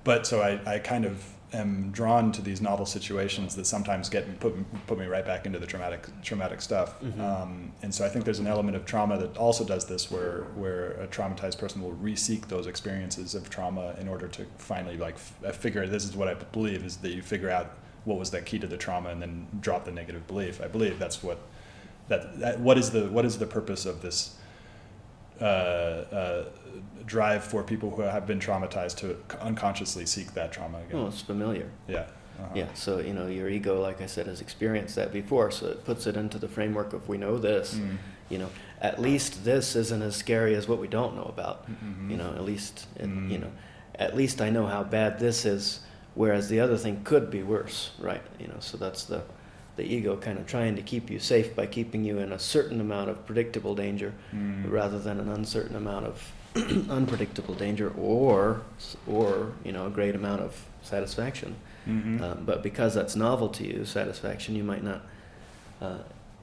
But 0.04 0.26
so 0.26 0.42
I, 0.42 0.76
I 0.76 0.80
kind 0.80 1.06
of 1.06 1.24
am 1.54 1.92
drawn 1.92 2.32
to 2.32 2.42
these 2.42 2.62
novel 2.62 2.86
situations 2.86 3.56
that 3.58 3.68
sometimes 3.68 4.10
get 4.10 4.28
me, 4.28 4.34
put 4.40 4.54
put 4.88 4.98
me 4.98 5.06
right 5.06 5.26
back 5.26 5.46
into 5.46 5.60
the 5.60 5.68
traumatic 5.68 6.08
traumatic 6.24 6.62
stuff. 6.62 7.00
Mhm. 7.02 7.20
Um, 7.20 7.72
and 7.82 7.94
so 7.94 8.06
I 8.06 8.10
think 8.10 8.26
there's 8.26 8.40
an 8.40 8.48
element 8.48 8.76
of 8.76 8.86
trauma 8.86 9.18
that 9.20 9.38
also 9.38 9.64
does 9.64 9.86
this, 9.86 10.10
where 10.12 10.44
where 10.56 10.92
a 10.94 11.08
traumatized 11.08 11.60
person 11.60 11.82
will 11.82 11.92
re-seek 11.94 12.48
those 12.48 12.68
experiences 12.68 13.36
of 13.36 13.50
trauma 13.50 13.96
in 14.00 14.08
order 14.08 14.28
to 14.30 14.46
finally 14.58 14.98
like 14.98 15.16
f- 15.16 15.56
figure. 15.56 15.86
This 15.88 16.04
is 16.04 16.16
what 16.16 16.28
I 16.28 16.34
believe 16.34 16.84
is 16.84 16.98
that 16.98 17.12
you 17.12 17.22
figure 17.22 17.50
out 17.50 17.78
what 18.06 18.18
was 18.18 18.32
that 18.32 18.46
key 18.46 18.60
to 18.60 18.68
the 18.68 18.78
trauma 18.78 19.10
and 19.10 19.22
then 19.22 19.48
drop 19.60 19.86
the 19.86 19.92
negative 19.92 20.26
belief. 20.28 20.60
I 20.62 20.68
believe 20.68 20.98
that's 21.00 21.22
what 21.24 21.40
that, 22.08 22.40
that 22.40 22.60
what 22.60 22.78
is 22.78 22.90
the 22.92 23.08
what 23.10 23.26
is 23.26 23.38
the 23.38 23.46
purpose 23.46 23.86
of 23.86 24.02
this 24.02 24.36
uh, 25.40 25.44
uh, 25.44 26.46
drive 27.06 27.44
for 27.44 27.64
people 27.64 27.90
who 27.96 28.02
have 28.04 28.28
been 28.28 28.40
traumatized 28.40 28.98
to 28.98 29.18
unconsciously 29.42 30.06
seek 30.06 30.34
that 30.34 30.52
trauma 30.52 30.78
again. 30.80 30.98
Well, 30.98 31.08
it's 31.08 31.22
familiar. 31.22 31.70
Yeah. 31.88 32.06
Uh-huh. 32.40 32.48
Yeah, 32.56 32.74
so 32.74 33.00
you 33.00 33.14
know 33.14 33.28
your 33.28 33.50
ego, 33.50 33.80
like 33.82 34.02
I 34.02 34.06
said, 34.08 34.26
has 34.28 34.42
experienced 34.42 34.96
that 34.96 35.12
before, 35.14 35.52
so 35.52 35.68
it 35.68 35.86
puts 35.86 36.08
it 36.08 36.16
into 36.18 36.40
the 36.40 36.48
framework 36.48 36.94
of 36.94 37.08
we 37.08 37.18
know 37.18 37.38
this. 37.38 37.76
Mm. 37.76 37.98
You 38.30 38.38
know, 38.40 38.50
at 38.80 39.00
least 39.00 39.44
this 39.44 39.76
isn't 39.76 40.02
as 40.02 40.16
scary 40.16 40.56
as 40.56 40.68
what 40.68 40.80
we 40.80 40.88
don't 40.88 41.16
know 41.16 41.26
about. 41.26 41.68
Mhm. 41.70 42.10
You 42.10 42.18
know, 42.18 42.32
at 42.34 42.44
least 42.44 42.88
it, 42.96 43.08
Mm. 43.08 43.30
you 43.30 43.38
know, 43.38 43.52
at 43.96 44.16
least 44.16 44.42
I 44.42 44.50
know 44.50 44.66
how 44.66 44.84
bad 44.84 45.20
this 45.20 45.46
is, 45.46 45.82
whereas 46.16 46.50
the 46.50 46.60
other 46.60 46.78
thing 46.78 47.02
could 47.04 47.30
be 47.32 47.44
worse, 47.44 47.92
right? 48.00 48.22
You 48.40 48.48
know, 48.48 48.58
so 48.60 48.78
that's 48.78 49.04
the 49.06 49.22
the 49.78 49.84
ego 49.84 50.18
kind 50.18 50.38
of 50.38 50.46
trying 50.46 50.76
to 50.76 50.82
keep 50.82 51.10
you 51.10 51.18
safe 51.18 51.56
by 51.56 51.66
keeping 51.66 52.04
you 52.04 52.20
in 52.20 52.34
a 52.34 52.38
certain 52.40 52.82
amount 52.82 53.10
of 53.10 53.26
predictable 53.26 53.74
danger, 53.74 54.14
Mm. 54.36 54.70
rather 54.70 55.00
than 55.00 55.20
an 55.20 55.30
uncertain 55.30 55.76
amount 55.78 56.06
of 56.06 56.32
unpredictable 56.90 57.56
danger, 57.56 57.92
or 57.98 58.62
or 59.08 59.54
you 59.64 59.72
know 59.72 59.88
a 59.88 59.90
great 59.90 60.16
amount 60.16 60.42
of 60.42 60.66
satisfaction. 60.84 61.56
Mhm. 61.88 62.22
Um, 62.22 62.44
but 62.46 62.62
because 62.62 62.94
that's 62.94 63.16
novel 63.16 63.48
to 63.50 63.66
you, 63.66 63.86
satisfaction, 63.86 64.56
you 64.56 64.64
might 64.64 64.84
not. 64.84 65.02
Uh, 65.82 65.98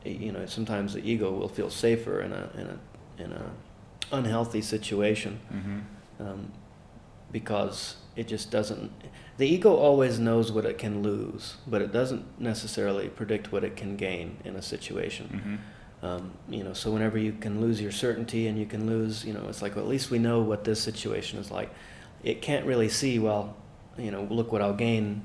you 0.04 0.32
know, 0.32 0.46
sometimes 0.46 0.94
the 0.94 1.00
ego 1.08 1.30
will 1.30 1.48
feel 1.48 1.70
safer 1.70 2.22
in 2.22 2.32
a 2.32 2.48
in 2.60 2.66
a 2.66 3.22
in 3.24 3.32
a 3.32 3.50
unhealthy 4.10 4.62
situation 4.62 5.38
Mhm. 5.52 5.82
um, 6.26 6.52
because 7.30 7.96
it 8.16 8.26
just 8.28 8.50
doesn't. 8.50 8.90
The 9.38 9.46
ego 9.46 9.74
always 9.74 10.18
knows 10.18 10.50
what 10.50 10.66
it 10.66 10.78
can 10.78 11.02
lose, 11.02 11.54
but 11.66 11.80
it 11.80 11.92
doesn't 11.92 12.40
necessarily 12.40 13.08
predict 13.08 13.52
what 13.52 13.62
it 13.64 13.76
can 13.76 13.96
gain 13.96 14.36
in 14.44 14.56
a 14.56 14.62
situation. 14.62 15.60
Mhm. 16.02 16.06
Um, 16.08 16.32
you 16.48 16.62
know, 16.62 16.72
so 16.72 16.90
whenever 16.90 17.18
you 17.18 17.32
can 17.32 17.60
lose 17.60 17.80
your 17.80 17.92
certainty 17.92 18.46
and 18.48 18.58
you 18.58 18.66
can 18.66 18.86
lose, 18.86 19.24
you 19.24 19.32
know, 19.32 19.46
it's 19.48 19.62
like 19.62 19.76
well, 19.76 19.84
at 19.84 19.90
least 19.90 20.10
we 20.10 20.18
know 20.18 20.40
what 20.40 20.64
this 20.64 20.80
situation 20.80 21.38
is 21.38 21.50
like. 21.50 21.70
It 22.22 22.42
can't 22.42 22.66
really 22.66 22.88
see 22.88 23.18
well, 23.18 23.56
you 23.96 24.10
know, 24.10 24.26
look 24.28 24.52
what 24.52 24.60
I'll 24.60 24.74
gain 24.74 25.22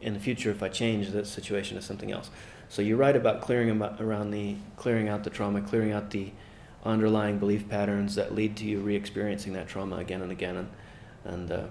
in 0.00 0.14
the 0.14 0.20
future 0.20 0.50
if 0.50 0.62
I 0.62 0.68
change 0.68 1.10
this 1.10 1.28
situation 1.28 1.76
to 1.76 1.82
something 1.82 2.12
else. 2.12 2.30
So 2.68 2.82
you're 2.82 2.96
right 2.96 3.16
about 3.16 3.40
clearing 3.40 3.70
about 3.70 4.00
around 4.00 4.30
the 4.30 4.56
clearing 4.76 5.08
out 5.08 5.24
the 5.24 5.30
trauma, 5.30 5.60
clearing 5.60 5.92
out 5.92 6.10
the 6.10 6.32
underlying 6.84 7.38
belief 7.38 7.68
patterns 7.68 8.14
that 8.14 8.34
lead 8.34 8.56
to 8.58 8.64
you 8.64 8.80
re-experiencing 8.80 9.52
that 9.54 9.66
trauma 9.66 9.96
again 9.96 10.22
and 10.22 10.30
again. 10.30 10.56
And, 10.56 10.68
and 11.24 11.50
uh, 11.50 11.64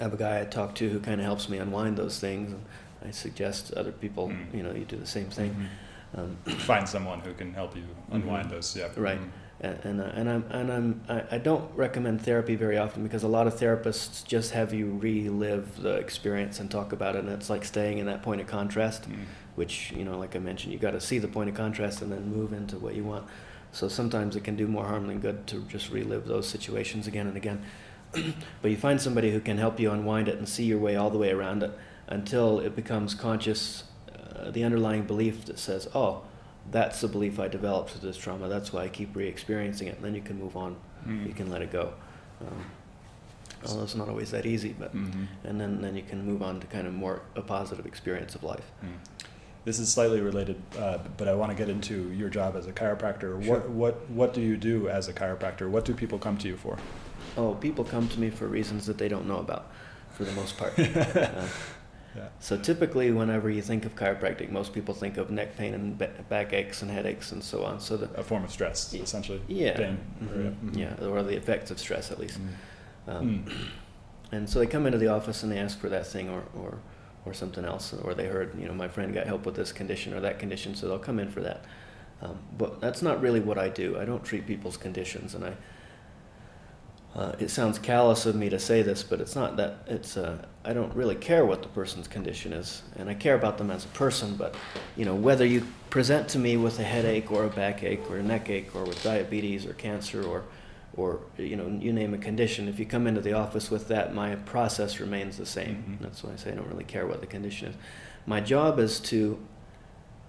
I 0.00 0.02
have 0.02 0.12
a 0.12 0.16
guy 0.16 0.40
I 0.40 0.44
talk 0.44 0.74
to 0.76 0.88
who 0.88 1.00
kind 1.00 1.20
of 1.20 1.24
helps 1.24 1.48
me 1.48 1.58
unwind 1.58 1.96
those 1.96 2.18
things. 2.18 2.52
And 2.52 2.62
I 3.06 3.10
suggest 3.10 3.72
other 3.74 3.92
people, 3.92 4.28
Mm. 4.28 4.54
you 4.54 4.62
know, 4.62 4.72
you 4.72 4.84
do 4.84 4.96
the 4.96 5.06
same 5.06 5.26
thing. 5.30 5.54
Mhm. 6.14 6.18
Um, 6.18 6.36
Find 6.58 6.88
someone 6.88 7.20
who 7.20 7.32
can 7.34 7.52
help 7.54 7.76
you 7.76 7.82
unwind 8.10 8.46
Mhm. 8.48 8.50
those. 8.50 8.76
Yeah. 8.76 8.88
Right. 8.96 9.20
Mhm. 9.20 9.28
and 9.60 9.78
and, 9.84 10.00
uh, 10.00 10.04
and 10.16 10.28
I'm 10.28 10.44
and 10.50 10.72
I'm 10.72 11.00
I, 11.08 11.22
I 11.36 11.38
don't 11.38 11.70
recommend 11.76 12.20
therapy 12.22 12.56
very 12.56 12.76
often 12.76 13.02
because 13.04 13.22
a 13.22 13.28
lot 13.28 13.46
of 13.46 13.54
therapists 13.56 14.24
just 14.26 14.50
have 14.52 14.74
you 14.74 14.98
relive 15.00 15.80
the 15.80 15.94
experience 15.94 16.58
and 16.60 16.68
talk 16.70 16.92
about 16.92 17.14
it, 17.14 17.20
and 17.24 17.28
it's 17.30 17.48
like 17.48 17.64
staying 17.64 17.98
in 17.98 18.06
that 18.06 18.20
point 18.22 18.40
of 18.40 18.46
contrast, 18.48 19.08
Mhm. 19.08 19.14
which 19.54 19.92
you 19.96 20.04
know, 20.04 20.18
like 20.18 20.34
I 20.34 20.40
mentioned, 20.40 20.72
you 20.72 20.78
got 20.78 20.90
to 20.90 21.00
see 21.00 21.18
the 21.18 21.28
point 21.28 21.48
of 21.50 21.56
contrast 21.56 22.02
and 22.02 22.10
then 22.12 22.28
move 22.32 22.52
into 22.52 22.78
what 22.78 22.94
you 22.96 23.04
want. 23.04 23.24
So 23.72 23.88
sometimes 23.88 24.34
it 24.36 24.42
can 24.44 24.56
do 24.56 24.66
more 24.66 24.86
harm 24.86 25.06
than 25.06 25.20
good 25.20 25.46
to 25.48 25.62
just 25.68 25.90
relive 25.90 26.26
those 26.26 26.46
situations 26.48 27.06
again 27.06 27.26
and 27.28 27.36
again. 27.36 27.62
but 28.62 28.70
you 28.70 28.76
find 28.76 29.00
somebody 29.00 29.30
who 29.32 29.40
can 29.40 29.58
help 29.58 29.78
you 29.80 29.90
unwind 29.90 30.28
it 30.28 30.38
and 30.38 30.48
see 30.48 30.64
your 30.64 30.78
way 30.78 30.96
all 30.96 31.10
the 31.10 31.18
way 31.18 31.30
around 31.30 31.62
it 31.62 31.72
until 32.08 32.60
it 32.60 32.74
becomes 32.76 33.14
conscious, 33.14 33.84
uh, 34.36 34.50
the 34.50 34.62
underlying 34.64 35.02
belief 35.04 35.44
that 35.46 35.58
says, 35.58 35.88
"Oh, 35.94 36.22
that's 36.70 37.00
the 37.00 37.08
belief 37.08 37.38
I 37.38 37.48
developed 37.48 37.90
through 37.90 38.06
this 38.08 38.16
trauma. 38.16 38.48
That's 38.48 38.72
why 38.72 38.82
I 38.84 38.88
keep 38.88 39.14
re-experiencing 39.16 39.88
it." 39.88 39.96
And 39.96 40.04
then 40.04 40.14
you 40.14 40.20
can 40.22 40.38
move 40.38 40.56
on. 40.56 40.76
Mhm. 41.06 41.26
You 41.26 41.34
can 41.34 41.50
let 41.50 41.62
it 41.62 41.70
go. 41.72 41.92
Um, 42.40 42.64
although 43.66 43.84
it's 43.84 43.94
not 43.94 44.08
always 44.08 44.30
that 44.32 44.44
easy, 44.46 44.74
but 44.78 44.94
Mhm. 44.94 45.26
and 45.44 45.60
then 45.60 45.80
then 45.80 45.96
you 45.96 46.02
can 46.02 46.24
move 46.26 46.42
on 46.42 46.60
to 46.60 46.66
kind 46.66 46.86
of 46.86 46.92
more 46.94 47.22
a 47.36 47.42
positive 47.42 47.86
experience 47.86 48.34
of 48.34 48.42
life. 48.42 48.70
Mm. 48.84 48.88
This 49.64 49.78
is 49.78 49.90
slightly 49.90 50.20
related, 50.20 50.60
uh, 50.78 50.98
but 51.16 51.26
I 51.26 51.34
want 51.34 51.50
to 51.50 51.56
get 51.56 51.70
into 51.70 52.10
your 52.12 52.28
job 52.28 52.54
as 52.54 52.66
a 52.66 52.72
chiropractor. 52.72 53.42
Sure. 53.42 53.60
What 53.60 53.70
what 53.70 54.10
what 54.10 54.34
do 54.34 54.42
you 54.42 54.58
do 54.58 54.88
as 54.90 55.08
a 55.08 55.12
chiropractor? 55.14 55.70
What 55.70 55.86
do 55.86 55.94
people 55.94 56.18
come 56.18 56.36
to 56.38 56.48
you 56.48 56.56
for? 56.58 56.76
Oh, 57.36 57.54
people 57.54 57.84
come 57.84 58.08
to 58.08 58.20
me 58.20 58.30
for 58.30 58.46
reasons 58.46 58.86
that 58.86 58.98
they 58.98 59.08
don't 59.08 59.26
know 59.26 59.38
about, 59.38 59.70
for 60.12 60.24
the 60.24 60.32
most 60.32 60.56
part. 60.56 60.72
Uh, 60.78 61.46
Yeah. 62.16 62.28
So 62.38 62.56
typically, 62.56 63.10
whenever 63.10 63.50
you 63.50 63.60
think 63.60 63.84
of 63.84 63.96
chiropractic, 63.96 64.48
most 64.52 64.72
people 64.72 64.94
think 64.94 65.16
of 65.16 65.30
neck 65.30 65.56
pain 65.56 65.74
and 65.74 65.98
ba- 65.98 66.12
back 66.28 66.52
aches 66.52 66.80
and 66.82 66.88
headaches 66.88 67.32
and 67.32 67.42
so 67.42 67.64
on. 67.64 67.80
So 67.80 67.96
the 67.96 68.08
A 68.16 68.22
form 68.22 68.44
of 68.44 68.52
stress, 68.52 68.94
essentially. 68.94 69.40
yeah, 69.48 69.76
Pain. 69.76 69.98
mhm, 70.22 70.54
Mhm. 70.64 70.76
yeah, 70.78 71.04
or 71.08 71.24
the 71.24 71.34
effects 71.36 71.72
of 71.72 71.80
stress 71.80 72.12
at 72.12 72.20
least. 72.20 72.38
Mm. 72.38 73.12
Um, 73.12 73.44
Mm. 73.44 73.52
And 74.32 74.48
so 74.48 74.60
they 74.60 74.66
come 74.68 74.86
into 74.86 74.98
the 74.98 75.08
office 75.08 75.42
and 75.42 75.50
they 75.50 75.58
ask 75.58 75.76
for 75.78 75.88
that 75.88 76.06
thing 76.06 76.28
or, 76.28 76.44
or, 76.54 76.78
or 77.26 77.34
something 77.34 77.64
else, 77.64 77.92
or 77.92 78.14
they 78.14 78.26
heard, 78.26 78.56
you 78.60 78.66
know, 78.68 78.74
my 78.74 78.86
friend 78.88 79.12
got 79.12 79.26
help 79.26 79.44
with 79.44 79.56
this 79.56 79.72
condition 79.72 80.14
or 80.14 80.20
that 80.20 80.38
condition, 80.38 80.76
so 80.76 80.86
they'll 80.86 80.98
come 81.00 81.18
in 81.18 81.28
for 81.32 81.40
that. 81.40 81.64
Um, 82.22 82.38
but 82.56 82.80
that's 82.80 83.02
not 83.02 83.20
really 83.20 83.40
what 83.40 83.58
I 83.58 83.68
do. 83.70 83.98
I 83.98 84.04
don't 84.04 84.24
treat 84.24 84.46
people's 84.46 84.76
conditions, 84.76 85.34
and 85.34 85.44
I. 85.44 85.54
Uh, 87.14 87.32
it 87.38 87.48
sounds 87.48 87.78
callous 87.78 88.26
of 88.26 88.34
me 88.34 88.48
to 88.48 88.58
say 88.58 88.82
this, 88.82 89.04
but 89.04 89.20
it's 89.20 89.36
not 89.36 89.56
that. 89.56 89.76
It's 89.86 90.16
uh, 90.16 90.44
I 90.64 90.72
don't 90.72 90.92
really 90.96 91.14
care 91.14 91.46
what 91.46 91.62
the 91.62 91.68
person's 91.68 92.08
condition 92.08 92.52
is, 92.52 92.82
and 92.96 93.08
I 93.08 93.14
care 93.14 93.36
about 93.36 93.56
them 93.56 93.70
as 93.70 93.84
a 93.84 93.88
person. 93.88 94.34
But 94.34 94.56
you 94.96 95.04
know, 95.04 95.14
whether 95.14 95.46
you 95.46 95.64
present 95.90 96.28
to 96.30 96.38
me 96.40 96.56
with 96.56 96.80
a 96.80 96.82
headache 96.82 97.30
or 97.30 97.44
a 97.44 97.48
backache 97.50 98.10
or 98.10 98.16
a 98.16 98.22
neck 98.22 98.50
ache 98.50 98.74
or 98.74 98.84
with 98.84 99.00
diabetes 99.04 99.64
or 99.64 99.74
cancer 99.74 100.24
or 100.24 100.42
or 100.96 101.20
you 101.38 101.56
know 101.56 101.68
you 101.80 101.92
name 101.92 102.14
a 102.14 102.18
condition 102.18 102.68
if 102.68 102.78
you 102.78 102.86
come 102.86 103.06
into 103.08 103.20
the 103.20 103.32
office 103.32 103.68
with 103.70 103.88
that 103.88 104.14
my 104.14 104.36
process 104.36 105.00
remains 105.00 105.36
the 105.36 105.46
same 105.46 105.98
Mhm. 105.98 106.02
that's 106.04 106.22
why 106.22 106.32
i 106.32 106.36
say 106.36 106.52
i 106.52 106.54
don't 106.54 106.68
really 106.68 106.84
care 106.84 107.04
what 107.04 107.20
the 107.20 107.26
condition 107.26 107.70
is 107.70 107.74
my 108.26 108.40
job 108.40 108.78
is 108.78 109.00
to 109.00 109.36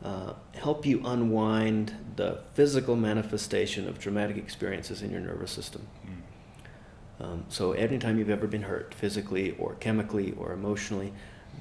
uh, 0.03 0.33
help 0.55 0.85
you 0.85 1.01
unwind 1.05 1.93
the 2.15 2.39
physical 2.53 2.95
manifestation 2.95 3.87
of 3.87 3.97
traumatic 3.99 4.37
experiences 4.37 5.01
in 5.01 5.09
your 5.09 5.21
nervous 5.21 5.51
system. 5.51 5.87
Um, 7.19 7.45
so 7.49 7.71
anytime 7.73 8.17
you've 8.19 8.29
ever 8.29 8.47
been 8.47 8.63
hurt 8.63 8.93
physically 8.93 9.55
or 9.57 9.75
chemically 9.75 10.33
or 10.33 10.51
emotionally 10.51 11.13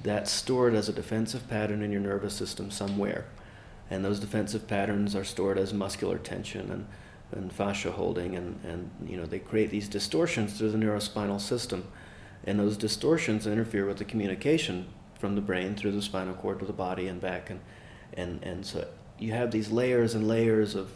that's 0.03 0.31
stored 0.31 0.75
as 0.75 0.89
a 0.89 0.93
defensive 0.93 1.47
pattern 1.49 1.81
in 1.81 1.91
your 1.91 2.01
nervous 2.01 2.33
system 2.33 2.69
somewhere. 2.69 3.25
And 3.89 4.03
those 4.03 4.19
defensive 4.19 4.67
patterns 4.67 5.15
are 5.15 5.23
stored 5.23 5.57
as 5.57 5.73
muscular 5.73 6.17
tension 6.17 6.71
and 6.71 6.87
and 7.31 7.51
fascia 7.51 7.91
holding 7.91 8.35
and, 8.35 8.63
and 8.63 8.89
you 9.09 9.17
know 9.17 9.25
they 9.25 9.39
create 9.39 9.71
these 9.71 9.89
distortions 9.89 10.57
through 10.57 10.71
the 10.71 10.77
neurospinal 10.77 11.39
system. 11.39 11.85
And 12.43 12.59
those 12.59 12.77
distortions 12.77 13.47
interfere 13.47 13.87
with 13.87 13.97
the 13.97 14.05
communication 14.05 14.87
from 15.17 15.33
the 15.35 15.41
brain 15.41 15.75
through 15.75 15.93
the 15.93 16.01
spinal 16.01 16.35
cord 16.35 16.59
to 16.59 16.65
the 16.65 16.73
body 16.73 17.07
and 17.07 17.19
back 17.19 17.49
and 17.49 17.59
and 18.13 18.43
and 18.43 18.65
so 18.65 18.87
you 19.17 19.31
have 19.31 19.51
these 19.51 19.71
layers 19.71 20.13
and 20.13 20.27
layers 20.27 20.75
of 20.75 20.91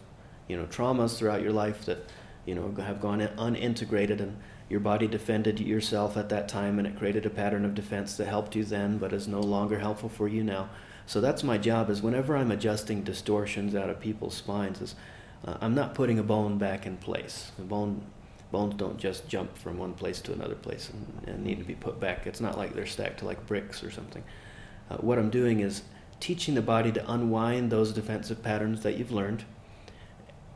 you 0.48 0.58
know 0.58 0.66
traumas 0.66 1.18
throughout 1.18 1.42
your 1.42 1.54
life 1.54 1.86
that 1.86 2.06
you 2.50 2.56
know 2.56 2.74
have 2.82 3.00
gone 3.00 3.22
in- 3.22 3.38
unintegrated 3.38 4.20
and 4.20 4.38
your 4.70 4.80
body 4.80 5.08
defended 5.08 5.60
yourself 5.60 6.18
at 6.18 6.30
that 6.30 6.48
time 6.48 6.78
and 6.78 6.88
it 6.88 6.98
created 6.98 7.26
a 7.26 7.30
pattern 7.30 7.66
of 7.66 7.74
defense 7.74 8.18
that 8.18 8.28
helped 8.28 8.56
you 8.56 8.64
then 8.64 8.98
but 8.98 9.14
is 9.14 9.28
no 9.28 9.40
longer 9.40 9.80
helpful 9.80 10.10
for 10.10 10.28
you 10.28 10.44
now 10.44 10.70
so 11.06 11.22
that's 11.22 11.44
my 11.44 11.58
job 11.58 11.90
is 11.90 12.02
whenever 12.02 12.36
i'm 12.36 12.52
adjusting 12.52 13.04
distortions 13.04 13.74
out 13.76 13.90
of 13.90 14.00
people's 14.00 14.36
spines 14.36 14.82
is 14.82 14.96
uh, 15.46 15.58
I'm 15.62 15.76
not 15.76 15.96
putting 15.96 16.20
a 16.20 16.24
bone 16.24 16.58
back 16.58 16.86
in 16.86 16.98
place. 16.98 17.52
The 17.58 17.64
bone 17.64 18.02
bones 18.52 18.74
don't 18.76 18.98
just 18.98 19.28
jump 19.28 19.56
from 19.58 19.78
one 19.78 19.94
place 19.94 20.22
to 20.22 20.34
another 20.34 20.56
place 20.56 20.90
and, 20.90 21.30
and 21.30 21.46
need 21.46 21.60
to 21.60 21.64
be 21.64 21.76
put 21.76 22.00
back. 22.00 22.26
It's 22.26 22.42
not 22.42 22.58
like 22.58 22.74
they're 22.74 22.88
stacked 22.88 23.22
like 23.22 23.46
bricks 23.46 23.84
or 23.84 23.92
something. 23.92 24.24
Uh, 24.90 24.98
what 24.98 25.20
I'm 25.20 25.30
doing 25.30 25.60
is 25.60 25.84
teaching 26.20 26.56
the 26.56 26.62
body 26.62 26.92
to 26.92 27.12
unwind 27.12 27.72
those 27.72 27.94
defensive 27.94 28.42
patterns 28.42 28.82
that 28.82 28.98
you've 28.98 29.12
learned 29.12 29.46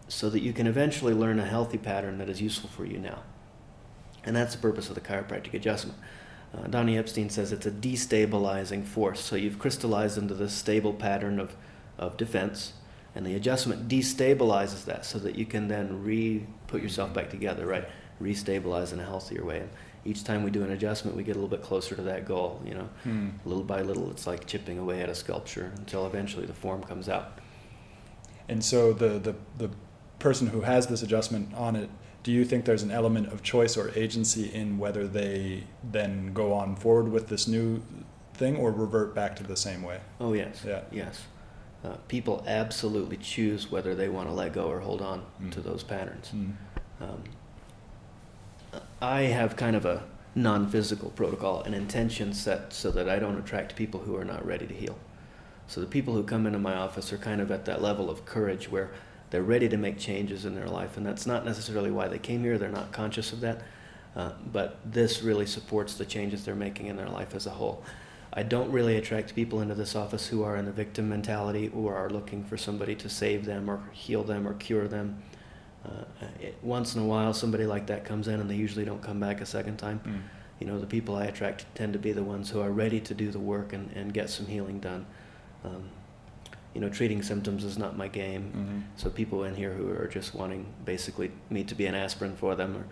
so 0.08 0.30
that 0.30 0.42
you 0.42 0.54
can 0.54 0.68
eventually 0.68 1.14
learn 1.14 1.40
a 1.40 1.46
healthy 1.46 1.78
pattern 1.78 2.18
that 2.20 2.30
is 2.30 2.42
useful 2.42 2.70
for 2.70 2.86
you 2.86 2.98
now. 2.98 3.24
And 4.26 4.36
that's 4.36 4.56
the 4.56 4.62
purpose 4.62 4.90
of 4.90 4.96
the 4.96 5.02
chiropractic 5.02 5.54
adjustment. 5.54 5.98
Uh, 6.56 6.68
Donnie 6.68 6.98
Epstein 6.98 7.30
says 7.30 7.52
it's 7.52 7.66
a 7.66 7.72
destabilizing 7.72 8.86
force. 8.86 9.20
So 9.20 9.36
you've 9.36 9.60
crystallized 9.60 10.18
into 10.18 10.34
this 10.34 10.54
stable 10.54 10.94
pattern 10.94 11.40
of, 11.40 11.56
of 11.98 12.16
defense, 12.18 12.74
and 13.16 13.26
the 13.26 13.36
adjustment 13.36 13.88
destabilizes 13.88 14.86
that 14.86 15.06
so 15.06 15.20
that 15.20 15.36
you 15.36 15.46
can 15.46 15.68
then 15.68 16.04
re 16.04 16.46
put 16.68 16.82
yourself 16.82 17.14
back 17.14 17.30
together, 17.30 17.66
right? 17.66 17.88
Restabilize 18.22 18.94
in 18.94 19.00
a 19.00 19.04
healthier 19.04 19.44
way. 19.44 19.60
And 19.62 19.70
each 20.06 20.24
time 20.24 20.44
we 20.44 20.52
do 20.52 20.64
an 20.64 20.72
adjustment, 20.72 21.16
we 21.18 21.24
get 21.24 21.36
a 21.36 21.40
little 21.40 21.50
bit 21.56 21.62
closer 21.64 21.96
to 21.96 22.02
that 22.04 22.26
goal. 22.26 22.62
You 22.66 22.76
know, 22.76 22.90
Hmm. 23.04 23.30
little 23.46 23.64
by 23.64 23.82
little, 23.82 24.10
it's 24.12 24.28
like 24.28 24.46
chipping 24.46 24.78
away 24.78 25.02
at 25.02 25.10
a 25.10 25.16
sculpture 25.16 25.72
until 25.78 26.06
eventually 26.06 26.46
the 26.46 26.54
form 26.54 26.84
comes 26.84 27.10
out. 27.10 27.40
And 28.50 28.64
so 28.64 28.94
the, 28.94 29.20
the, 29.20 29.36
the 29.58 29.70
person 30.24 30.48
who 30.48 30.62
has 30.62 30.88
this 30.88 31.04
adjustment 31.04 31.54
on 31.54 31.76
it, 31.76 31.90
do 32.24 32.32
you 32.32 32.46
think 32.46 32.64
there's 32.64 32.82
an 32.82 32.92
element 32.92 33.28
of 33.28 33.44
choice 33.44 33.76
or 33.76 33.92
agency 33.94 34.46
in 34.54 34.78
whether 34.78 35.06
they 35.06 35.66
then 35.92 36.32
go 36.34 36.54
on 36.54 36.78
forward 36.78 37.12
with 37.12 37.28
this 37.28 37.46
new 37.46 37.82
thing 38.34 38.56
or 38.56 38.72
revert 38.72 39.14
back 39.14 39.36
to 39.36 39.44
the 39.44 39.58
same 39.58 39.84
way? 39.84 40.00
Oh 40.22 40.32
yes, 40.32 40.64
Yeah. 40.66 40.82
yes. 40.92 41.24
Uh, 41.84 41.98
people 42.08 42.42
absolutely 42.48 43.18
choose 43.18 43.70
whether 43.70 43.94
they 43.94 44.08
want 44.08 44.30
to 44.30 44.34
let 44.34 44.54
go 44.54 44.68
or 44.68 44.80
hold 44.80 45.02
on 45.02 45.24
Mm. 45.42 45.52
to 45.52 45.60
those 45.60 45.84
patterns. 45.84 46.30
Hmm. 46.30 46.52
Um, 47.02 47.24
I 49.02 49.24
have 49.24 49.58
kind 49.58 49.76
of 49.76 49.86
a 49.86 50.04
non-physical 50.36 51.10
protocol, 51.10 51.62
an 51.64 51.74
intention 51.74 52.34
set 52.34 52.72
so 52.72 52.90
that 52.92 53.10
I 53.10 53.20
don't 53.20 53.38
attract 53.38 53.76
people 53.76 54.00
who 54.00 54.16
are 54.16 54.24
not 54.24 54.46
ready 54.46 54.66
to 54.66 54.74
heal. 54.74 54.98
So 55.68 55.82
the 55.82 55.88
people 55.88 56.14
who 56.14 56.24
come 56.24 56.48
into 56.48 56.60
my 56.60 56.76
office 56.76 57.12
are 57.12 57.18
kind 57.18 57.42
of 57.42 57.52
at 57.52 57.66
that 57.66 57.82
level 57.82 58.10
of 58.10 58.26
courage 58.26 58.72
where 58.72 58.90
they're 59.34 59.42
ready 59.42 59.68
to 59.68 59.78
make 59.78 59.98
changes 59.98 60.46
in 60.46 60.54
their 60.54 60.68
life, 60.68 60.96
and 60.96 61.04
that's 61.04 61.26
not 61.26 61.44
necessarily 61.44 61.90
why 61.90 62.08
they 62.08 62.20
came 62.20 62.44
here. 62.44 62.60
They're 62.60 62.70
not 62.70 62.92
conscious 62.92 63.34
of 63.34 63.42
that, 63.42 63.64
uh, 64.16 64.34
but 64.52 64.78
this 64.86 65.24
really 65.24 65.48
supports 65.48 65.96
the 65.96 66.06
changes 66.06 66.46
they're 66.46 66.54
making 66.54 66.86
in 66.86 66.98
their 66.98 67.10
life 67.10 67.34
as 67.34 67.48
a 67.48 67.50
whole. 67.50 67.84
I 68.32 68.44
don't 68.44 68.72
really 68.72 68.96
attract 68.96 69.34
people 69.34 69.62
into 69.62 69.74
this 69.74 69.96
office 69.96 70.28
who 70.28 70.44
are 70.44 70.56
in 70.56 70.68
a 70.68 70.72
victim 70.72 71.10
mentality 71.10 71.72
or 71.74 71.96
are 71.96 72.12
looking 72.12 72.44
for 72.44 72.58
somebody 72.58 72.94
to 72.94 73.10
save 73.10 73.44
them 73.44 73.72
or 73.72 73.82
heal 73.92 74.24
them 74.24 74.48
or 74.48 74.54
cure 74.54 74.88
them. 74.88 75.24
Uh, 75.84 76.04
it, 76.40 76.56
once 76.62 76.94
in 76.94 77.02
a 77.02 77.06
while, 77.06 77.34
somebody 77.34 77.66
like 77.66 77.88
that 77.88 78.06
comes 78.06 78.28
in, 78.28 78.40
and 78.40 78.48
they 78.48 78.56
usually 78.56 78.86
don't 78.86 79.02
come 79.02 79.20
back 79.20 79.42
a 79.42 79.48
second 79.48 79.78
time. 79.78 79.98
Hmm. 79.98 80.18
You 80.60 80.68
know, 80.68 80.80
the 80.80 80.86
people 80.86 81.16
I 81.16 81.26
attract 81.26 81.66
tend 81.74 81.94
to 81.94 82.00
be 82.00 82.12
the 82.12 82.24
ones 82.24 82.52
who 82.52 82.62
are 82.62 82.70
ready 82.70 83.00
to 83.00 83.16
do 83.16 83.32
the 83.32 83.40
work 83.40 83.74
and, 83.74 83.90
and 83.96 84.14
get 84.14 84.30
some 84.30 84.46
healing 84.46 84.80
done. 84.80 85.08
Um, 85.66 85.90
you 86.74 86.82
know, 86.82 86.90
treating 86.90 87.22
symptoms 87.22 87.64
is 87.64 87.78
not 87.78 87.98
my 87.98 88.08
game. 88.08 88.52
Mhm. 88.56 89.00
So 89.02 89.10
people 89.10 89.44
in 89.44 89.56
here 89.56 89.74
who 89.74 89.90
are 89.92 90.08
just 90.08 90.34
wanting 90.34 90.66
basically 90.86 91.32
me 91.50 91.64
to 91.66 91.76
be 91.76 91.86
an 91.86 91.96
aspirin 91.96 92.36
for 92.36 92.56
them 92.56 92.76
or 92.76 92.86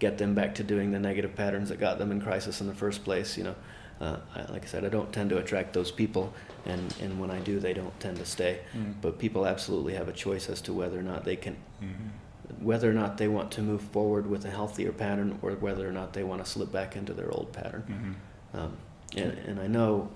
get 0.00 0.18
them 0.18 0.34
back 0.34 0.54
to 0.56 0.64
doing 0.64 0.90
the 0.92 0.98
negative 0.98 1.34
patterns 1.34 1.68
that 1.68 1.78
got 1.80 1.98
them 1.98 2.10
in 2.12 2.20
crisis 2.20 2.60
in 2.60 2.66
the 2.66 2.74
first 2.74 3.04
place, 3.04 3.36
you 3.38 3.44
know, 3.44 3.54
Uh, 4.00 4.16
I, 4.36 4.52
like 4.52 4.62
I 4.62 4.68
said, 4.68 4.84
I 4.84 4.90
don't 4.90 5.12
tend 5.12 5.28
to 5.30 5.38
attract 5.38 5.72
those 5.72 5.90
people, 5.90 6.32
and, 6.64 6.94
and 7.02 7.18
when 7.18 7.32
I 7.32 7.40
do, 7.40 7.58
they 7.58 7.72
don't 7.74 7.98
tend 7.98 8.16
to 8.18 8.24
stay. 8.24 8.60
Mm. 8.72 8.94
But 9.02 9.18
people 9.18 9.44
absolutely 9.44 9.94
have 9.94 10.06
a 10.06 10.12
choice 10.12 10.48
as 10.48 10.60
to 10.62 10.72
whether 10.72 10.96
or 11.00 11.02
not 11.02 11.24
they 11.24 11.34
can, 11.34 11.56
Mhm. 11.82 12.62
whether 12.62 12.88
or 12.88 12.92
not 12.94 13.18
they 13.18 13.26
want 13.26 13.50
to 13.56 13.60
move 13.60 13.80
forward 13.80 14.28
with 14.30 14.44
a 14.44 14.50
healthier 14.50 14.92
pattern, 14.92 15.40
or 15.42 15.50
whether 15.56 15.88
or 15.88 15.90
not 15.90 16.12
they 16.12 16.22
want 16.22 16.44
to 16.44 16.48
slip 16.48 16.70
back 16.70 16.94
into 16.94 17.12
their 17.12 17.28
old 17.32 17.52
pattern. 17.52 17.82
Mhm. 17.88 18.58
Um, 18.60 18.72
and, 19.16 19.32
and 19.48 19.58
I 19.60 19.66
know 19.66 20.10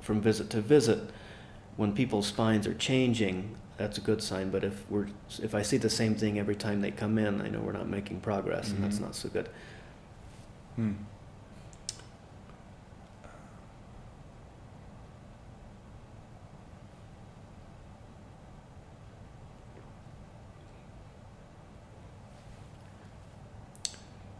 from 0.00 0.20
visit 0.20 0.50
to 0.50 0.60
visit, 0.60 0.98
when 1.78 1.92
people's 1.92 2.26
spines 2.26 2.66
are 2.66 2.74
changing, 2.74 3.54
that's 3.76 3.98
a 3.98 4.00
good 4.00 4.20
sign. 4.20 4.50
But 4.50 4.64
if 4.64 4.84
we're 4.90 5.06
if 5.40 5.54
I 5.54 5.62
see 5.62 5.76
the 5.78 5.88
same 5.88 6.14
thing 6.16 6.36
every 6.38 6.56
time 6.56 6.80
they 6.82 6.90
come 6.90 7.16
in, 7.18 7.40
I 7.40 7.48
know 7.48 7.60
we're 7.60 7.72
not 7.72 7.88
making 7.88 8.20
progress, 8.20 8.68
and 8.70 8.82
that's 8.82 8.98
Mhm. 8.98 9.02
not 9.02 9.14
so 9.14 9.28
good. 9.28 9.48
Hmm. 10.74 10.92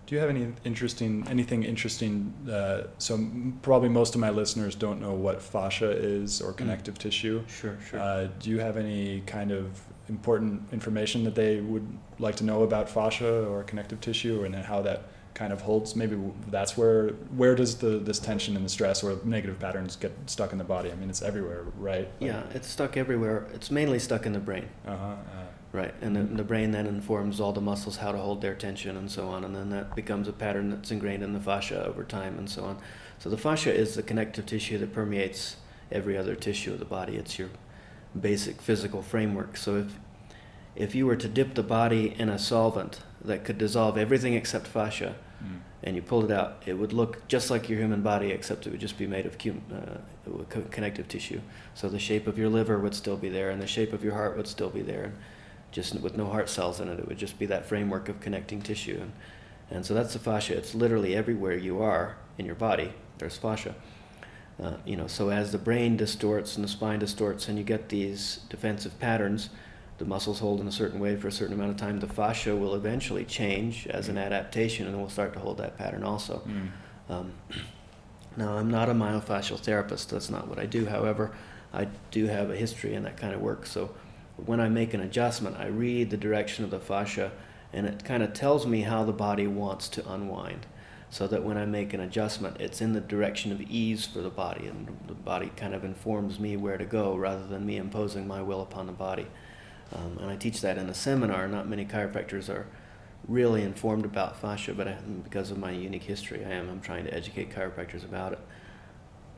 Do 0.09 0.15
you 0.15 0.23
have 0.23 0.31
any 0.31 0.49
interesting, 0.65 1.23
anything 1.29 1.65
interesting? 1.65 2.33
Uh, 2.51 2.85
so 2.97 3.13
m- 3.17 3.59
probably 3.61 3.91
most 3.91 4.15
of 4.15 4.23
my 4.23 4.31
listeners 4.31 4.75
don't 4.75 5.03
know 5.03 5.13
what 5.13 5.43
fascia 5.43 5.91
is 5.91 6.41
or 6.41 6.55
connective 6.55 6.97
tissue. 6.99 7.45
Sure, 7.47 7.77
sure. 7.91 8.01
Uh, 8.01 8.29
do 8.41 8.49
you 8.49 8.59
have 8.59 8.79
any 8.79 9.21
kind 9.27 9.51
of 9.53 9.79
important 10.09 10.63
information 10.73 11.25
that 11.25 11.35
they 11.35 11.61
would 11.61 11.87
like 12.19 12.37
to 12.37 12.45
know 12.45 12.63
about 12.63 12.89
fascia 12.89 13.45
or 13.49 13.65
connective 13.65 14.01
tissue 14.01 14.45
and 14.45 14.55
how 14.55 14.81
that 14.81 15.03
kind 15.35 15.53
of 15.53 15.61
holds? 15.61 15.95
Maybe 15.95 16.17
that's 16.51 16.75
where 16.75 17.09
where 17.37 17.55
does 17.55 17.77
the 17.77 17.99
this 17.99 18.19
tension 18.19 18.57
and 18.57 18.65
the 18.65 18.71
stress 18.71 19.05
or 19.05 19.19
negative 19.25 19.59
patterns 19.59 19.95
get 19.95 20.13
stuck 20.25 20.53
in 20.53 20.59
the 20.59 20.65
body? 20.65 20.91
I 20.91 20.95
mean, 20.95 21.11
it's 21.11 21.21
everywhere, 21.21 21.65
right? 21.77 22.09
yeah, 22.19 22.45
it's 22.55 22.67
stuck 22.69 22.97
everywhere. 22.97 23.47
It's 23.53 23.71
mainly 23.71 23.99
stuck 23.99 24.25
in 24.25 24.33
the 24.33 24.41
brain, 24.41 24.71
Uh 24.87 24.97
huh. 24.97 25.17
Right? 25.73 25.95
And 26.01 26.17
the, 26.17 26.23
the 26.23 26.45
brain 26.45 26.71
then 26.71 26.87
informs 26.87 27.41
all 27.41 27.53
the 27.53 27.61
muscles 27.61 27.97
how 27.99 28.13
to 28.13 28.19
hold 28.19 28.41
their 28.41 28.55
tension 28.55 28.97
and 28.97 29.11
so 29.11 29.29
on, 29.29 29.45
and 29.45 29.55
then 29.55 29.71
that 29.71 29.95
becomes 29.95 30.29
a 30.29 30.33
pattern 30.33 30.71
that's 30.71 30.91
ingrained 30.91 31.23
in 31.23 31.33
the 31.33 31.41
fascia 31.41 31.85
over 31.85 32.05
time 32.05 32.39
and 32.39 32.49
so 32.49 32.65
on. 32.65 32.79
So 33.19 33.29
the 33.31 33.39
fascia 33.39 33.75
is 33.75 33.95
the 33.95 34.03
connective 34.03 34.47
tissue 34.47 34.79
that 34.79 34.93
permeates 34.93 35.57
every 35.91 36.17
other 36.17 36.35
tissue 36.35 36.73
of 36.73 36.79
the 36.79 36.85
body. 36.85 37.17
It's 37.17 37.39
your 37.39 37.49
basic 38.19 38.61
physical 38.63 39.03
framework. 39.03 39.57
So 39.57 39.77
if 39.77 39.93
if 40.77 40.95
you 40.95 41.07
were 41.07 41.17
to 41.17 41.29
dip 41.29 41.55
the 41.55 41.63
body 41.65 42.15
in 42.19 42.29
a 42.29 42.39
solvent 42.39 43.01
that 43.25 43.45
could 43.45 43.59
dissolve 43.59 43.99
everything 43.99 44.35
except 44.35 44.67
fascia, 44.67 45.17
Mm. 45.43 45.61
and 45.85 45.97
you 45.97 46.03
pulled 46.03 46.25
it 46.25 46.31
out, 46.33 46.63
it 46.67 46.75
would 46.75 46.93
look 46.93 47.27
just 47.29 47.49
like 47.49 47.69
your 47.69 47.79
human 47.79 48.03
body, 48.03 48.33
except 48.33 48.67
it 48.67 48.71
would 48.71 48.81
just 48.81 48.99
be 48.99 49.07
made 49.07 49.25
of 49.25 49.37
uh, 49.37 50.59
connective 50.71 51.07
tissue. 51.07 51.41
So 51.75 51.89
the 51.89 51.99
shape 52.01 52.27
of 52.27 52.39
your 52.39 52.49
liver 52.49 52.77
would 52.79 52.95
still 52.95 53.17
be 53.17 53.29
there, 53.29 53.51
and 53.51 53.63
the 53.63 53.67
shape 53.67 53.93
of 53.93 54.03
your 54.03 54.15
heart 54.15 54.37
would 54.37 54.49
still 54.49 54.71
be 54.71 54.83
there, 54.83 55.05
and 55.05 55.15
just 55.71 56.01
with 56.01 56.17
no 56.17 56.27
heart 56.27 56.49
cells 56.49 56.81
in 56.81 56.89
it, 56.89 56.99
it 56.99 57.09
would 57.09 57.19
just 57.19 57.39
be 57.39 57.47
that 57.47 57.67
framework 57.67 58.09
of 58.09 58.21
connecting 58.21 58.63
tissue. 58.63 58.99
And, 59.01 59.13
and 59.71 59.87
so 59.87 59.95
that's 59.95 60.13
the 60.13 60.19
fascia. 60.19 60.57
It's 60.57 60.75
literally 60.75 61.15
everywhere 61.15 61.57
you 61.57 61.83
are 61.83 62.17
in 62.39 62.47
your 62.47 62.55
body. 62.55 62.93
There's 63.19 63.37
fascia. 63.37 63.75
Uh, 64.63 64.75
you 64.85 64.97
know, 64.97 65.07
so 65.07 65.31
as 65.31 65.53
the 65.53 65.59
brain 65.59 65.97
distorts 65.97 66.57
and 66.57 66.65
the 66.65 66.69
spine 66.69 66.99
distorts, 66.99 67.49
and 67.49 67.59
you 67.59 67.65
get 67.65 67.89
these 67.89 68.41
defensive 68.49 68.99
patterns, 68.99 69.51
the 69.99 70.05
muscles 70.05 70.41
hold 70.41 70.61
in 70.61 70.67
a 70.67 70.73
certain 70.73 70.99
way 70.99 71.17
for 71.17 71.29
a 71.29 71.33
certain 71.33 71.55
amount 71.55 71.71
of 71.71 71.77
time. 71.77 72.01
The 72.01 72.09
fascia 72.09 72.57
will 72.57 72.75
eventually 72.75 73.25
change 73.25 73.87
as 73.89 74.09
an 74.09 74.19
adaptation, 74.19 74.87
and 74.87 74.99
will 74.99 75.09
start 75.09 75.33
to 75.35 75.39
hold 75.39 75.59
that 75.59 75.77
pattern 75.77 76.03
also. 76.03 76.43
Mm. 76.47 77.13
Um, 77.13 77.33
now, 78.37 78.57
I'm 78.57 78.71
not 78.71 78.89
a 78.89 78.95
myofascial 78.95 79.59
therapist. 79.59 80.11
That's 80.11 80.31
not 80.31 80.49
what 80.49 80.59
I 80.59 80.67
do. 80.67 80.87
However, 80.87 81.33
I 81.73 81.87
do 82.11 82.27
have 82.27 82.51
a 82.51 82.57
history 82.57 82.95
in 82.95 83.03
that 83.05 83.17
kind 83.17 83.35
of 83.35 83.41
work. 83.41 83.67
So, 83.67 83.91
when 84.45 84.61
I 84.61 84.69
make 84.69 84.95
an 84.95 85.01
adjustment, 85.01 85.57
I 85.57 85.67
read 85.67 86.11
the 86.11 86.17
direction 86.17 86.65
of 86.65 86.71
the 86.71 86.81
fascia, 86.81 87.33
and 87.73 87.87
it 87.87 88.05
kind 88.05 88.23
of 88.23 88.33
tells 88.33 88.67
me 88.67 88.83
how 88.83 89.05
the 89.05 89.13
body 89.13 89.47
wants 89.47 89.89
to 89.91 90.11
unwind. 90.11 90.67
So 91.11 91.27
that 91.29 91.43
when 91.43 91.57
I 91.57 91.65
make 91.65 91.95
an 91.95 92.01
adjustment, 92.01 92.61
it's 92.61 92.83
in 92.83 92.93
the 92.93 93.01
direction 93.01 93.51
of 93.51 93.63
ease 93.63 94.07
for 94.07 94.21
the 94.21 94.31
body, 94.31 94.67
and 94.67 94.95
the 95.07 95.15
body 95.15 95.51
kind 95.57 95.75
of 95.75 95.83
informs 95.83 96.39
me 96.39 96.57
where 96.57 96.77
to 96.77 96.85
go 96.85 97.17
rather 97.17 97.47
than 97.47 97.65
me 97.65 97.79
imposing 97.79 98.27
my 98.29 98.43
will 98.43 98.61
upon 98.61 98.87
the 98.87 98.93
body. 98.93 99.27
Um, 99.93 100.19
and 100.21 100.31
I 100.31 100.37
teach 100.37 100.61
that 100.61 100.77
in 100.77 100.89
a 100.91 100.95
seminar. 100.95 101.49
Not 101.49 101.67
many 101.67 101.87
chiropractors 101.87 102.51
are 102.51 102.67
really 103.27 103.63
informed 103.63 104.05
about 104.05 104.39
fascia, 104.39 104.75
but 104.75 104.87
I, 104.87 104.97
because 105.25 105.51
of 105.51 105.59
my 105.59 105.71
unique 105.71 106.03
history, 106.03 106.45
I 106.45 106.51
am. 106.51 106.69
I'm 106.69 106.81
trying 106.81 107.05
to 107.05 107.15
educate 107.15 107.51
chiropractors 107.55 108.05
about 108.05 108.35
it. 108.35 108.39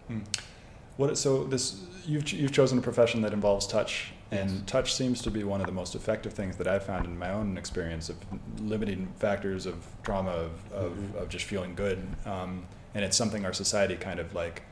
Hmm. 0.09 0.21
What 0.97 1.17
so 1.17 1.45
this 1.45 1.81
you've 2.05 2.31
you've 2.33 2.53
chosen 2.53 2.79
a 2.79 2.83
profession 2.83 3.23
that 3.23 3.33
involves 3.33 3.67
touch, 3.67 4.13
and 4.33 4.67
touch 4.67 4.95
seems 4.95 5.21
to 5.23 5.31
be 5.31 5.43
one 5.45 5.61
of 5.61 5.67
the 5.67 5.73
most 5.73 5.95
effective 5.95 6.33
things 6.33 6.57
that 6.57 6.69
I've 6.69 6.85
found 6.85 7.05
in 7.05 7.19
my 7.19 7.31
own 7.31 7.59
experience 7.59 8.09
of 8.09 8.17
limiting 8.61 9.09
factors 9.19 9.67
of 9.67 9.85
trauma 10.03 10.31
of 10.31 10.51
of, 10.73 10.93
Mhm. 10.93 11.15
of 11.23 11.29
just 11.29 11.45
feeling 11.47 11.75
good, 11.75 11.99
um, 12.27 12.67
and 12.95 13.05
it's 13.05 13.17
something 13.17 13.45
our 13.45 13.53
society 13.53 13.97
kind 13.97 14.21
of 14.21 14.35
like 14.35 14.63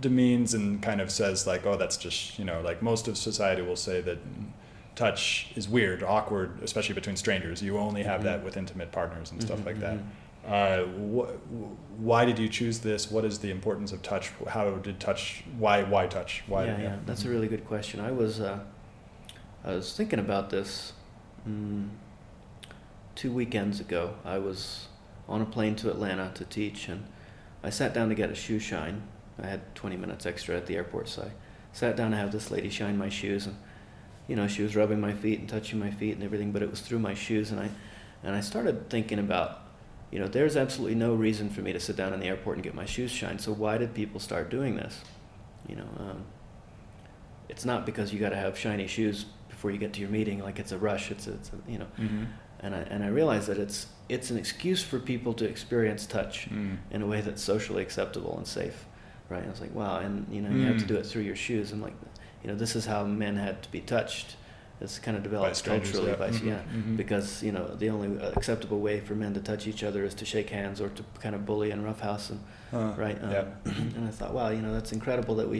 demeans 0.00 0.52
and 0.54 0.82
kind 0.82 1.00
of 1.00 1.10
says 1.10 1.46
like 1.46 1.64
oh 1.64 1.76
that's 1.76 1.96
just 1.96 2.38
you 2.38 2.44
know 2.44 2.60
like 2.60 2.82
most 2.82 3.08
of 3.08 3.16
society 3.16 3.62
will 3.62 3.76
say 3.76 4.00
that 4.02 4.18
touch 4.94 5.48
is 5.56 5.66
weird 5.68 6.02
awkward 6.02 6.62
especially 6.62 6.94
between 6.94 7.16
strangers 7.16 7.62
you 7.62 7.78
only 7.78 8.02
have 8.02 8.20
Mhm. 8.20 8.24
that 8.24 8.44
with 8.44 8.56
intimate 8.58 8.92
partners 8.92 9.32
and 9.32 9.42
stuff 9.42 9.60
Mhm, 9.60 9.66
like 9.66 9.80
that 9.80 9.96
mhm. 9.96 10.04
uh, 10.46 10.84
wh- 11.24 12.00
why 12.00 12.26
did 12.26 12.38
you 12.38 12.48
choose 12.48 12.80
this? 12.80 13.10
What 13.10 13.24
is 13.24 13.38
the 13.38 13.50
importance 13.50 13.92
of 13.92 14.02
touch? 14.02 14.30
How 14.48 14.70
did 14.72 15.00
touch? 15.00 15.42
Why? 15.58 15.82
Why 15.84 16.06
touch? 16.06 16.42
Why? 16.46 16.66
yeah, 16.66 16.78
yeah, 16.82 16.96
that's 17.06 17.24
a 17.24 17.30
really 17.30 17.48
good 17.48 17.64
question. 17.66 17.98
I 18.00 18.10
was, 18.12 18.40
uh, 18.40 18.58
I 19.64 19.74
was 19.74 19.96
thinking 19.96 20.18
about 20.18 20.50
this 20.50 20.92
mm, 21.48 21.88
two 23.14 23.32
weekends 23.32 23.80
ago. 23.80 24.14
I 24.24 24.38
was 24.38 24.88
on 25.26 25.40
a 25.40 25.46
plane 25.46 25.74
to 25.76 25.90
Atlanta 25.90 26.32
to 26.34 26.44
teach, 26.44 26.88
and 26.88 27.06
I 27.62 27.70
sat 27.70 27.94
down 27.94 28.10
to 28.10 28.14
get 28.14 28.30
a 28.30 28.34
shoe 28.34 28.58
shine. 28.58 29.02
I 29.42 29.46
had 29.46 29.74
20 29.74 29.96
minutes 29.96 30.26
extra 30.26 30.56
at 30.56 30.66
the 30.66 30.76
airport, 30.76 31.08
so 31.08 31.22
I 31.22 31.30
sat 31.72 31.96
down 31.96 32.10
to 32.10 32.16
have 32.16 32.30
this 32.30 32.50
lady 32.50 32.68
shine 32.68 32.98
my 32.98 33.08
shoes, 33.08 33.46
and 33.46 33.56
you 34.28 34.36
know, 34.36 34.46
she 34.46 34.62
was 34.62 34.76
rubbing 34.76 35.00
my 35.00 35.12
feet 35.12 35.40
and 35.40 35.48
touching 35.48 35.78
my 35.78 35.90
feet 35.90 36.14
and 36.14 36.22
everything, 36.22 36.52
but 36.52 36.62
it 36.62 36.70
was 36.70 36.80
through 36.80 36.98
my 36.98 37.14
shoes, 37.14 37.50
and 37.50 37.58
I, 37.58 37.70
and 38.22 38.36
I 38.36 38.40
started 38.40 38.90
thinking 38.90 39.18
about 39.18 39.60
you 40.10 40.20
know, 40.20 40.28
there's 40.28 40.56
absolutely 40.56 40.94
no 40.94 41.12
reason 41.12 41.50
for 41.50 41.60
me 41.60 41.72
to 41.72 41.80
sit 41.80 41.96
down 41.96 42.12
in 42.12 42.20
the 42.20 42.26
airport 42.26 42.56
and 42.56 42.62
get 42.62 42.72
my 42.72 42.84
shoes 42.84 43.10
shined. 43.10 43.40
So 43.40 43.52
why 43.52 43.78
did 43.78 43.94
people 43.94 44.20
start 44.20 44.48
doing 44.48 44.76
this? 44.76 45.00
You 45.68 45.74
know, 45.74 45.88
um, 45.98 46.24
it's 47.48 47.64
not 47.64 47.84
because 47.84 48.12
you 48.12 48.20
got 48.20 48.28
to 48.28 48.36
have 48.36 48.56
shiny 48.56 48.86
shoes 48.86 49.26
before 49.64 49.72
you 49.72 49.78
get 49.78 49.94
to 49.94 50.00
your 50.00 50.10
meeting. 50.10 50.40
Like 50.40 50.58
it's 50.58 50.72
a 50.72 50.78
rush. 50.78 51.10
It's 51.10 51.26
a, 51.26 51.32
it's 51.32 51.50
a 51.50 51.70
you 51.72 51.78
know, 51.78 51.86
Mm-hmm. 51.98 52.24
and 52.60 52.74
I 52.74 52.78
and 52.92 53.02
I 53.02 53.06
realize 53.08 53.46
that 53.46 53.56
it's 53.56 53.86
it's 54.10 54.30
an 54.30 54.36
excuse 54.36 54.82
for 54.82 54.98
people 54.98 55.32
to 55.34 55.46
experience 55.46 56.04
touch 56.06 56.48
Mm. 56.50 56.76
in 56.90 57.00
a 57.02 57.06
way 57.06 57.22
that's 57.22 57.42
socially 57.42 57.82
acceptable 57.82 58.36
and 58.36 58.46
safe, 58.46 58.84
right? 59.30 59.38
And 59.38 59.46
I 59.46 59.50
was 59.50 59.62
like, 59.62 59.74
wow, 59.74 59.96
and 60.00 60.26
you 60.30 60.42
know, 60.42 60.50
you 60.50 60.66
have 60.66 60.76
to 60.78 60.84
Mm. 60.84 60.88
do 60.88 60.96
it 60.96 61.06
through 61.06 61.22
your 61.22 61.36
shoes. 61.36 61.72
I'm 61.72 61.80
like, 61.80 61.96
you 62.42 62.48
know, 62.50 62.56
this 62.58 62.76
is 62.76 62.84
how 62.84 63.04
men 63.04 63.36
had 63.36 63.62
to 63.62 63.70
be 63.72 63.80
touched. 63.80 64.36
It's 64.82 64.98
kind 64.98 65.16
of 65.16 65.22
developed 65.22 65.56
strangers, 65.56 65.92
culturally 65.92 66.10
yeah. 66.12 66.24
by 66.24 66.30
Mhm, 66.30 66.46
yeah, 66.46 66.62
mhm. 66.76 66.96
because 66.96 67.42
you 67.46 67.52
know 67.52 67.66
the 67.82 67.88
only 67.88 68.08
acceptable 68.36 68.80
way 68.80 69.00
for 69.00 69.14
men 69.14 69.32
to 69.32 69.40
touch 69.40 69.66
each 69.66 69.82
other 69.88 70.04
is 70.04 70.14
to 70.14 70.24
shake 70.26 70.50
hands 70.50 70.78
or 70.80 70.88
to 70.90 71.02
kind 71.24 71.34
of 71.34 71.46
bully 71.46 71.70
and 71.70 71.82
roughhouse 71.88 72.28
and 72.32 72.40
Uh, 72.72 72.92
right? 73.04 73.18
Um, 73.24 73.30
yeah. 73.30 73.44
and 73.96 74.04
I 74.10 74.12
thought, 74.18 74.32
wow, 74.34 74.48
you 74.56 74.60
know, 74.64 74.72
that's 74.76 74.92
incredible 74.92 75.34
that 75.36 75.48
we, 75.48 75.58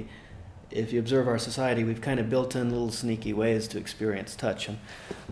if 0.75 0.93
you 0.93 0.99
observe 0.99 1.29
our 1.29 1.39
society, 1.39 1.85
we've 1.85 2.01
kind 2.01 2.18
of 2.20 2.29
built 2.29 2.57
in 2.57 2.70
little 2.70 2.91
sneaky 2.91 3.33
ways 3.33 3.68
to 3.68 3.79
experience 3.79 4.35
touch. 4.37 4.68
And 4.68 4.79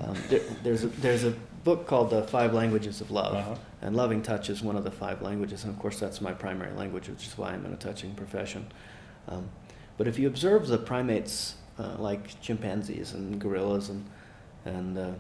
um, 0.01 0.17
there, 0.29 0.41
there's 0.63 0.85
a 0.85 0.89
there's 0.89 1.25
a 1.25 1.33
book 1.65 1.87
called 1.87 2.11
The 2.11 2.23
Five 2.23 2.55
Languages 2.55 3.01
of 3.01 3.11
Love, 3.11 3.35
Uh-huh. 3.35 3.55
and 3.83 3.95
loving 3.97 4.23
touch 4.23 4.49
is 4.51 4.63
one 4.63 4.77
of 4.77 4.85
the 4.85 4.91
five 4.91 5.21
languages. 5.23 5.65
And 5.65 5.73
of 5.75 5.79
course, 5.79 5.99
that's 5.99 6.21
my 6.21 6.33
primary 6.33 6.73
language, 6.75 7.09
which 7.09 7.27
is 7.27 7.37
why 7.37 7.51
I'm 7.53 7.65
in 7.67 7.73
a 7.73 7.77
touching 7.77 8.15
profession. 8.15 8.67
Um, 9.29 9.49
but 9.99 10.09
if 10.09 10.19
you 10.19 10.27
observe 10.29 10.67
the 10.69 10.79
primates 10.79 11.57
uh, 11.79 11.97
like 11.99 12.41
chimpanzees 12.41 13.13
and 13.13 13.41
gorillas 13.41 13.89
and 13.91 14.05
and 14.65 14.97
uh, 14.97 15.11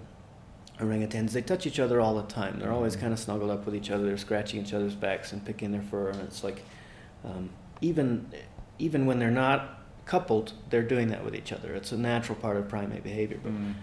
orangutans, 0.78 1.32
they 1.32 1.42
touch 1.42 1.66
each 1.66 1.78
other 1.80 2.00
all 2.00 2.14
the 2.14 2.22
time. 2.32 2.58
They're 2.58 2.72
always 2.72 2.96
Mhm. 2.96 3.00
kind 3.00 3.12
of 3.12 3.18
snuggled 3.18 3.50
up 3.50 3.66
with 3.66 3.74
each 3.74 3.90
other. 3.90 4.04
They're 4.04 4.16
scratching 4.16 4.60
each 4.62 4.72
other's 4.72 4.94
backs 4.94 5.32
and 5.32 5.44
picking 5.44 5.72
their 5.72 5.82
fur, 5.82 6.10
and 6.10 6.20
it's 6.20 6.42
like 6.44 6.62
um, 7.24 7.50
even 7.80 8.26
even 8.78 9.06
when 9.06 9.18
they're 9.18 9.30
not 9.30 9.78
coupled, 10.16 10.52
they're 10.70 10.82
doing 10.94 11.08
that 11.08 11.24
with 11.24 11.34
each 11.34 11.52
other. 11.56 11.70
It's 11.74 11.90
a 11.92 11.96
natural 11.96 12.36
part 12.44 12.56
of 12.58 12.68
primate 12.68 13.02
behavior. 13.02 13.38
But 13.42 13.52
Mm. 13.52 13.74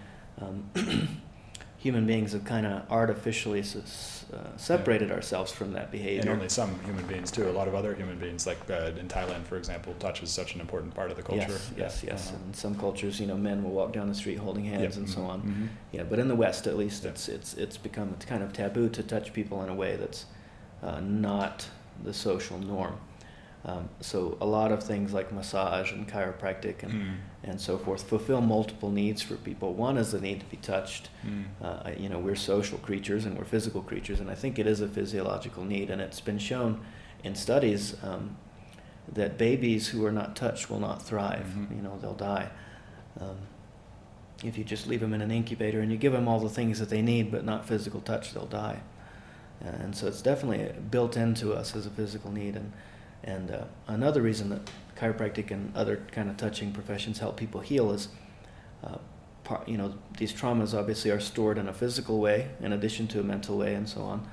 um, 0.42 0.56
human 1.86 2.06
beings 2.06 2.32
have 2.32 2.44
kind 2.44 2.66
of 2.66 2.82
artificially 2.90 3.60
s- 3.60 4.24
uh, 4.32 4.56
separated 4.56 5.10
ourselves 5.10 5.50
from 5.50 5.72
that 5.72 5.90
behavior. 5.90 6.20
And 6.20 6.30
only 6.30 6.48
some 6.48 6.78
human 6.84 7.04
beings 7.06 7.30
too. 7.32 7.48
A 7.48 7.56
lot 7.60 7.66
of 7.66 7.74
other 7.74 7.92
human 7.94 8.18
beings, 8.24 8.46
like 8.46 8.60
uh, 8.70 8.92
in 9.02 9.08
Thailand, 9.08 9.42
for 9.50 9.56
example, 9.56 9.92
touch 9.98 10.22
is 10.22 10.30
such 10.30 10.54
an 10.54 10.60
important 10.60 10.94
part 10.94 11.10
of 11.10 11.16
the 11.16 11.22
culture. 11.24 11.58
Yes, 11.58 11.72
yes, 11.76 12.04
Yeah. 12.04 12.10
yes. 12.12 12.28
Uh-huh. 12.28 12.36
In 12.48 12.54
some 12.54 12.74
cultures, 12.76 13.18
you 13.20 13.26
know, 13.26 13.36
men 13.36 13.64
will 13.64 13.72
walk 13.80 13.92
down 13.92 14.06
the 14.08 14.14
street 14.22 14.38
holding 14.38 14.64
hands 14.66 14.82
Yep. 14.82 14.96
and 14.98 15.08
so 15.10 15.20
Mhm. 15.20 15.28
on. 15.32 15.38
Mhm. 15.42 15.68
Yeah, 15.90 16.04
but 16.10 16.18
in 16.20 16.28
the 16.28 16.36
West, 16.36 16.66
at 16.68 16.76
least, 16.76 17.02
Yeah. 17.04 17.10
it's 17.10 17.28
it's 17.28 17.54
it's 17.54 17.76
become 17.88 18.08
it's 18.16 18.26
kind 18.32 18.42
of 18.44 18.52
taboo 18.52 18.88
to 18.90 19.02
touch 19.02 19.32
people 19.32 19.56
in 19.64 19.68
a 19.68 19.74
way 19.74 19.96
that's 19.96 20.26
uh, 20.82 21.00
not 21.00 21.56
the 22.04 22.14
social 22.14 22.58
norm. 22.58 22.96
Um, 23.64 23.90
so 24.00 24.38
a 24.40 24.46
lot 24.46 24.72
of 24.72 24.82
things 24.82 25.12
like 25.12 25.32
massage 25.32 25.92
and 25.92 26.08
chiropractic 26.08 26.82
and, 26.82 26.92
Mm. 26.92 27.14
and 27.44 27.60
so 27.60 27.76
forth 27.76 28.02
fulfill 28.02 28.40
multiple 28.40 28.90
needs 28.90 29.20
for 29.20 29.36
people. 29.36 29.74
One 29.74 29.98
is 29.98 30.12
the 30.12 30.20
need 30.20 30.40
to 30.40 30.46
be 30.46 30.56
touched. 30.56 31.10
Mm. 31.26 31.44
Uh, 31.60 31.90
you 31.98 32.08
know, 32.08 32.18
we're 32.18 32.36
social 32.36 32.78
creatures 32.78 33.26
and 33.26 33.36
we're 33.36 33.44
physical 33.44 33.82
creatures, 33.82 34.18
and 34.18 34.30
I 34.30 34.34
think 34.34 34.58
it 34.58 34.66
is 34.66 34.80
a 34.80 34.88
physiological 34.88 35.64
need. 35.64 35.90
And 35.90 36.00
it's 36.00 36.20
been 36.22 36.38
shown 36.38 36.80
in 37.22 37.34
studies 37.34 37.96
um, 38.02 38.36
that 39.12 39.36
babies 39.36 39.88
who 39.88 40.06
are 40.06 40.12
not 40.12 40.36
touched 40.36 40.70
will 40.70 40.80
not 40.80 41.02
thrive. 41.02 41.46
Mhm. 41.54 41.76
You 41.76 41.82
know, 41.82 41.98
they'll 42.00 42.14
die. 42.14 42.48
Um, 43.20 43.36
if 44.42 44.56
you 44.56 44.64
just 44.64 44.86
leave 44.86 45.00
them 45.00 45.12
in 45.12 45.20
an 45.20 45.30
incubator 45.30 45.80
and 45.80 45.92
you 45.92 45.98
give 45.98 46.14
them 46.14 46.28
all 46.28 46.40
the 46.40 46.48
things 46.48 46.78
that 46.78 46.88
they 46.88 47.02
need 47.02 47.30
but 47.30 47.44
not 47.44 47.66
physical 47.66 48.00
touch, 48.00 48.32
they'll 48.32 48.46
die. 48.46 48.80
And 49.60 49.94
so 49.94 50.06
it's 50.06 50.22
definitely 50.22 50.72
built 50.90 51.18
into 51.18 51.52
us 51.52 51.76
as 51.76 51.84
a 51.84 51.90
physical 51.90 52.32
need. 52.32 52.56
And, 52.56 52.72
and 53.24 53.50
uh, 53.50 53.64
another 53.86 54.22
reason 54.22 54.48
that 54.50 54.70
chiropractic 54.96 55.50
and 55.50 55.74
other 55.76 55.96
kind 56.12 56.30
of 56.30 56.36
touching 56.36 56.72
professions 56.72 57.18
help 57.18 57.36
people 57.36 57.60
heal 57.60 57.90
is, 57.92 58.08
uh, 58.84 58.98
par, 59.44 59.62
you 59.66 59.76
know, 59.76 59.94
these 60.18 60.32
traumas 60.32 60.74
obviously 60.78 61.10
are 61.10 61.20
stored 61.20 61.58
in 61.58 61.68
a 61.68 61.72
physical 61.72 62.18
way 62.20 62.50
in 62.60 62.72
addition 62.72 63.06
to 63.08 63.20
a 63.20 63.22
mental 63.22 63.58
way 63.58 63.74
and 63.74 63.88
so 63.88 64.02
on. 64.02 64.28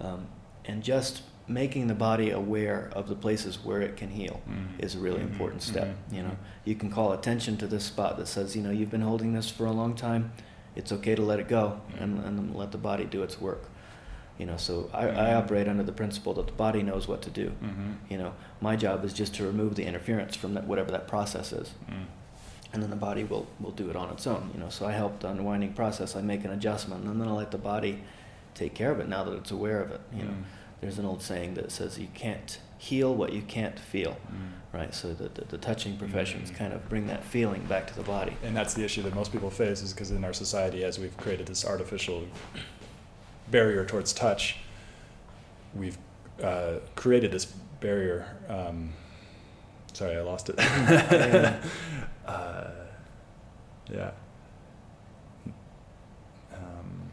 Um, 0.00 0.26
and 0.64 0.82
just 0.82 1.22
making 1.48 1.86
the 1.86 1.94
body 1.94 2.30
aware 2.30 2.90
of 2.92 3.08
the 3.08 3.14
places 3.14 3.64
where 3.64 3.80
it 3.80 3.96
can 3.96 4.10
heal 4.10 4.40
Mhm. 4.48 4.80
is 4.80 4.96
a 4.96 4.98
really 4.98 5.20
Mhm. 5.20 5.30
important 5.30 5.62
step. 5.62 5.86
Mhm. 6.10 6.16
You 6.16 6.22
know, 6.24 6.36
you 6.64 6.74
can 6.74 6.90
call 6.90 7.12
attention 7.12 7.56
to 7.58 7.66
this 7.68 7.84
spot 7.84 8.16
that 8.18 8.26
says, 8.26 8.56
you 8.56 8.62
know, 8.62 8.70
you've 8.70 8.90
been 8.90 9.02
holding 9.02 9.32
this 9.32 9.48
for 9.48 9.64
a 9.66 9.70
long 9.72 9.94
time. 9.94 10.32
It's 10.74 10.90
okay 10.92 11.14
to 11.14 11.22
let 11.22 11.38
it 11.38 11.48
go 11.48 11.80
and, 11.98 12.18
and 12.18 12.54
let 12.54 12.72
the 12.72 12.78
body 12.78 13.04
do 13.04 13.22
its 13.22 13.40
work. 13.40 13.70
You 14.38 14.46
know, 14.46 14.56
so 14.58 14.90
I, 14.92 15.08
I 15.08 15.12
Mhm. 15.12 15.36
operate 15.38 15.68
under 15.68 15.82
the 15.82 15.92
principle 15.92 16.34
that 16.34 16.46
the 16.46 16.52
body 16.52 16.82
knows 16.82 17.08
what 17.08 17.22
to 17.22 17.30
do. 17.30 17.52
Mhm. 17.62 17.94
You 18.10 18.18
know, 18.18 18.32
my 18.60 18.76
job 18.76 19.04
is 19.04 19.12
just 19.14 19.34
to 19.36 19.46
remove 19.46 19.74
the 19.76 19.84
interference 19.86 20.36
from 20.36 20.54
that, 20.54 20.66
whatever 20.66 20.90
that 20.90 21.08
process 21.08 21.52
is, 21.52 21.70
Mm. 21.90 22.04
and 22.72 22.82
then 22.82 22.90
the 22.90 22.96
body 22.96 23.24
will, 23.24 23.46
will 23.60 23.70
do 23.70 23.88
it 23.88 23.96
on 23.96 24.10
its 24.10 24.26
own. 24.26 24.50
You 24.52 24.60
know, 24.60 24.68
so 24.68 24.86
I 24.86 24.92
help 24.92 25.20
the 25.20 25.28
unwinding 25.28 25.72
process. 25.72 26.14
I 26.16 26.20
make 26.20 26.44
an 26.44 26.50
adjustment, 26.50 27.04
and 27.04 27.18
then 27.20 27.28
I 27.28 27.32
let 27.32 27.50
the 27.50 27.58
body 27.58 28.02
take 28.54 28.74
care 28.74 28.90
of 28.90 29.00
it 29.00 29.08
now 29.08 29.24
that 29.24 29.32
it's 29.32 29.50
aware 29.50 29.80
of 29.80 29.90
it. 29.90 30.00
You 30.14 30.24
know, 30.24 30.30
Mm. 30.30 30.44
there's 30.82 30.98
an 30.98 31.06
old 31.06 31.22
saying 31.22 31.54
that 31.54 31.72
says 31.72 31.98
you 31.98 32.08
can't 32.14 32.58
heal 32.78 33.14
what 33.14 33.32
you 33.32 33.40
can't 33.40 33.78
feel, 33.78 34.12
Mm. 34.30 34.78
right? 34.78 34.94
So 34.94 35.14
the, 35.14 35.28
the, 35.30 35.44
the 35.46 35.56
touching 35.58 35.96
professions 35.96 36.50
Mhm. 36.50 36.56
kind 36.56 36.72
of 36.74 36.86
bring 36.90 37.06
that 37.06 37.24
feeling 37.24 37.64
back 37.64 37.86
to 37.86 37.94
the 37.94 38.02
body. 38.02 38.36
And 38.44 38.54
that's 38.54 38.74
the 38.74 38.84
issue 38.84 39.00
that 39.02 39.14
most 39.14 39.32
people 39.32 39.48
face 39.48 39.80
is 39.82 39.94
because 39.94 40.10
in 40.10 40.22
our 40.24 40.34
society, 40.34 40.84
as 40.84 40.98
we've 40.98 41.16
created 41.16 41.46
this 41.46 41.64
artificial 41.64 42.24
barrier 43.50 43.84
towards 43.84 44.12
touch, 44.12 44.56
we've 45.74 45.98
uh, 46.42 46.74
created 46.94 47.30
this 47.32 47.44
barrier. 47.80 48.36
Um, 48.48 48.92
sorry, 49.92 50.16
I 50.16 50.20
lost 50.20 50.50
it. 50.50 50.56
Uh, 52.26 52.70
yeah. 53.88 54.10
Um, 56.52 57.10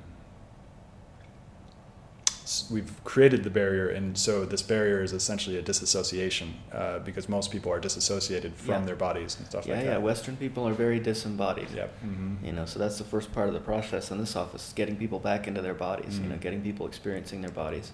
s- 2.44 2.53
we've 2.72 2.92
created 3.04 3.44
the 3.44 3.50
barrier, 3.50 3.88
and 3.90 4.18
so 4.18 4.46
this 4.46 4.62
barrier 4.62 5.02
is 5.04 5.14
essentially 5.14 5.58
a 5.58 5.62
disassociation 5.62 6.54
uh, 6.72 7.00
because 7.00 7.30
most 7.30 7.52
people 7.52 7.72
are 7.72 7.80
disassociated 7.80 8.54
from 8.56 8.82
Yeah. 8.82 8.86
their 8.86 8.96
bodies 8.96 9.38
and 9.38 9.46
stuff 9.48 9.66
yeah, 9.66 9.76
like 9.76 9.86
that. 9.86 9.92
yeah. 9.92 9.98
Western 9.98 10.36
people 10.38 10.68
are 10.68 10.74
very 10.74 11.00
disembodied. 11.00 11.70
Yep. 11.76 12.00
hmm 12.02 12.34
You 12.44 12.52
know, 12.54 12.66
so 12.66 12.80
that's 12.80 12.98
the 12.98 13.04
first 13.04 13.32
part 13.34 13.48
of 13.48 13.54
the 13.54 13.60
process 13.60 14.12
in 14.12 14.18
this 14.20 14.36
office: 14.36 14.68
is 14.68 14.74
getting 14.74 14.96
people 14.96 15.20
back 15.20 15.48
into 15.48 15.62
their 15.62 15.74
bodies. 15.74 16.20
You 16.20 16.28
know, 16.30 16.36
Mm. 16.36 16.42
getting 16.42 16.62
people 16.62 16.86
experiencing 16.88 17.42
their 17.42 17.52
bodies. 17.64 17.92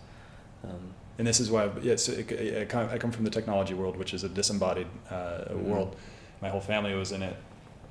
Um, 0.64 0.94
And 1.18 1.28
this 1.28 1.40
is 1.42 1.52
why, 1.52 1.70
yes, 1.82 2.10
I, 2.10 2.62
I 2.62 2.66
come 2.66 2.90
I 2.96 2.98
come 2.98 3.12
from 3.12 3.26
the 3.26 3.30
technology 3.40 3.74
world, 3.74 3.98
which 3.98 4.14
is 4.14 4.24
a 4.24 4.30
disembodied 4.30 4.88
uh, 5.12 5.16
Mhm. 5.52 5.64
world. 5.70 5.96
My 6.42 6.50
whole 6.50 6.62
family 6.62 6.94
was 6.96 7.12
in 7.12 7.22
it, 7.22 7.36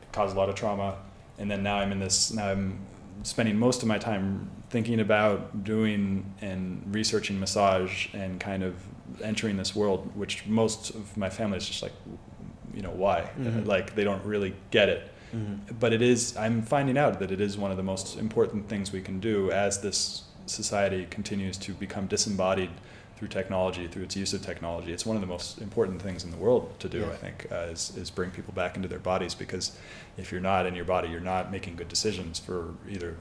it 0.03 0.13
caused 0.13 0.35
a 0.37 0.39
lot 0.41 0.49
of 0.49 0.55
trauma, 0.55 0.95
and 1.39 1.51
then 1.51 1.63
now 1.63 1.77
I'm 1.81 1.93
in 1.93 2.01
this. 2.01 2.31
Now 2.33 2.49
I'm 2.53 2.79
spending 3.23 3.59
most 3.59 3.83
of 3.83 3.89
my 3.89 3.99
time 3.99 4.51
thinking 4.71 5.01
about 5.01 5.65
doing 5.65 6.33
and 6.41 6.83
researching 6.95 7.39
massage 7.41 8.09
and 8.15 8.39
kind 8.41 8.63
of 8.63 8.75
entering 9.23 9.57
this 9.57 9.75
world, 9.75 10.11
which 10.15 10.47
most 10.47 10.91
of 10.91 11.17
my 11.17 11.31
family 11.31 11.57
is 11.57 11.67
just 11.67 11.83
like, 11.83 11.93
you 12.75 12.83
know, 12.83 12.91
why? 12.91 13.31
Mhm. 13.39 13.67
Like 13.67 13.95
they 13.95 14.05
don't 14.05 14.25
really 14.25 14.55
get 14.71 14.89
it 14.89 15.11
mhm. 15.35 15.59
but 15.79 15.93
it 15.93 16.03
is 16.03 16.37
i'm 16.37 16.63
finding 16.63 16.97
out 16.97 17.19
that 17.19 17.31
it 17.31 17.41
is 17.41 17.59
one 17.59 17.71
of 17.71 17.77
the 17.77 17.83
most 17.83 18.19
important 18.19 18.69
things 18.69 18.93
we 18.93 19.01
can 19.01 19.21
do 19.21 19.51
as 19.51 19.81
this 19.81 20.23
society 20.47 21.07
continues 21.11 21.57
to 21.59 21.73
become 21.75 22.07
disembodied 22.07 22.71
through 23.19 23.27
technology 23.29 23.89
through 23.89 24.05
its 24.05 24.15
use 24.15 24.33
of 24.33 24.41
technology 24.43 24.93
it's 24.93 25.05
one 25.05 25.17
of 25.17 25.21
the 25.21 25.27
most 25.27 25.61
important 25.61 26.01
things 26.01 26.23
in 26.23 26.31
the 26.31 26.37
world 26.37 26.73
to 26.79 26.89
do 26.89 27.01
Yeah. 27.01 27.07
i 27.11 27.17
think 27.17 27.47
uh, 27.51 27.57
is, 27.75 27.93
is 27.97 28.11
bring 28.11 28.31
people 28.31 28.55
back 28.55 28.77
into 28.77 28.87
their 28.87 29.01
bodies 29.01 29.35
because 29.35 29.77
if 30.17 30.31
you're 30.31 30.41
not 30.41 30.67
in 30.67 30.75
your 30.77 30.85
body 30.85 31.09
you're 31.09 31.21
not 31.35 31.51
making 31.51 31.75
good 31.75 31.89
decisions 31.89 32.39
for 32.39 32.75
either 32.89 33.17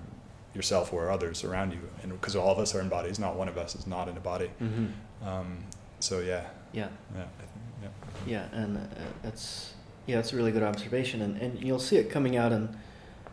yourself 0.54 0.94
or 0.94 1.10
others 1.10 1.44
around 1.44 1.74
you 1.74 1.80
and 2.04 2.12
because 2.12 2.36
all 2.36 2.52
of 2.52 2.60
us 2.60 2.76
are 2.76 2.80
in 2.82 2.90
bodies 2.90 3.18
not 3.18 3.36
one 3.36 3.48
of 3.48 3.58
us 3.58 3.76
is 3.76 3.88
not 3.88 4.08
in 4.08 4.16
a 4.18 4.20
body 4.20 4.50
Mhm. 4.62 4.92
um, 5.26 5.58
so 6.00 6.20
yeah 6.20 6.44
Yeah. 6.74 6.90
yeah 7.16 7.26
think, 7.40 7.50
yeah 7.82 7.90
Yeah, 8.28 8.46
and 8.62 8.78
uh, 8.78 8.82
that's 9.24 9.74
yeah, 10.06 10.16
that's 10.18 10.32
a 10.32 10.38
really 10.38 10.52
good 10.54 10.64
observation, 10.64 11.22
and 11.22 11.42
and 11.42 11.62
you'll 11.62 11.80
see 11.90 11.98
it 11.98 12.10
coming 12.10 12.38
out 12.38 12.52
in, 12.54 12.70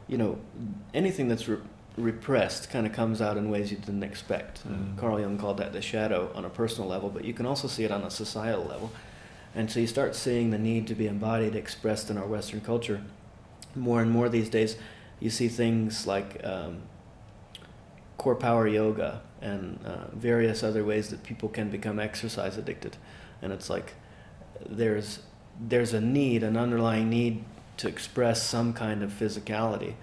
you 0.08 0.18
know, 0.18 0.38
anything 0.92 1.28
that's 1.28 1.46
re- 1.48 1.58
repressed 1.96 2.70
kind 2.70 2.86
of 2.86 2.92
comes 2.92 3.20
out 3.20 3.36
in 3.36 3.50
ways 3.50 3.70
you 3.70 3.76
didn't 3.76 4.02
expect. 4.02 4.66
Mhm. 4.66 4.96
Carl 4.96 5.20
Jung 5.20 5.38
called 5.38 5.58
that 5.58 5.72
the 5.72 5.80
shadow 5.80 6.30
on 6.34 6.44
a 6.44 6.50
personal 6.50 6.88
level, 6.88 7.08
but 7.08 7.24
you 7.24 7.32
can 7.32 7.46
also 7.46 7.68
see 7.68 7.84
it 7.84 7.90
on 7.90 8.02
a 8.02 8.10
societal 8.10 8.64
level, 8.64 8.90
and 9.54 9.70
so 9.70 9.80
you 9.80 9.86
start 9.86 10.14
seeing 10.16 10.50
the 10.50 10.58
need 10.58 10.86
to 10.88 10.94
be 10.94 11.06
embodied 11.06 11.54
expressed 11.54 12.10
in 12.10 12.18
our 12.18 12.26
Western 12.26 12.60
culture 12.60 13.02
more 13.76 14.02
and 14.02 14.10
more 14.10 14.28
these 14.28 14.48
days. 14.48 14.76
You 15.20 15.30
see 15.30 15.48
things 15.48 16.06
like 16.06 16.44
um, 16.44 16.82
CorePower 18.18 18.72
yoga 18.72 19.22
and 19.40 19.78
uh, 19.84 20.08
various 20.12 20.62
other 20.62 20.84
ways 20.84 21.10
that 21.10 21.22
people 21.22 21.48
can 21.48 21.70
become 21.70 21.98
exercise 22.00 22.56
addicted, 22.56 22.96
and 23.40 23.52
it's 23.52 23.70
like 23.70 23.94
there's 24.68 25.20
there's 25.60 25.92
a 25.92 26.00
need, 26.00 26.42
an 26.42 26.56
underlying 26.56 27.08
need 27.08 27.44
to 27.76 27.86
express 27.88 28.42
some 28.42 28.72
kind 28.72 29.02
of 29.02 29.12
physicality, 29.12 29.94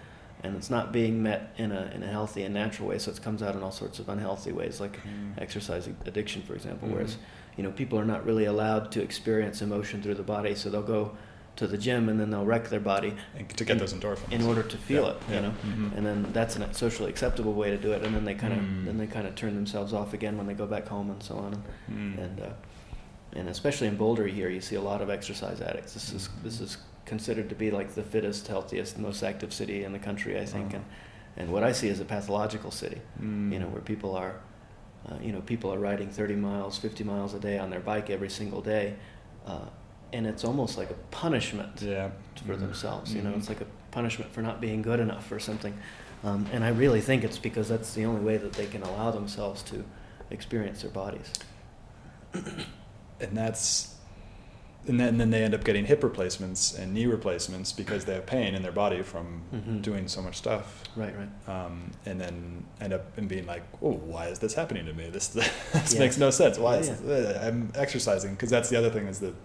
and 0.44 0.56
it's 0.56 0.70
not 0.70 0.92
being 0.92 1.22
met 1.24 1.54
in 1.58 1.72
a 1.72 1.92
in 1.96 2.04
a 2.04 2.08
healthy 2.08 2.44
and 2.44 2.54
natural 2.54 2.88
way. 2.90 2.98
So 3.00 3.12
it 3.12 3.22
comes 3.22 3.42
out 3.44 3.56
in 3.56 3.64
all 3.64 3.72
sorts 3.72 4.00
of 4.00 4.10
unhealthy 4.10 4.52
ways, 4.52 4.80
like 4.80 4.98
Mm. 5.04 5.42
exercise 5.42 5.88
addiction, 6.06 6.42
for 6.42 6.54
example. 6.56 6.88
Mhm. 6.88 6.94
Whereas 6.94 7.18
you 7.58 7.64
know 7.64 7.72
people 7.72 8.00
are 8.00 8.06
not 8.06 8.26
really 8.26 8.46
allowed 8.46 8.92
to 8.94 9.02
experience 9.02 9.62
emotion 9.62 10.02
through 10.02 10.16
the 10.16 10.24
body, 10.24 10.56
so 10.56 10.70
they'll 10.70 10.82
go 10.82 11.12
to 11.58 11.68
the 11.68 11.78
gym 11.78 12.08
and 12.10 12.18
then 12.20 12.30
they'll 12.32 12.46
wreck 12.46 12.70
their 12.70 12.80
body 12.80 13.14
and 13.38 13.48
to 13.50 13.66
get 13.66 13.74
in- 13.74 13.78
those 13.78 13.94
endorphins 13.94 14.32
in 14.32 14.42
order 14.44 14.64
to 14.64 14.78
feel 14.78 15.04
Yeah, 15.04 15.10
it. 15.12 15.18
yeah. 15.30 15.36
You 15.36 15.42
know, 15.42 15.54
Mhm. 15.66 15.98
and 15.98 16.06
then 16.06 16.26
that's 16.32 16.56
a 16.56 16.74
socially 16.74 17.10
acceptable 17.10 17.54
way 17.54 17.70
to 17.70 17.78
do 17.78 17.92
it, 17.92 18.04
and 18.04 18.16
then 18.16 18.24
they 18.26 18.34
kind 18.36 18.54
of 18.54 18.60
Mm. 18.60 18.86
then 18.86 18.98
they 18.98 19.06
kind 19.08 19.28
of 19.28 19.36
turn 19.36 19.54
themselves 19.56 19.92
off 19.94 20.14
again 20.14 20.38
when 20.38 20.48
they 20.48 20.54
go 20.54 20.66
back 20.66 20.88
home 20.88 21.12
and 21.12 21.22
so 21.22 21.36
on. 21.36 21.62
Mm. 21.92 22.18
And 22.18 22.40
uh, 22.42 22.46
and 23.34 23.48
especially 23.50 23.88
in 23.88 23.96
Boulder 23.96 24.28
here, 24.28 24.50
you 24.50 24.60
see 24.62 24.76
a 24.76 24.82
lot 24.82 25.02
of 25.02 25.10
exercise 25.10 25.62
addicts. 25.62 25.94
This 25.94 26.14
is 26.14 26.30
this 26.44 26.62
is 26.62 26.78
considered 27.12 27.50
to 27.50 27.56
be 27.56 27.70
like 27.72 27.90
the 27.94 28.04
fittest, 28.04 28.48
healthiest, 28.48 28.98
most 28.98 29.22
active 29.22 29.52
city 29.54 29.84
in 29.84 29.92
the 29.92 30.00
country, 30.00 30.34
I 30.40 30.46
think. 30.46 30.70
Wow. 30.72 30.78
And 30.80 30.86
and 31.40 31.52
what 31.54 31.64
I 31.70 31.74
see 31.74 31.90
is 31.90 32.00
a 32.00 32.06
pathological 32.06 32.72
city. 32.72 33.00
Mm. 33.22 33.52
You 33.54 33.60
know, 33.60 33.68
where 33.74 33.82
people 33.94 34.12
are, 34.24 34.34
uh, 35.08 35.18
you 35.26 35.32
know, 35.34 35.42
people 35.42 35.70
are 35.74 35.80
riding 35.90 36.10
30 36.10 36.36
miles, 36.36 36.78
50 36.78 37.04
miles 37.04 37.34
a 37.34 37.40
day 37.40 37.58
on 37.64 37.70
their 37.70 37.80
bike 37.92 38.10
every 38.10 38.30
single 38.30 38.62
day, 38.62 38.96
uh, 39.46 39.68
and 40.14 40.26
it's 40.32 40.44
almost 40.50 40.78
like 40.78 40.90
a 40.98 41.00
punishment 41.24 41.82
yeah 41.82 42.10
for 42.48 42.56
Mhm. 42.56 42.60
themselves. 42.66 43.14
You 43.16 43.22
know, 43.26 43.34
it's 43.40 43.50
like 43.50 43.62
a 43.62 43.68
punishment 43.92 44.32
for 44.34 44.42
not 44.42 44.60
being 44.62 44.82
good 44.82 45.00
enough 45.08 45.32
or 45.32 45.40
something. 45.40 45.74
Um, 46.24 46.46
and 46.54 46.64
I 46.64 46.70
really 46.84 47.02
think 47.02 47.24
it's 47.24 47.40
because 47.50 47.68
that's 47.74 47.94
the 47.94 48.06
only 48.10 48.22
way 48.30 48.38
that 48.38 48.54
they 48.60 48.68
can 48.74 48.84
allow 48.84 49.10
themselves 49.12 49.64
to 49.72 49.84
experience 50.30 50.80
their 50.84 50.92
bodies. 51.04 51.30
and 53.20 53.32
that's 53.42 53.96
and 54.88 55.00
then, 55.00 55.10
and 55.10 55.20
then 55.22 55.30
they 55.30 55.44
end 55.44 55.54
up 55.54 55.64
getting 55.64 55.86
hip 55.86 56.04
replacements 56.04 56.74
and 56.78 56.94
knee 56.94 57.06
replacements 57.06 57.72
because 57.72 58.06
they 58.06 58.14
have 58.16 58.26
pain 58.26 58.56
in 58.56 58.64
their 58.64 58.72
body 58.72 59.02
from 59.04 59.42
Mhm. 59.54 59.82
doing 59.82 60.08
so 60.08 60.22
much 60.22 60.38
stuff 60.38 60.84
Right, 60.96 61.14
right. 61.18 61.30
um, 61.66 61.92
and 62.06 62.20
then 62.20 62.64
end 62.80 62.94
up 62.94 63.18
and 63.18 63.28
being 63.30 63.46
like 63.46 63.64
oh 63.82 63.92
why 63.94 64.28
is 64.28 64.40
this 64.40 64.54
happening 64.56 64.86
to 64.88 64.94
me 64.94 65.10
this 65.10 65.28
this 65.74 65.94
Yeah. 65.94 66.00
makes 66.00 66.18
no 66.18 66.30
sense 66.32 66.58
why 66.58 66.78
is 66.78 66.88
Yeah, 66.90 66.96
this, 67.04 67.38
i'm 67.44 67.72
exercising 67.76 68.32
because 68.32 68.50
that's 68.50 68.70
the 68.70 68.76
other 68.78 68.90
thing 68.90 69.08
is 69.08 69.20
that 69.20 69.36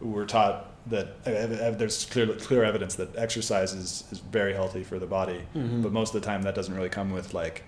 we're 0.00 0.26
taught 0.26 0.70
that 0.88 1.06
uh, 1.26 1.70
there's 1.72 2.04
clear 2.04 2.26
clear 2.34 2.62
evidence 2.62 2.94
that 2.94 3.16
exercise 3.16 3.72
is, 3.72 4.04
is 4.12 4.18
very 4.20 4.52
healthy 4.54 4.84
for 4.84 4.98
the 5.00 5.06
body 5.06 5.40
Mhm. 5.56 5.82
but 5.82 5.90
most 5.92 6.14
of 6.14 6.20
the 6.20 6.26
time 6.26 6.42
that 6.42 6.54
doesn't 6.54 6.74
really 6.74 6.88
come 6.90 7.10
with 7.10 7.34
like 7.34 7.64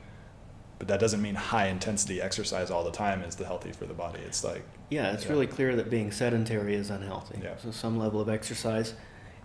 but 0.78 0.88
that 0.88 1.00
doesn't 1.00 1.20
mean 1.22 1.34
high 1.34 1.66
intensity 1.68 2.20
exercise 2.20 2.70
all 2.70 2.84
the 2.84 2.90
time 2.92 3.22
is 3.22 3.34
the 3.36 3.44
healthy 3.44 3.72
for 3.72 3.84
the 3.86 3.94
body 3.94 4.20
it's 4.26 4.44
like 4.44 4.62
Yeah, 4.90 5.12
it's 5.12 5.24
Yeah. 5.24 5.32
really 5.32 5.46
clear 5.46 5.76
that 5.76 5.90
being 5.90 6.10
sedentary 6.12 6.74
is 6.74 6.88
unhealthy. 6.90 7.40
Yeah. 7.42 7.56
So 7.58 7.70
some 7.70 7.98
level 7.98 8.20
of 8.20 8.28
exercise 8.28 8.94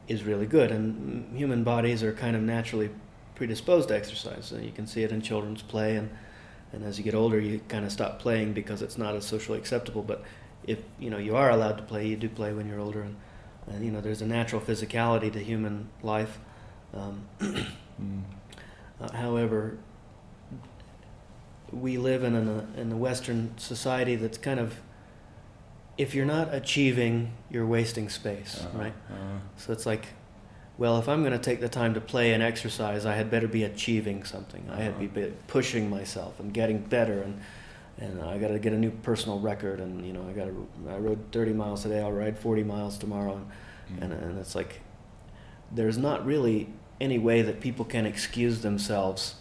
is 0.07 0.23
really 0.23 0.45
good, 0.45 0.71
and 0.71 1.35
human 1.37 1.63
bodies 1.63 2.01
are 2.03 2.13
kind 2.13 2.35
of 2.35 2.41
naturally 2.41 2.89
predisposed 3.35 3.87
to 3.89 3.95
exercise. 3.95 4.45
So 4.45 4.57
you 4.57 4.71
can 4.71 4.85
see 4.87 5.03
it 5.03 5.11
in 5.11 5.21
children's 5.21 5.61
play, 5.61 5.95
and 5.97 6.09
and 6.71 6.83
as 6.83 6.97
you 6.97 7.03
get 7.03 7.13
older, 7.13 7.39
you 7.39 7.59
kind 7.67 7.85
of 7.85 7.91
stop 7.91 8.19
playing 8.19 8.53
because 8.53 8.81
it's 8.81 8.97
not 8.97 9.15
as 9.15 9.25
socially 9.25 9.57
acceptable. 9.59 10.01
But 10.01 10.23
if 10.65 10.79
you 10.99 11.09
know 11.09 11.17
you 11.17 11.35
are 11.35 11.49
allowed 11.51 11.77
to 11.77 11.83
play, 11.83 12.07
you 12.07 12.15
do 12.15 12.29
play 12.29 12.53
when 12.53 12.67
you're 12.67 12.79
older, 12.79 13.01
and, 13.01 13.15
and 13.67 13.83
you 13.85 13.91
know 13.91 14.01
there's 14.01 14.21
a 14.21 14.25
natural 14.25 14.61
physicality 14.61 15.31
to 15.33 15.39
human 15.39 15.89
life. 16.01 16.39
Um, 16.93 17.25
Mm. 18.01 18.23
uh, 19.01 19.11
however, 19.15 19.77
we 21.73 21.97
live 21.97 22.23
in 22.23 22.35
a 22.35 22.65
in 22.79 22.91
a 22.91 22.97
Western 22.97 23.57
society 23.57 24.15
that's 24.15 24.37
kind 24.37 24.59
of 24.59 24.75
if 25.97 26.15
you're 26.15 26.25
not 26.25 26.53
achieving, 26.53 27.31
you're 27.51 27.67
wasting 27.67 28.09
space, 28.09 28.61
Uh-huh, 28.65 28.79
right? 28.79 28.93
uh-huh. 29.11 29.37
So 29.57 29.71
it's 29.73 29.85
like, 29.85 30.07
well, 30.79 30.97
if 30.97 31.07
I'm 31.07 31.21
going 31.21 31.33
to 31.33 31.37
take 31.39 31.59
the 31.61 31.69
time 31.69 31.93
to 31.93 32.01
play 32.01 32.33
and 32.33 32.41
exercise, 32.41 33.05
I 33.05 33.13
had 33.13 33.29
better 33.29 33.47
be 33.47 33.63
achieving 33.63 34.23
something. 34.23 34.67
I 34.71 34.81
had 34.81 34.93
to 34.95 34.99
be 34.99 35.07
be 35.07 35.31
pushing 35.47 35.89
myself 35.91 36.39
and 36.39 36.51
getting 36.53 36.79
better, 36.79 37.21
and 37.21 37.39
and 37.99 38.21
I 38.23 38.39
got 38.39 38.47
to 38.47 38.57
get 38.59 38.73
a 38.73 38.77
new 38.77 38.89
personal 38.89 39.39
record. 39.39 39.79
And 39.79 40.03
you 40.05 40.13
know, 40.13 40.27
I 40.27 40.33
got 40.33 40.45
to. 40.45 40.67
I 40.89 40.97
rode 40.97 41.19
30 41.31 41.53
miles 41.53 41.83
today. 41.83 42.01
I'll 42.01 42.11
ride 42.11 42.37
40 42.39 42.63
miles 42.63 42.97
tomorrow, 42.97 43.35
and 43.35 43.45
Mm. 43.91 44.01
and, 44.03 44.13
and 44.13 44.39
it's 44.39 44.55
like 44.55 44.79
there's 45.71 45.97
not 45.97 46.25
really 46.25 46.69
any 47.01 47.19
way 47.19 47.41
that 47.41 47.59
people 47.59 47.83
can 47.85 48.05
excuse 48.05 48.61
themselves 48.61 49.35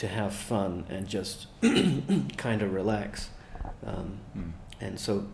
to 0.00 0.08
have 0.08 0.34
fun 0.34 0.84
and 0.88 1.06
just 1.06 1.46
kind 2.36 2.62
of 2.62 2.72
relax. 2.72 3.28
Um, 3.86 4.18
Mm. 4.36 4.52
and 4.80 4.98
so 4.98 5.26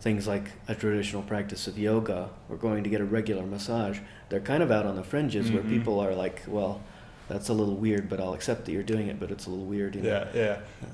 things 0.00 0.26
like 0.28 0.52
a 0.68 0.74
traditional 0.74 1.22
practice 1.22 1.66
of 1.66 1.76
yoga 1.78 2.30
or 2.48 2.56
going 2.56 2.84
to 2.84 2.90
get 2.90 3.00
a 3.00 3.04
regular 3.04 3.44
massage, 3.44 3.98
they're 4.28 4.40
kind 4.52 4.62
of 4.62 4.70
out 4.70 4.86
on 4.86 4.94
the 4.96 5.02
fringes 5.02 5.50
where 5.50 5.62
Mhm. 5.62 5.70
people 5.70 5.98
are 6.00 6.14
like, 6.14 6.42
well, 6.46 6.80
that's 7.28 7.48
a 7.48 7.52
little 7.52 7.76
weird, 7.76 8.08
but 8.08 8.20
I'll 8.20 8.34
accept 8.34 8.64
that 8.66 8.72
you're 8.72 8.82
doing 8.82 9.08
it, 9.08 9.18
but 9.20 9.30
it's 9.30 9.46
a 9.46 9.50
little 9.50 9.64
weird. 9.64 9.94
You 9.94 10.02
know? 10.02 10.28
Yeah, 10.34 10.40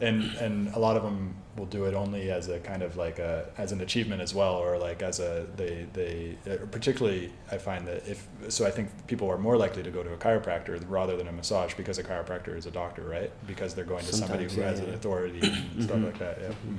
yeah, 0.00 0.06
and 0.06 0.22
and 0.36 0.68
a 0.74 0.78
lot 0.78 0.96
of 0.96 1.02
them 1.02 1.34
will 1.56 1.66
do 1.66 1.86
it 1.86 1.94
only 1.94 2.30
as 2.30 2.48
a 2.48 2.60
kind 2.60 2.82
of 2.82 2.96
like 2.96 3.18
a 3.18 3.50
as 3.58 3.72
an 3.72 3.80
achievement 3.80 4.22
as 4.22 4.34
well, 4.34 4.54
or 4.54 4.78
like 4.78 5.02
as 5.02 5.18
a 5.20 5.46
they 5.56 5.86
they 5.92 6.36
uh, 6.50 6.56
particularly 6.70 7.32
I 7.50 7.58
find 7.58 7.86
that 7.88 8.06
if 8.06 8.26
so 8.48 8.66
I 8.66 8.70
think 8.70 8.88
people 9.06 9.28
are 9.30 9.38
more 9.38 9.56
likely 9.56 9.82
to 9.82 9.90
go 9.90 10.02
to 10.02 10.12
a 10.12 10.16
chiropractor 10.16 10.82
rather 10.88 11.16
than 11.16 11.28
a 11.28 11.32
massage 11.32 11.74
because 11.74 11.98
a 11.98 12.04
chiropractor 12.04 12.56
is 12.56 12.66
a 12.66 12.70
doctor, 12.70 13.02
right? 13.02 13.30
Because 13.46 13.74
they're 13.74 13.84
going 13.84 14.04
to 14.04 14.12
somebody 14.12 14.44
who 14.44 14.60
yeah, 14.60 14.68
has 14.68 14.80
yeah. 14.80 14.86
an 14.88 14.94
authority 14.94 15.40
and 15.42 15.82
stuff 15.82 15.96
Mhm. 15.98 16.04
like 16.04 16.18
that. 16.18 16.38
Yeah. 16.40 16.48
Mhm. 16.48 16.78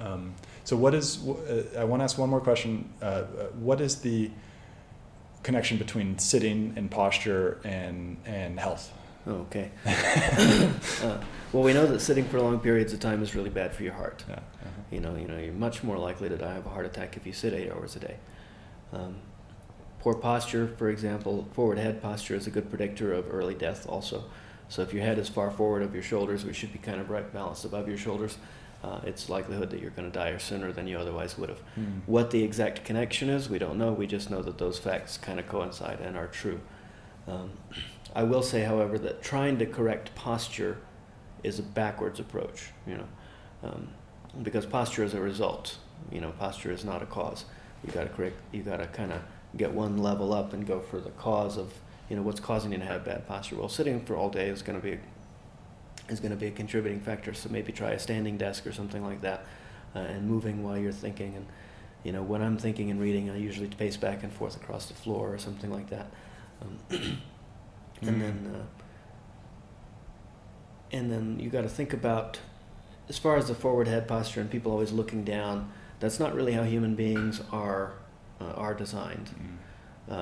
Mhm. 0.00 0.06
Um, 0.06 0.34
so 0.64 0.76
what 0.76 0.94
is 0.94 1.26
uh, 1.28 1.64
I 1.78 1.84
want 1.84 2.00
to 2.00 2.04
ask 2.04 2.18
one 2.18 2.30
more 2.30 2.40
question. 2.40 2.88
Uh, 3.00 3.04
uh, 3.04 3.24
what 3.60 3.80
is 3.80 4.00
the 4.00 4.30
connection 5.44 5.76
between 5.76 6.18
sitting 6.18 6.72
and 6.74 6.90
posture 6.90 7.60
and 7.62 8.16
and 8.26 8.58
health? 8.58 8.92
Oh, 9.26 9.46
okay. 9.46 9.70
uh, 9.86 11.18
well, 11.52 11.62
we 11.62 11.72
know 11.72 11.86
that 11.86 12.00
sitting 12.00 12.24
for 12.24 12.40
long 12.40 12.58
periods 12.58 12.92
of 12.92 13.00
time 13.00 13.22
is 13.22 13.34
really 13.34 13.48
bad 13.48 13.72
for 13.74 13.82
your 13.82 13.94
heart. 13.94 14.22
Yeah. 14.28 14.34
uh-huh. 14.34 14.68
You 14.90 15.00
know, 15.00 15.16
you 15.16 15.26
know, 15.26 15.38
you're 15.38 15.54
much 15.54 15.82
more 15.82 15.96
likely 15.96 16.28
to 16.28 16.36
die 16.36 16.56
of 16.56 16.66
a 16.66 16.68
heart 16.68 16.84
attack 16.84 17.16
if 17.16 17.26
you 17.26 17.32
sit 17.32 17.54
eight 17.54 17.70
hours 17.70 17.96
a 17.96 18.00
day. 18.00 18.16
Um, 18.92 19.16
poor 20.00 20.14
posture, 20.14 20.68
for 20.76 20.90
example, 20.90 21.48
forward 21.52 21.78
head 21.78 22.02
posture 22.02 22.34
is 22.34 22.46
a 22.46 22.50
good 22.50 22.68
predictor 22.68 23.14
of 23.14 23.32
early 23.32 23.54
death. 23.54 23.86
Also, 23.88 24.24
so 24.68 24.82
if 24.82 24.92
your 24.92 25.02
head 25.02 25.18
is 25.18 25.28
far 25.28 25.50
forward 25.50 25.82
of 25.82 25.94
your 25.94 26.02
shoulders, 26.02 26.44
which 26.44 26.56
should 26.56 26.72
be 26.72 26.78
kind 26.78 27.00
of 27.00 27.08
right 27.08 27.32
balanced 27.32 27.64
above 27.64 27.88
your 27.88 27.98
shoulders, 27.98 28.36
uh, 28.84 29.00
it's 29.04 29.30
likelihood 29.30 29.70
that 29.70 29.80
you're 29.80 29.90
going 29.90 30.10
to 30.10 30.16
die 30.16 30.36
sooner 30.36 30.70
than 30.70 30.86
you 30.86 30.98
otherwise 30.98 31.38
would 31.38 31.48
have. 31.48 31.60
Hmm. 31.74 32.00
What 32.04 32.30
the 32.30 32.42
exact 32.42 32.84
connection 32.84 33.30
is, 33.30 33.48
we 33.48 33.58
don't 33.58 33.78
know. 33.78 33.92
We 33.92 34.06
just 34.06 34.30
know 34.30 34.42
that 34.42 34.58
those 34.58 34.78
facts 34.78 35.16
kind 35.16 35.40
of 35.40 35.48
coincide 35.48 36.00
and 36.00 36.16
are 36.16 36.26
true. 36.26 36.60
Um, 37.26 37.52
I 38.14 38.24
will 38.24 38.42
say, 38.42 38.62
however, 38.62 38.98
that 38.98 39.22
trying 39.22 39.58
to 39.58 39.66
correct 39.66 40.14
posture 40.14 40.78
is 41.42 41.58
a 41.58 41.62
backwards 41.62 42.20
approach. 42.20 42.70
You 42.86 42.98
know, 42.98 43.08
um, 43.62 43.88
because 44.42 44.66
posture 44.66 45.02
is 45.02 45.14
a 45.14 45.20
result. 45.20 45.78
You 46.12 46.20
know, 46.20 46.32
posture 46.32 46.70
is 46.70 46.84
not 46.84 47.02
a 47.02 47.06
cause. 47.06 47.46
You 47.84 47.92
got 47.92 48.04
to 48.04 48.10
correct. 48.10 48.36
You 48.52 48.62
got 48.62 48.76
to 48.76 48.86
kind 48.86 49.12
of 49.12 49.22
get 49.56 49.72
one 49.72 49.96
level 49.96 50.34
up 50.34 50.52
and 50.52 50.66
go 50.66 50.80
for 50.80 51.00
the 51.00 51.10
cause 51.10 51.56
of 51.56 51.72
you 52.10 52.16
know 52.16 52.22
what's 52.22 52.40
causing 52.40 52.70
you 52.70 52.78
to 52.78 52.84
have 52.84 53.04
bad 53.04 53.26
posture. 53.26 53.56
Well, 53.56 53.70
sitting 53.70 54.04
for 54.04 54.14
all 54.14 54.28
day 54.28 54.48
is 54.48 54.60
going 54.60 54.78
to 54.78 54.84
be 54.84 55.00
is 56.08 56.20
going 56.20 56.30
to 56.32 56.36
be 56.36 56.46
a 56.46 56.50
contributing 56.50 57.00
factor. 57.00 57.32
So 57.34 57.48
maybe 57.48 57.72
try 57.72 57.90
a 57.92 57.98
standing 57.98 58.36
desk 58.36 58.66
or 58.66 58.72
something 58.72 59.04
like 59.04 59.20
that, 59.22 59.44
uh, 59.94 60.00
and 60.00 60.26
moving 60.28 60.62
while 60.62 60.76
you're 60.78 60.92
thinking. 60.92 61.34
And 61.36 61.46
you 62.02 62.12
know, 62.12 62.22
when 62.22 62.42
I'm 62.42 62.58
thinking 62.58 62.90
and 62.90 63.00
reading, 63.00 63.30
I 63.30 63.36
usually 63.36 63.68
pace 63.68 63.96
back 63.96 64.22
and 64.22 64.32
forth 64.32 64.56
across 64.56 64.86
the 64.86 64.94
floor 64.94 65.32
or 65.32 65.38
something 65.38 65.70
like 65.72 65.88
that. 65.90 66.06
Um, 66.62 66.78
and 66.90 67.20
Mm. 68.02 68.20
then, 68.20 68.54
uh, 68.54 68.64
and 70.92 71.10
then 71.10 71.38
you 71.40 71.48
got 71.50 71.62
to 71.62 71.68
think 71.68 71.92
about, 71.92 72.38
as 73.08 73.16
far 73.18 73.36
as 73.36 73.48
the 73.48 73.54
forward 73.54 73.88
head 73.88 74.06
posture 74.06 74.40
and 74.40 74.50
people 74.50 74.70
always 74.72 74.92
looking 74.92 75.24
down. 75.24 75.70
That's 76.00 76.20
not 76.20 76.34
really 76.34 76.52
how 76.52 76.64
human 76.64 76.94
beings 76.96 77.40
are 77.50 77.94
uh, 78.40 78.52
are 78.56 78.74
designed 78.74 79.28
Hmm. 79.28 80.12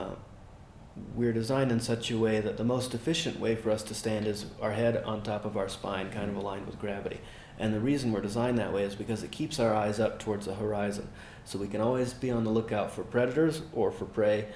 We're 1.15 1.33
designed 1.33 1.73
in 1.73 1.81
such 1.81 2.11
a 2.11 2.19
way 2.19 2.41
that 2.41 2.57
the 2.57 2.65
most 2.65 2.95
efficient 2.95 3.41
way 3.41 3.55
for 3.55 3.71
us 3.71 3.83
to 3.85 3.95
stand 3.95 4.27
is 4.27 4.47
our 4.61 4.73
head 4.73 5.03
on 5.05 5.23
top 5.23 5.45
of 5.45 5.57
our 5.57 5.69
spine, 5.69 6.11
kind 6.11 6.31
of 6.31 6.37
aligned 6.37 6.67
with 6.67 6.79
gravity. 6.79 7.21
And 7.59 7.73
the 7.73 7.81
reason 7.81 8.13
we're 8.13 8.21
designed 8.21 8.59
that 8.59 8.73
way 8.73 8.83
is 8.83 8.95
because 8.95 9.23
it 9.23 9.31
keeps 9.31 9.59
our 9.59 9.75
eyes 9.75 10.01
up 10.01 10.19
towards 10.19 10.47
the 10.47 10.55
horizon. 10.55 11.09
So 11.45 11.59
we 11.59 11.69
can 11.69 11.81
always 11.81 12.13
be 12.13 12.31
on 12.31 12.45
the 12.45 12.51
lookout 12.51 12.93
for 12.93 13.05
predators 13.05 13.63
or 13.73 13.91
for 13.91 14.05
prey, 14.05 14.49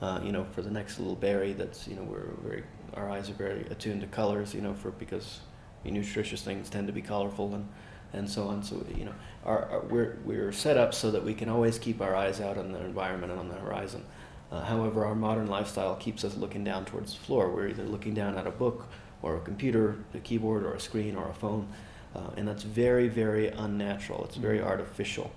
uh, 0.00 0.20
you 0.22 0.32
know, 0.32 0.46
for 0.52 0.62
the 0.62 0.70
next 0.70 0.98
little 0.98 1.16
berry 1.16 1.52
that's, 1.52 1.86
you 1.86 1.96
know, 1.96 2.02
we're 2.02 2.30
very, 2.42 2.64
our 2.94 3.10
eyes 3.10 3.28
are 3.30 3.34
very 3.34 3.66
attuned 3.70 4.00
to 4.00 4.06
colors, 4.06 4.54
you 4.54 4.60
know, 4.60 4.74
for 4.74 4.90
because 4.92 5.40
nutritious 5.84 6.42
things 6.42 6.70
tend 6.70 6.86
to 6.86 6.92
be 6.92 7.02
colorful 7.02 7.54
and, 7.54 7.68
and 8.12 8.30
so 8.30 8.46
on. 8.48 8.62
So, 8.62 8.84
you 8.96 9.04
know, 9.06 9.14
our, 9.44 9.64
our, 9.66 9.80
we're, 9.80 10.18
we're 10.24 10.52
set 10.52 10.76
up 10.76 10.94
so 10.94 11.10
that 11.10 11.24
we 11.24 11.34
can 11.34 11.48
always 11.48 11.78
keep 11.78 12.00
our 12.00 12.14
eyes 12.14 12.40
out 12.40 12.58
on 12.58 12.72
the 12.72 12.80
environment 12.80 13.32
and 13.32 13.40
on 13.40 13.48
the 13.48 13.56
horizon. 13.56 14.04
Uh, 14.52 14.60
however, 14.60 15.06
our 15.06 15.14
modern 15.14 15.46
lifestyle 15.46 15.96
keeps 15.96 16.24
us 16.24 16.36
looking 16.36 16.62
down 16.62 16.84
towards 16.84 17.14
the 17.14 17.20
floor. 17.20 17.50
We're 17.50 17.68
either 17.68 17.84
looking 17.84 18.12
down 18.12 18.36
at 18.36 18.46
a 18.46 18.50
book 18.50 18.86
or 19.22 19.36
a 19.36 19.40
computer, 19.40 19.96
a 20.12 20.18
keyboard, 20.18 20.64
or 20.64 20.74
a 20.74 20.80
screen, 20.80 21.16
or 21.16 21.28
a 21.28 21.32
phone, 21.34 21.66
uh, 22.14 22.30
and 22.36 22.46
that's 22.46 22.62
very, 22.62 23.08
very 23.08 23.48
unnatural. 23.48 24.24
It's 24.24 24.36
very 24.36 24.58
Mhm. 24.58 24.66
artificial. 24.66 25.30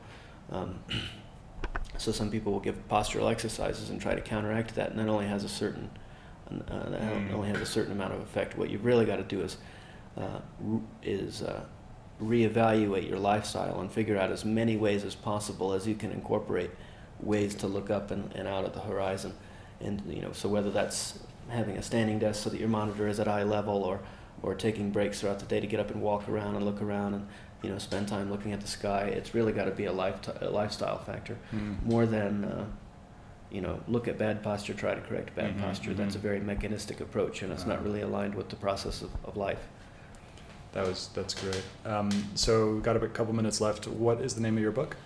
Um, 0.52 0.80
so 1.98 2.12
some 2.12 2.30
people 2.30 2.52
will 2.52 2.60
give 2.60 2.76
postural 2.90 3.32
exercises 3.32 3.90
and 3.90 4.02
try 4.02 4.16
to 4.16 4.22
counteract 4.22 4.76
that, 4.76 4.90
and 4.90 5.00
that 5.00 5.08
only 5.08 5.28
has 5.28 5.44
a 5.44 5.50
certain 5.50 5.90
uh, 6.52 6.90
that 6.92 7.02
Mm. 7.02 7.34
only 7.34 7.48
has 7.48 7.60
a 7.60 7.66
certain 7.66 7.92
amount 7.92 8.14
of 8.14 8.20
effect. 8.22 8.56
What 8.56 8.70
you've 8.70 8.86
really 8.86 9.04
got 9.06 9.16
to 9.16 9.24
do 9.24 9.42
is 9.42 9.58
uh, 10.16 10.40
is 11.02 11.42
uh, 11.42 11.62
reevaluate 12.22 13.10
your 13.10 13.18
lifestyle 13.18 13.82
and 13.82 13.92
figure 13.92 14.16
out 14.18 14.32
as 14.32 14.46
many 14.46 14.78
ways 14.78 15.04
as 15.04 15.16
possible 15.16 15.74
as 15.74 15.88
you 15.88 15.96
can 15.96 16.12
incorporate 16.12 16.70
ways 17.20 17.56
to 17.56 17.68
look 17.68 17.90
up 17.90 18.12
and, 18.12 18.32
and 18.36 18.48
out 18.48 18.66
at 18.66 18.74
the 18.74 18.80
horizon. 18.82 19.34
And 19.82 20.02
you 20.08 20.22
know, 20.22 20.32
so 20.34 20.50
whether 20.50 20.72
that's 20.72 21.20
having 21.50 21.78
a 21.78 21.82
standing 21.82 22.20
desk 22.20 22.44
so 22.44 22.50
that 22.50 22.60
your 22.60 22.70
monitor 22.70 23.08
is 23.08 23.20
at 23.20 23.28
eye 23.28 23.44
level, 23.44 23.84
or 23.84 24.00
or 24.44 24.54
taking 24.56 24.92
breaks 24.92 25.20
throughout 25.22 25.40
the 25.40 25.46
day 25.46 25.60
to 25.60 25.68
get 25.68 25.80
up 25.80 25.90
and 25.92 26.02
walk 26.02 26.28
around 26.30 26.56
and 26.56 26.66
look 26.66 26.82
around 26.82 27.14
and 27.14 27.28
you 27.64 27.70
know 27.70 27.78
spend 27.78 28.08
time 28.08 28.30
looking 28.32 28.52
at 28.54 28.62
the 28.62 28.68
sky, 28.68 29.04
it's 29.04 29.34
really 29.34 29.52
got 29.54 29.66
to 29.66 29.72
be 29.72 29.86
a, 29.86 29.92
life 29.92 30.16
a 30.42 30.50
lifestyle 30.50 31.00
factor 31.00 31.36
Hmm. 31.52 31.74
more 31.84 32.06
than 32.06 32.44
uh, 32.46 32.66
you 33.52 33.62
know 33.62 33.80
look 33.88 34.08
at 34.08 34.18
bad 34.18 34.44
posture, 34.44 34.74
try 34.74 34.94
to 34.96 35.02
correct 35.02 35.36
bad 35.36 35.56
Mhm, 35.56 35.62
posture. 35.62 35.94
That's 35.94 36.16
a 36.16 36.20
very 36.20 36.40
mechanistic 36.40 37.00
approach, 37.00 37.42
and 37.42 37.52
it's 37.54 37.66
not 37.66 37.84
really 37.84 38.02
aligned 38.02 38.36
with 38.36 38.50
the 38.50 38.56
process 38.58 39.02
of, 39.02 39.12
of 39.24 39.36
life. 39.38 39.64
That 40.74 40.86
was 40.86 41.10
that's 41.14 41.34
great. 41.34 41.64
Um, 41.86 42.10
so 42.36 42.74
we've 42.74 42.84
got 42.84 42.98
a 42.98 43.08
couple 43.08 43.34
minutes 43.34 43.62
left. 43.62 43.88
What 43.88 44.22
is 44.22 44.36
the 44.36 44.42
name 44.42 44.58
of 44.58 44.62
your 44.64 44.72
book? 44.74 44.98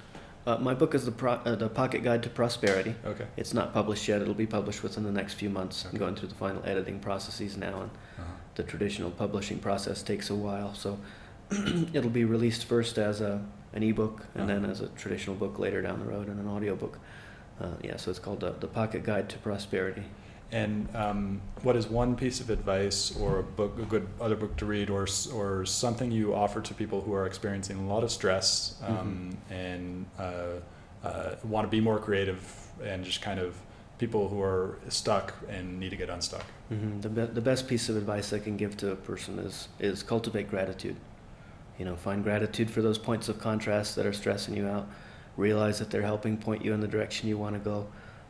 Uh, 0.49 0.57
my 0.57 0.73
book 0.73 0.95
is 0.95 1.05
the 1.05 1.11
Pro- 1.11 1.33
uh, 1.33 1.53
the 1.53 1.69
Pocket 1.69 2.01
Guide 2.03 2.23
to 2.23 2.29
Prosperity. 2.29 2.95
Okay. 3.05 3.27
It's 3.37 3.53
not 3.53 3.71
published 3.71 4.07
yet. 4.07 4.19
It'll 4.19 4.33
be 4.33 4.47
published 4.47 4.81
within 4.81 5.03
the 5.03 5.11
next 5.11 5.35
few 5.35 5.47
months. 5.49 5.85
Okay. 5.85 5.93
I'm 5.93 5.99
going 5.99 6.15
through 6.15 6.29
the 6.29 6.35
final 6.35 6.63
editing 6.65 6.99
processes 6.99 7.55
now, 7.55 7.81
and 7.81 7.91
Uh-huh. 8.17 8.23
the 8.55 8.63
traditional 8.63 9.11
publishing 9.11 9.59
process 9.59 10.01
takes 10.01 10.31
a 10.31 10.35
while. 10.35 10.73
So 10.73 10.97
it'll 11.93 12.09
be 12.09 12.25
released 12.25 12.65
first 12.65 12.97
as 12.97 13.21
a 13.21 13.45
an 13.73 13.83
ebook, 13.83 14.25
and 14.33 14.49
then 14.49 14.63
Uh-huh. 14.63 14.71
as 14.71 14.81
a 14.81 14.87
traditional 14.87 15.35
book 15.35 15.59
later 15.59 15.83
down 15.83 15.99
the 15.99 16.05
road, 16.05 16.27
and 16.29 16.39
an 16.39 16.47
audiobook. 16.47 16.97
Uh, 17.61 17.67
yeah, 17.83 17.97
so 17.97 18.09
it's 18.09 18.19
called 18.19 18.43
uh, 18.43 18.51
the 18.59 18.67
Pocket 18.67 19.03
Guide 19.03 19.29
to 19.29 19.37
Prosperity. 19.37 20.05
And 20.51 20.87
um, 20.95 21.41
what 21.61 21.75
is 21.75 21.87
one 21.87 22.15
piece 22.15 22.39
of 22.39 22.49
advice 22.49 23.15
or 23.19 23.39
a 23.39 23.43
book, 23.43 23.77
a 23.79 23.85
good 23.85 24.07
other 24.19 24.35
book 24.35 24.55
to 24.57 24.65
read, 24.65 24.89
or 24.89 25.07
or 25.33 25.65
something 25.65 26.11
you 26.11 26.33
offer 26.33 26.59
to 26.61 26.73
people 26.73 27.01
who 27.01 27.13
are 27.13 27.27
experiencing 27.27 27.77
a 27.77 27.87
lot 27.87 28.03
of 28.03 28.11
stress 28.11 28.75
um, 28.83 29.37
and 29.51 30.07
uh, 30.17 30.53
uh, 31.03 31.35
want 31.43 31.65
to 31.67 31.69
be 31.69 31.79
more 31.79 31.99
creative 31.99 32.41
and 32.83 33.03
just 33.03 33.21
kind 33.21 33.39
of 33.39 33.55
people 33.99 34.27
who 34.29 34.41
are 34.41 34.79
stuck 34.87 35.33
and 35.49 35.79
need 35.79 35.89
to 35.89 35.95
get 35.97 36.09
unstuck? 36.09 36.45
hmm 36.69 36.99
The, 37.01 37.09
be- 37.09 37.33
the 37.33 37.41
best 37.41 37.67
piece 37.67 37.87
of 37.89 37.95
advice 37.97 38.33
I 38.33 38.39
can 38.39 38.57
give 38.57 38.75
to 38.77 38.91
a 38.91 38.95
person 38.95 39.37
is 39.39 39.67
is 39.79 40.01
cultivate 40.01 40.49
gratitude. 40.49 40.95
You 41.77 41.85
know, 41.85 41.95
find 41.95 42.23
gratitude 42.23 42.71
for 42.71 42.81
those 42.81 42.97
points 42.97 43.29
of 43.29 43.39
contrast 43.39 43.95
that 43.97 44.05
are 44.05 44.13
stressing 44.13 44.55
you 44.57 44.65
out. 44.67 44.87
Realize 45.37 45.77
that 45.79 45.91
they're 45.91 46.01
helping 46.13 46.37
point 46.37 46.65
you 46.65 46.73
in 46.73 46.81
the 46.81 46.87
direction 46.87 47.29
you 47.29 47.37
want 47.37 47.53
to 47.55 47.59
go. 47.59 47.87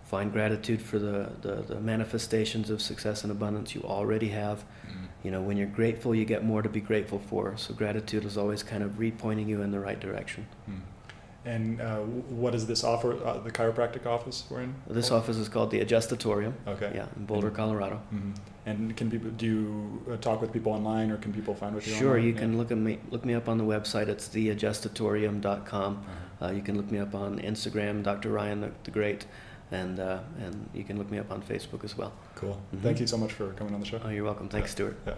Find 0.09 0.31
gratitude 0.33 0.81
for 0.81 0.97
the, 0.97 1.29
the, 1.41 1.55
the 1.61 1.79
manifestations 1.79 2.71
of 2.71 2.81
success 2.81 3.21
and 3.21 3.31
abundance 3.31 3.75
you 3.75 3.83
already 3.83 4.29
have. 4.29 4.63
You 5.23 5.29
know, 5.29 5.39
when 5.39 5.55
you're 5.55 5.67
grateful, 5.67 6.15
you 6.15 6.25
get 6.25 6.43
more 6.43 6.63
to 6.63 6.69
be 6.69 6.81
grateful 6.81 7.19
for. 7.19 7.55
So 7.57 7.75
gratitude 7.75 8.25
is 8.25 8.35
always 8.35 8.63
kind 8.63 8.81
of 8.81 8.93
repointing 8.93 9.47
you 9.47 9.61
in 9.61 9.69
the 9.69 9.79
right 9.79 9.99
direction. 9.99 10.47
Hmm. 10.65 10.77
And 11.45 11.79
uh, 11.79 11.97
what 11.97 12.55
is 12.55 12.65
this 12.65 12.83
offer? 12.83 13.23
Uh, 13.23 13.37
the 13.37 13.51
chiropractic 13.51 14.07
office 14.07 14.45
we're 14.49 14.61
in? 14.61 14.73
This 14.87 15.11
office 15.11 15.37
is 15.37 15.47
called 15.47 15.69
the 15.69 15.79
Adjustatorium. 15.85 16.53
Okay. 16.67 16.91
Yeah, 16.95 17.05
in 17.15 17.25
Boulder, 17.25 17.47
And- 17.47 17.55
Colorado. 17.55 17.97
hmm 18.09 18.31
And 18.65 18.97
can 18.97 19.11
people 19.11 19.29
do 19.29 19.45
you 19.45 20.13
uh, 20.13 20.17
talk 20.17 20.41
with 20.41 20.51
people 20.51 20.71
online, 20.71 21.11
or 21.11 21.17
can 21.17 21.31
people 21.33 21.53
find 21.53 21.75
with 21.75 21.87
you? 21.87 21.93
Sure, 21.93 22.09
online? 22.17 22.23
you 22.25 22.33
Yeah. 22.33 22.39
can 22.39 22.57
look 22.57 22.71
at 22.71 22.77
me 22.77 22.97
look 23.11 23.25
me 23.25 23.35
up 23.35 23.47
on 23.47 23.57
the 23.59 23.63
website. 23.75 24.07
It's 24.07 24.27
theadjustatorium.com. 24.27 25.93
Uh-huh. 25.93 26.45
Uh, 26.45 26.51
you 26.51 26.61
can 26.61 26.75
look 26.77 26.89
me 26.91 26.97
up 26.99 27.13
on 27.13 27.39
Instagram, 27.39 28.01
Dr. 28.03 28.29
Ryan 28.29 28.61
the, 28.61 28.71
the 28.83 28.91
Great, 28.91 29.25
and 29.71 29.99
uh, 29.99 30.19
and 30.39 30.69
you 30.73 30.83
can 30.83 30.97
look 30.97 31.09
me 31.11 31.19
up 31.19 31.31
on 31.31 31.41
Facebook 31.41 31.83
as 31.83 31.97
well. 31.97 32.11
Cool. 32.35 32.59
Mhm. 32.75 32.81
Thank 32.81 32.99
you 32.99 33.07
so 33.07 33.17
much 33.17 33.33
for 33.33 33.53
coming 33.53 33.73
on 33.73 33.79
the 33.79 33.85
show. 33.85 33.99
Oh, 34.03 34.09
you're 34.09 34.23
welcome. 34.25 34.49
Thanks, 34.49 34.71
Stewart. 34.71 34.97
Yeah. 35.05 35.15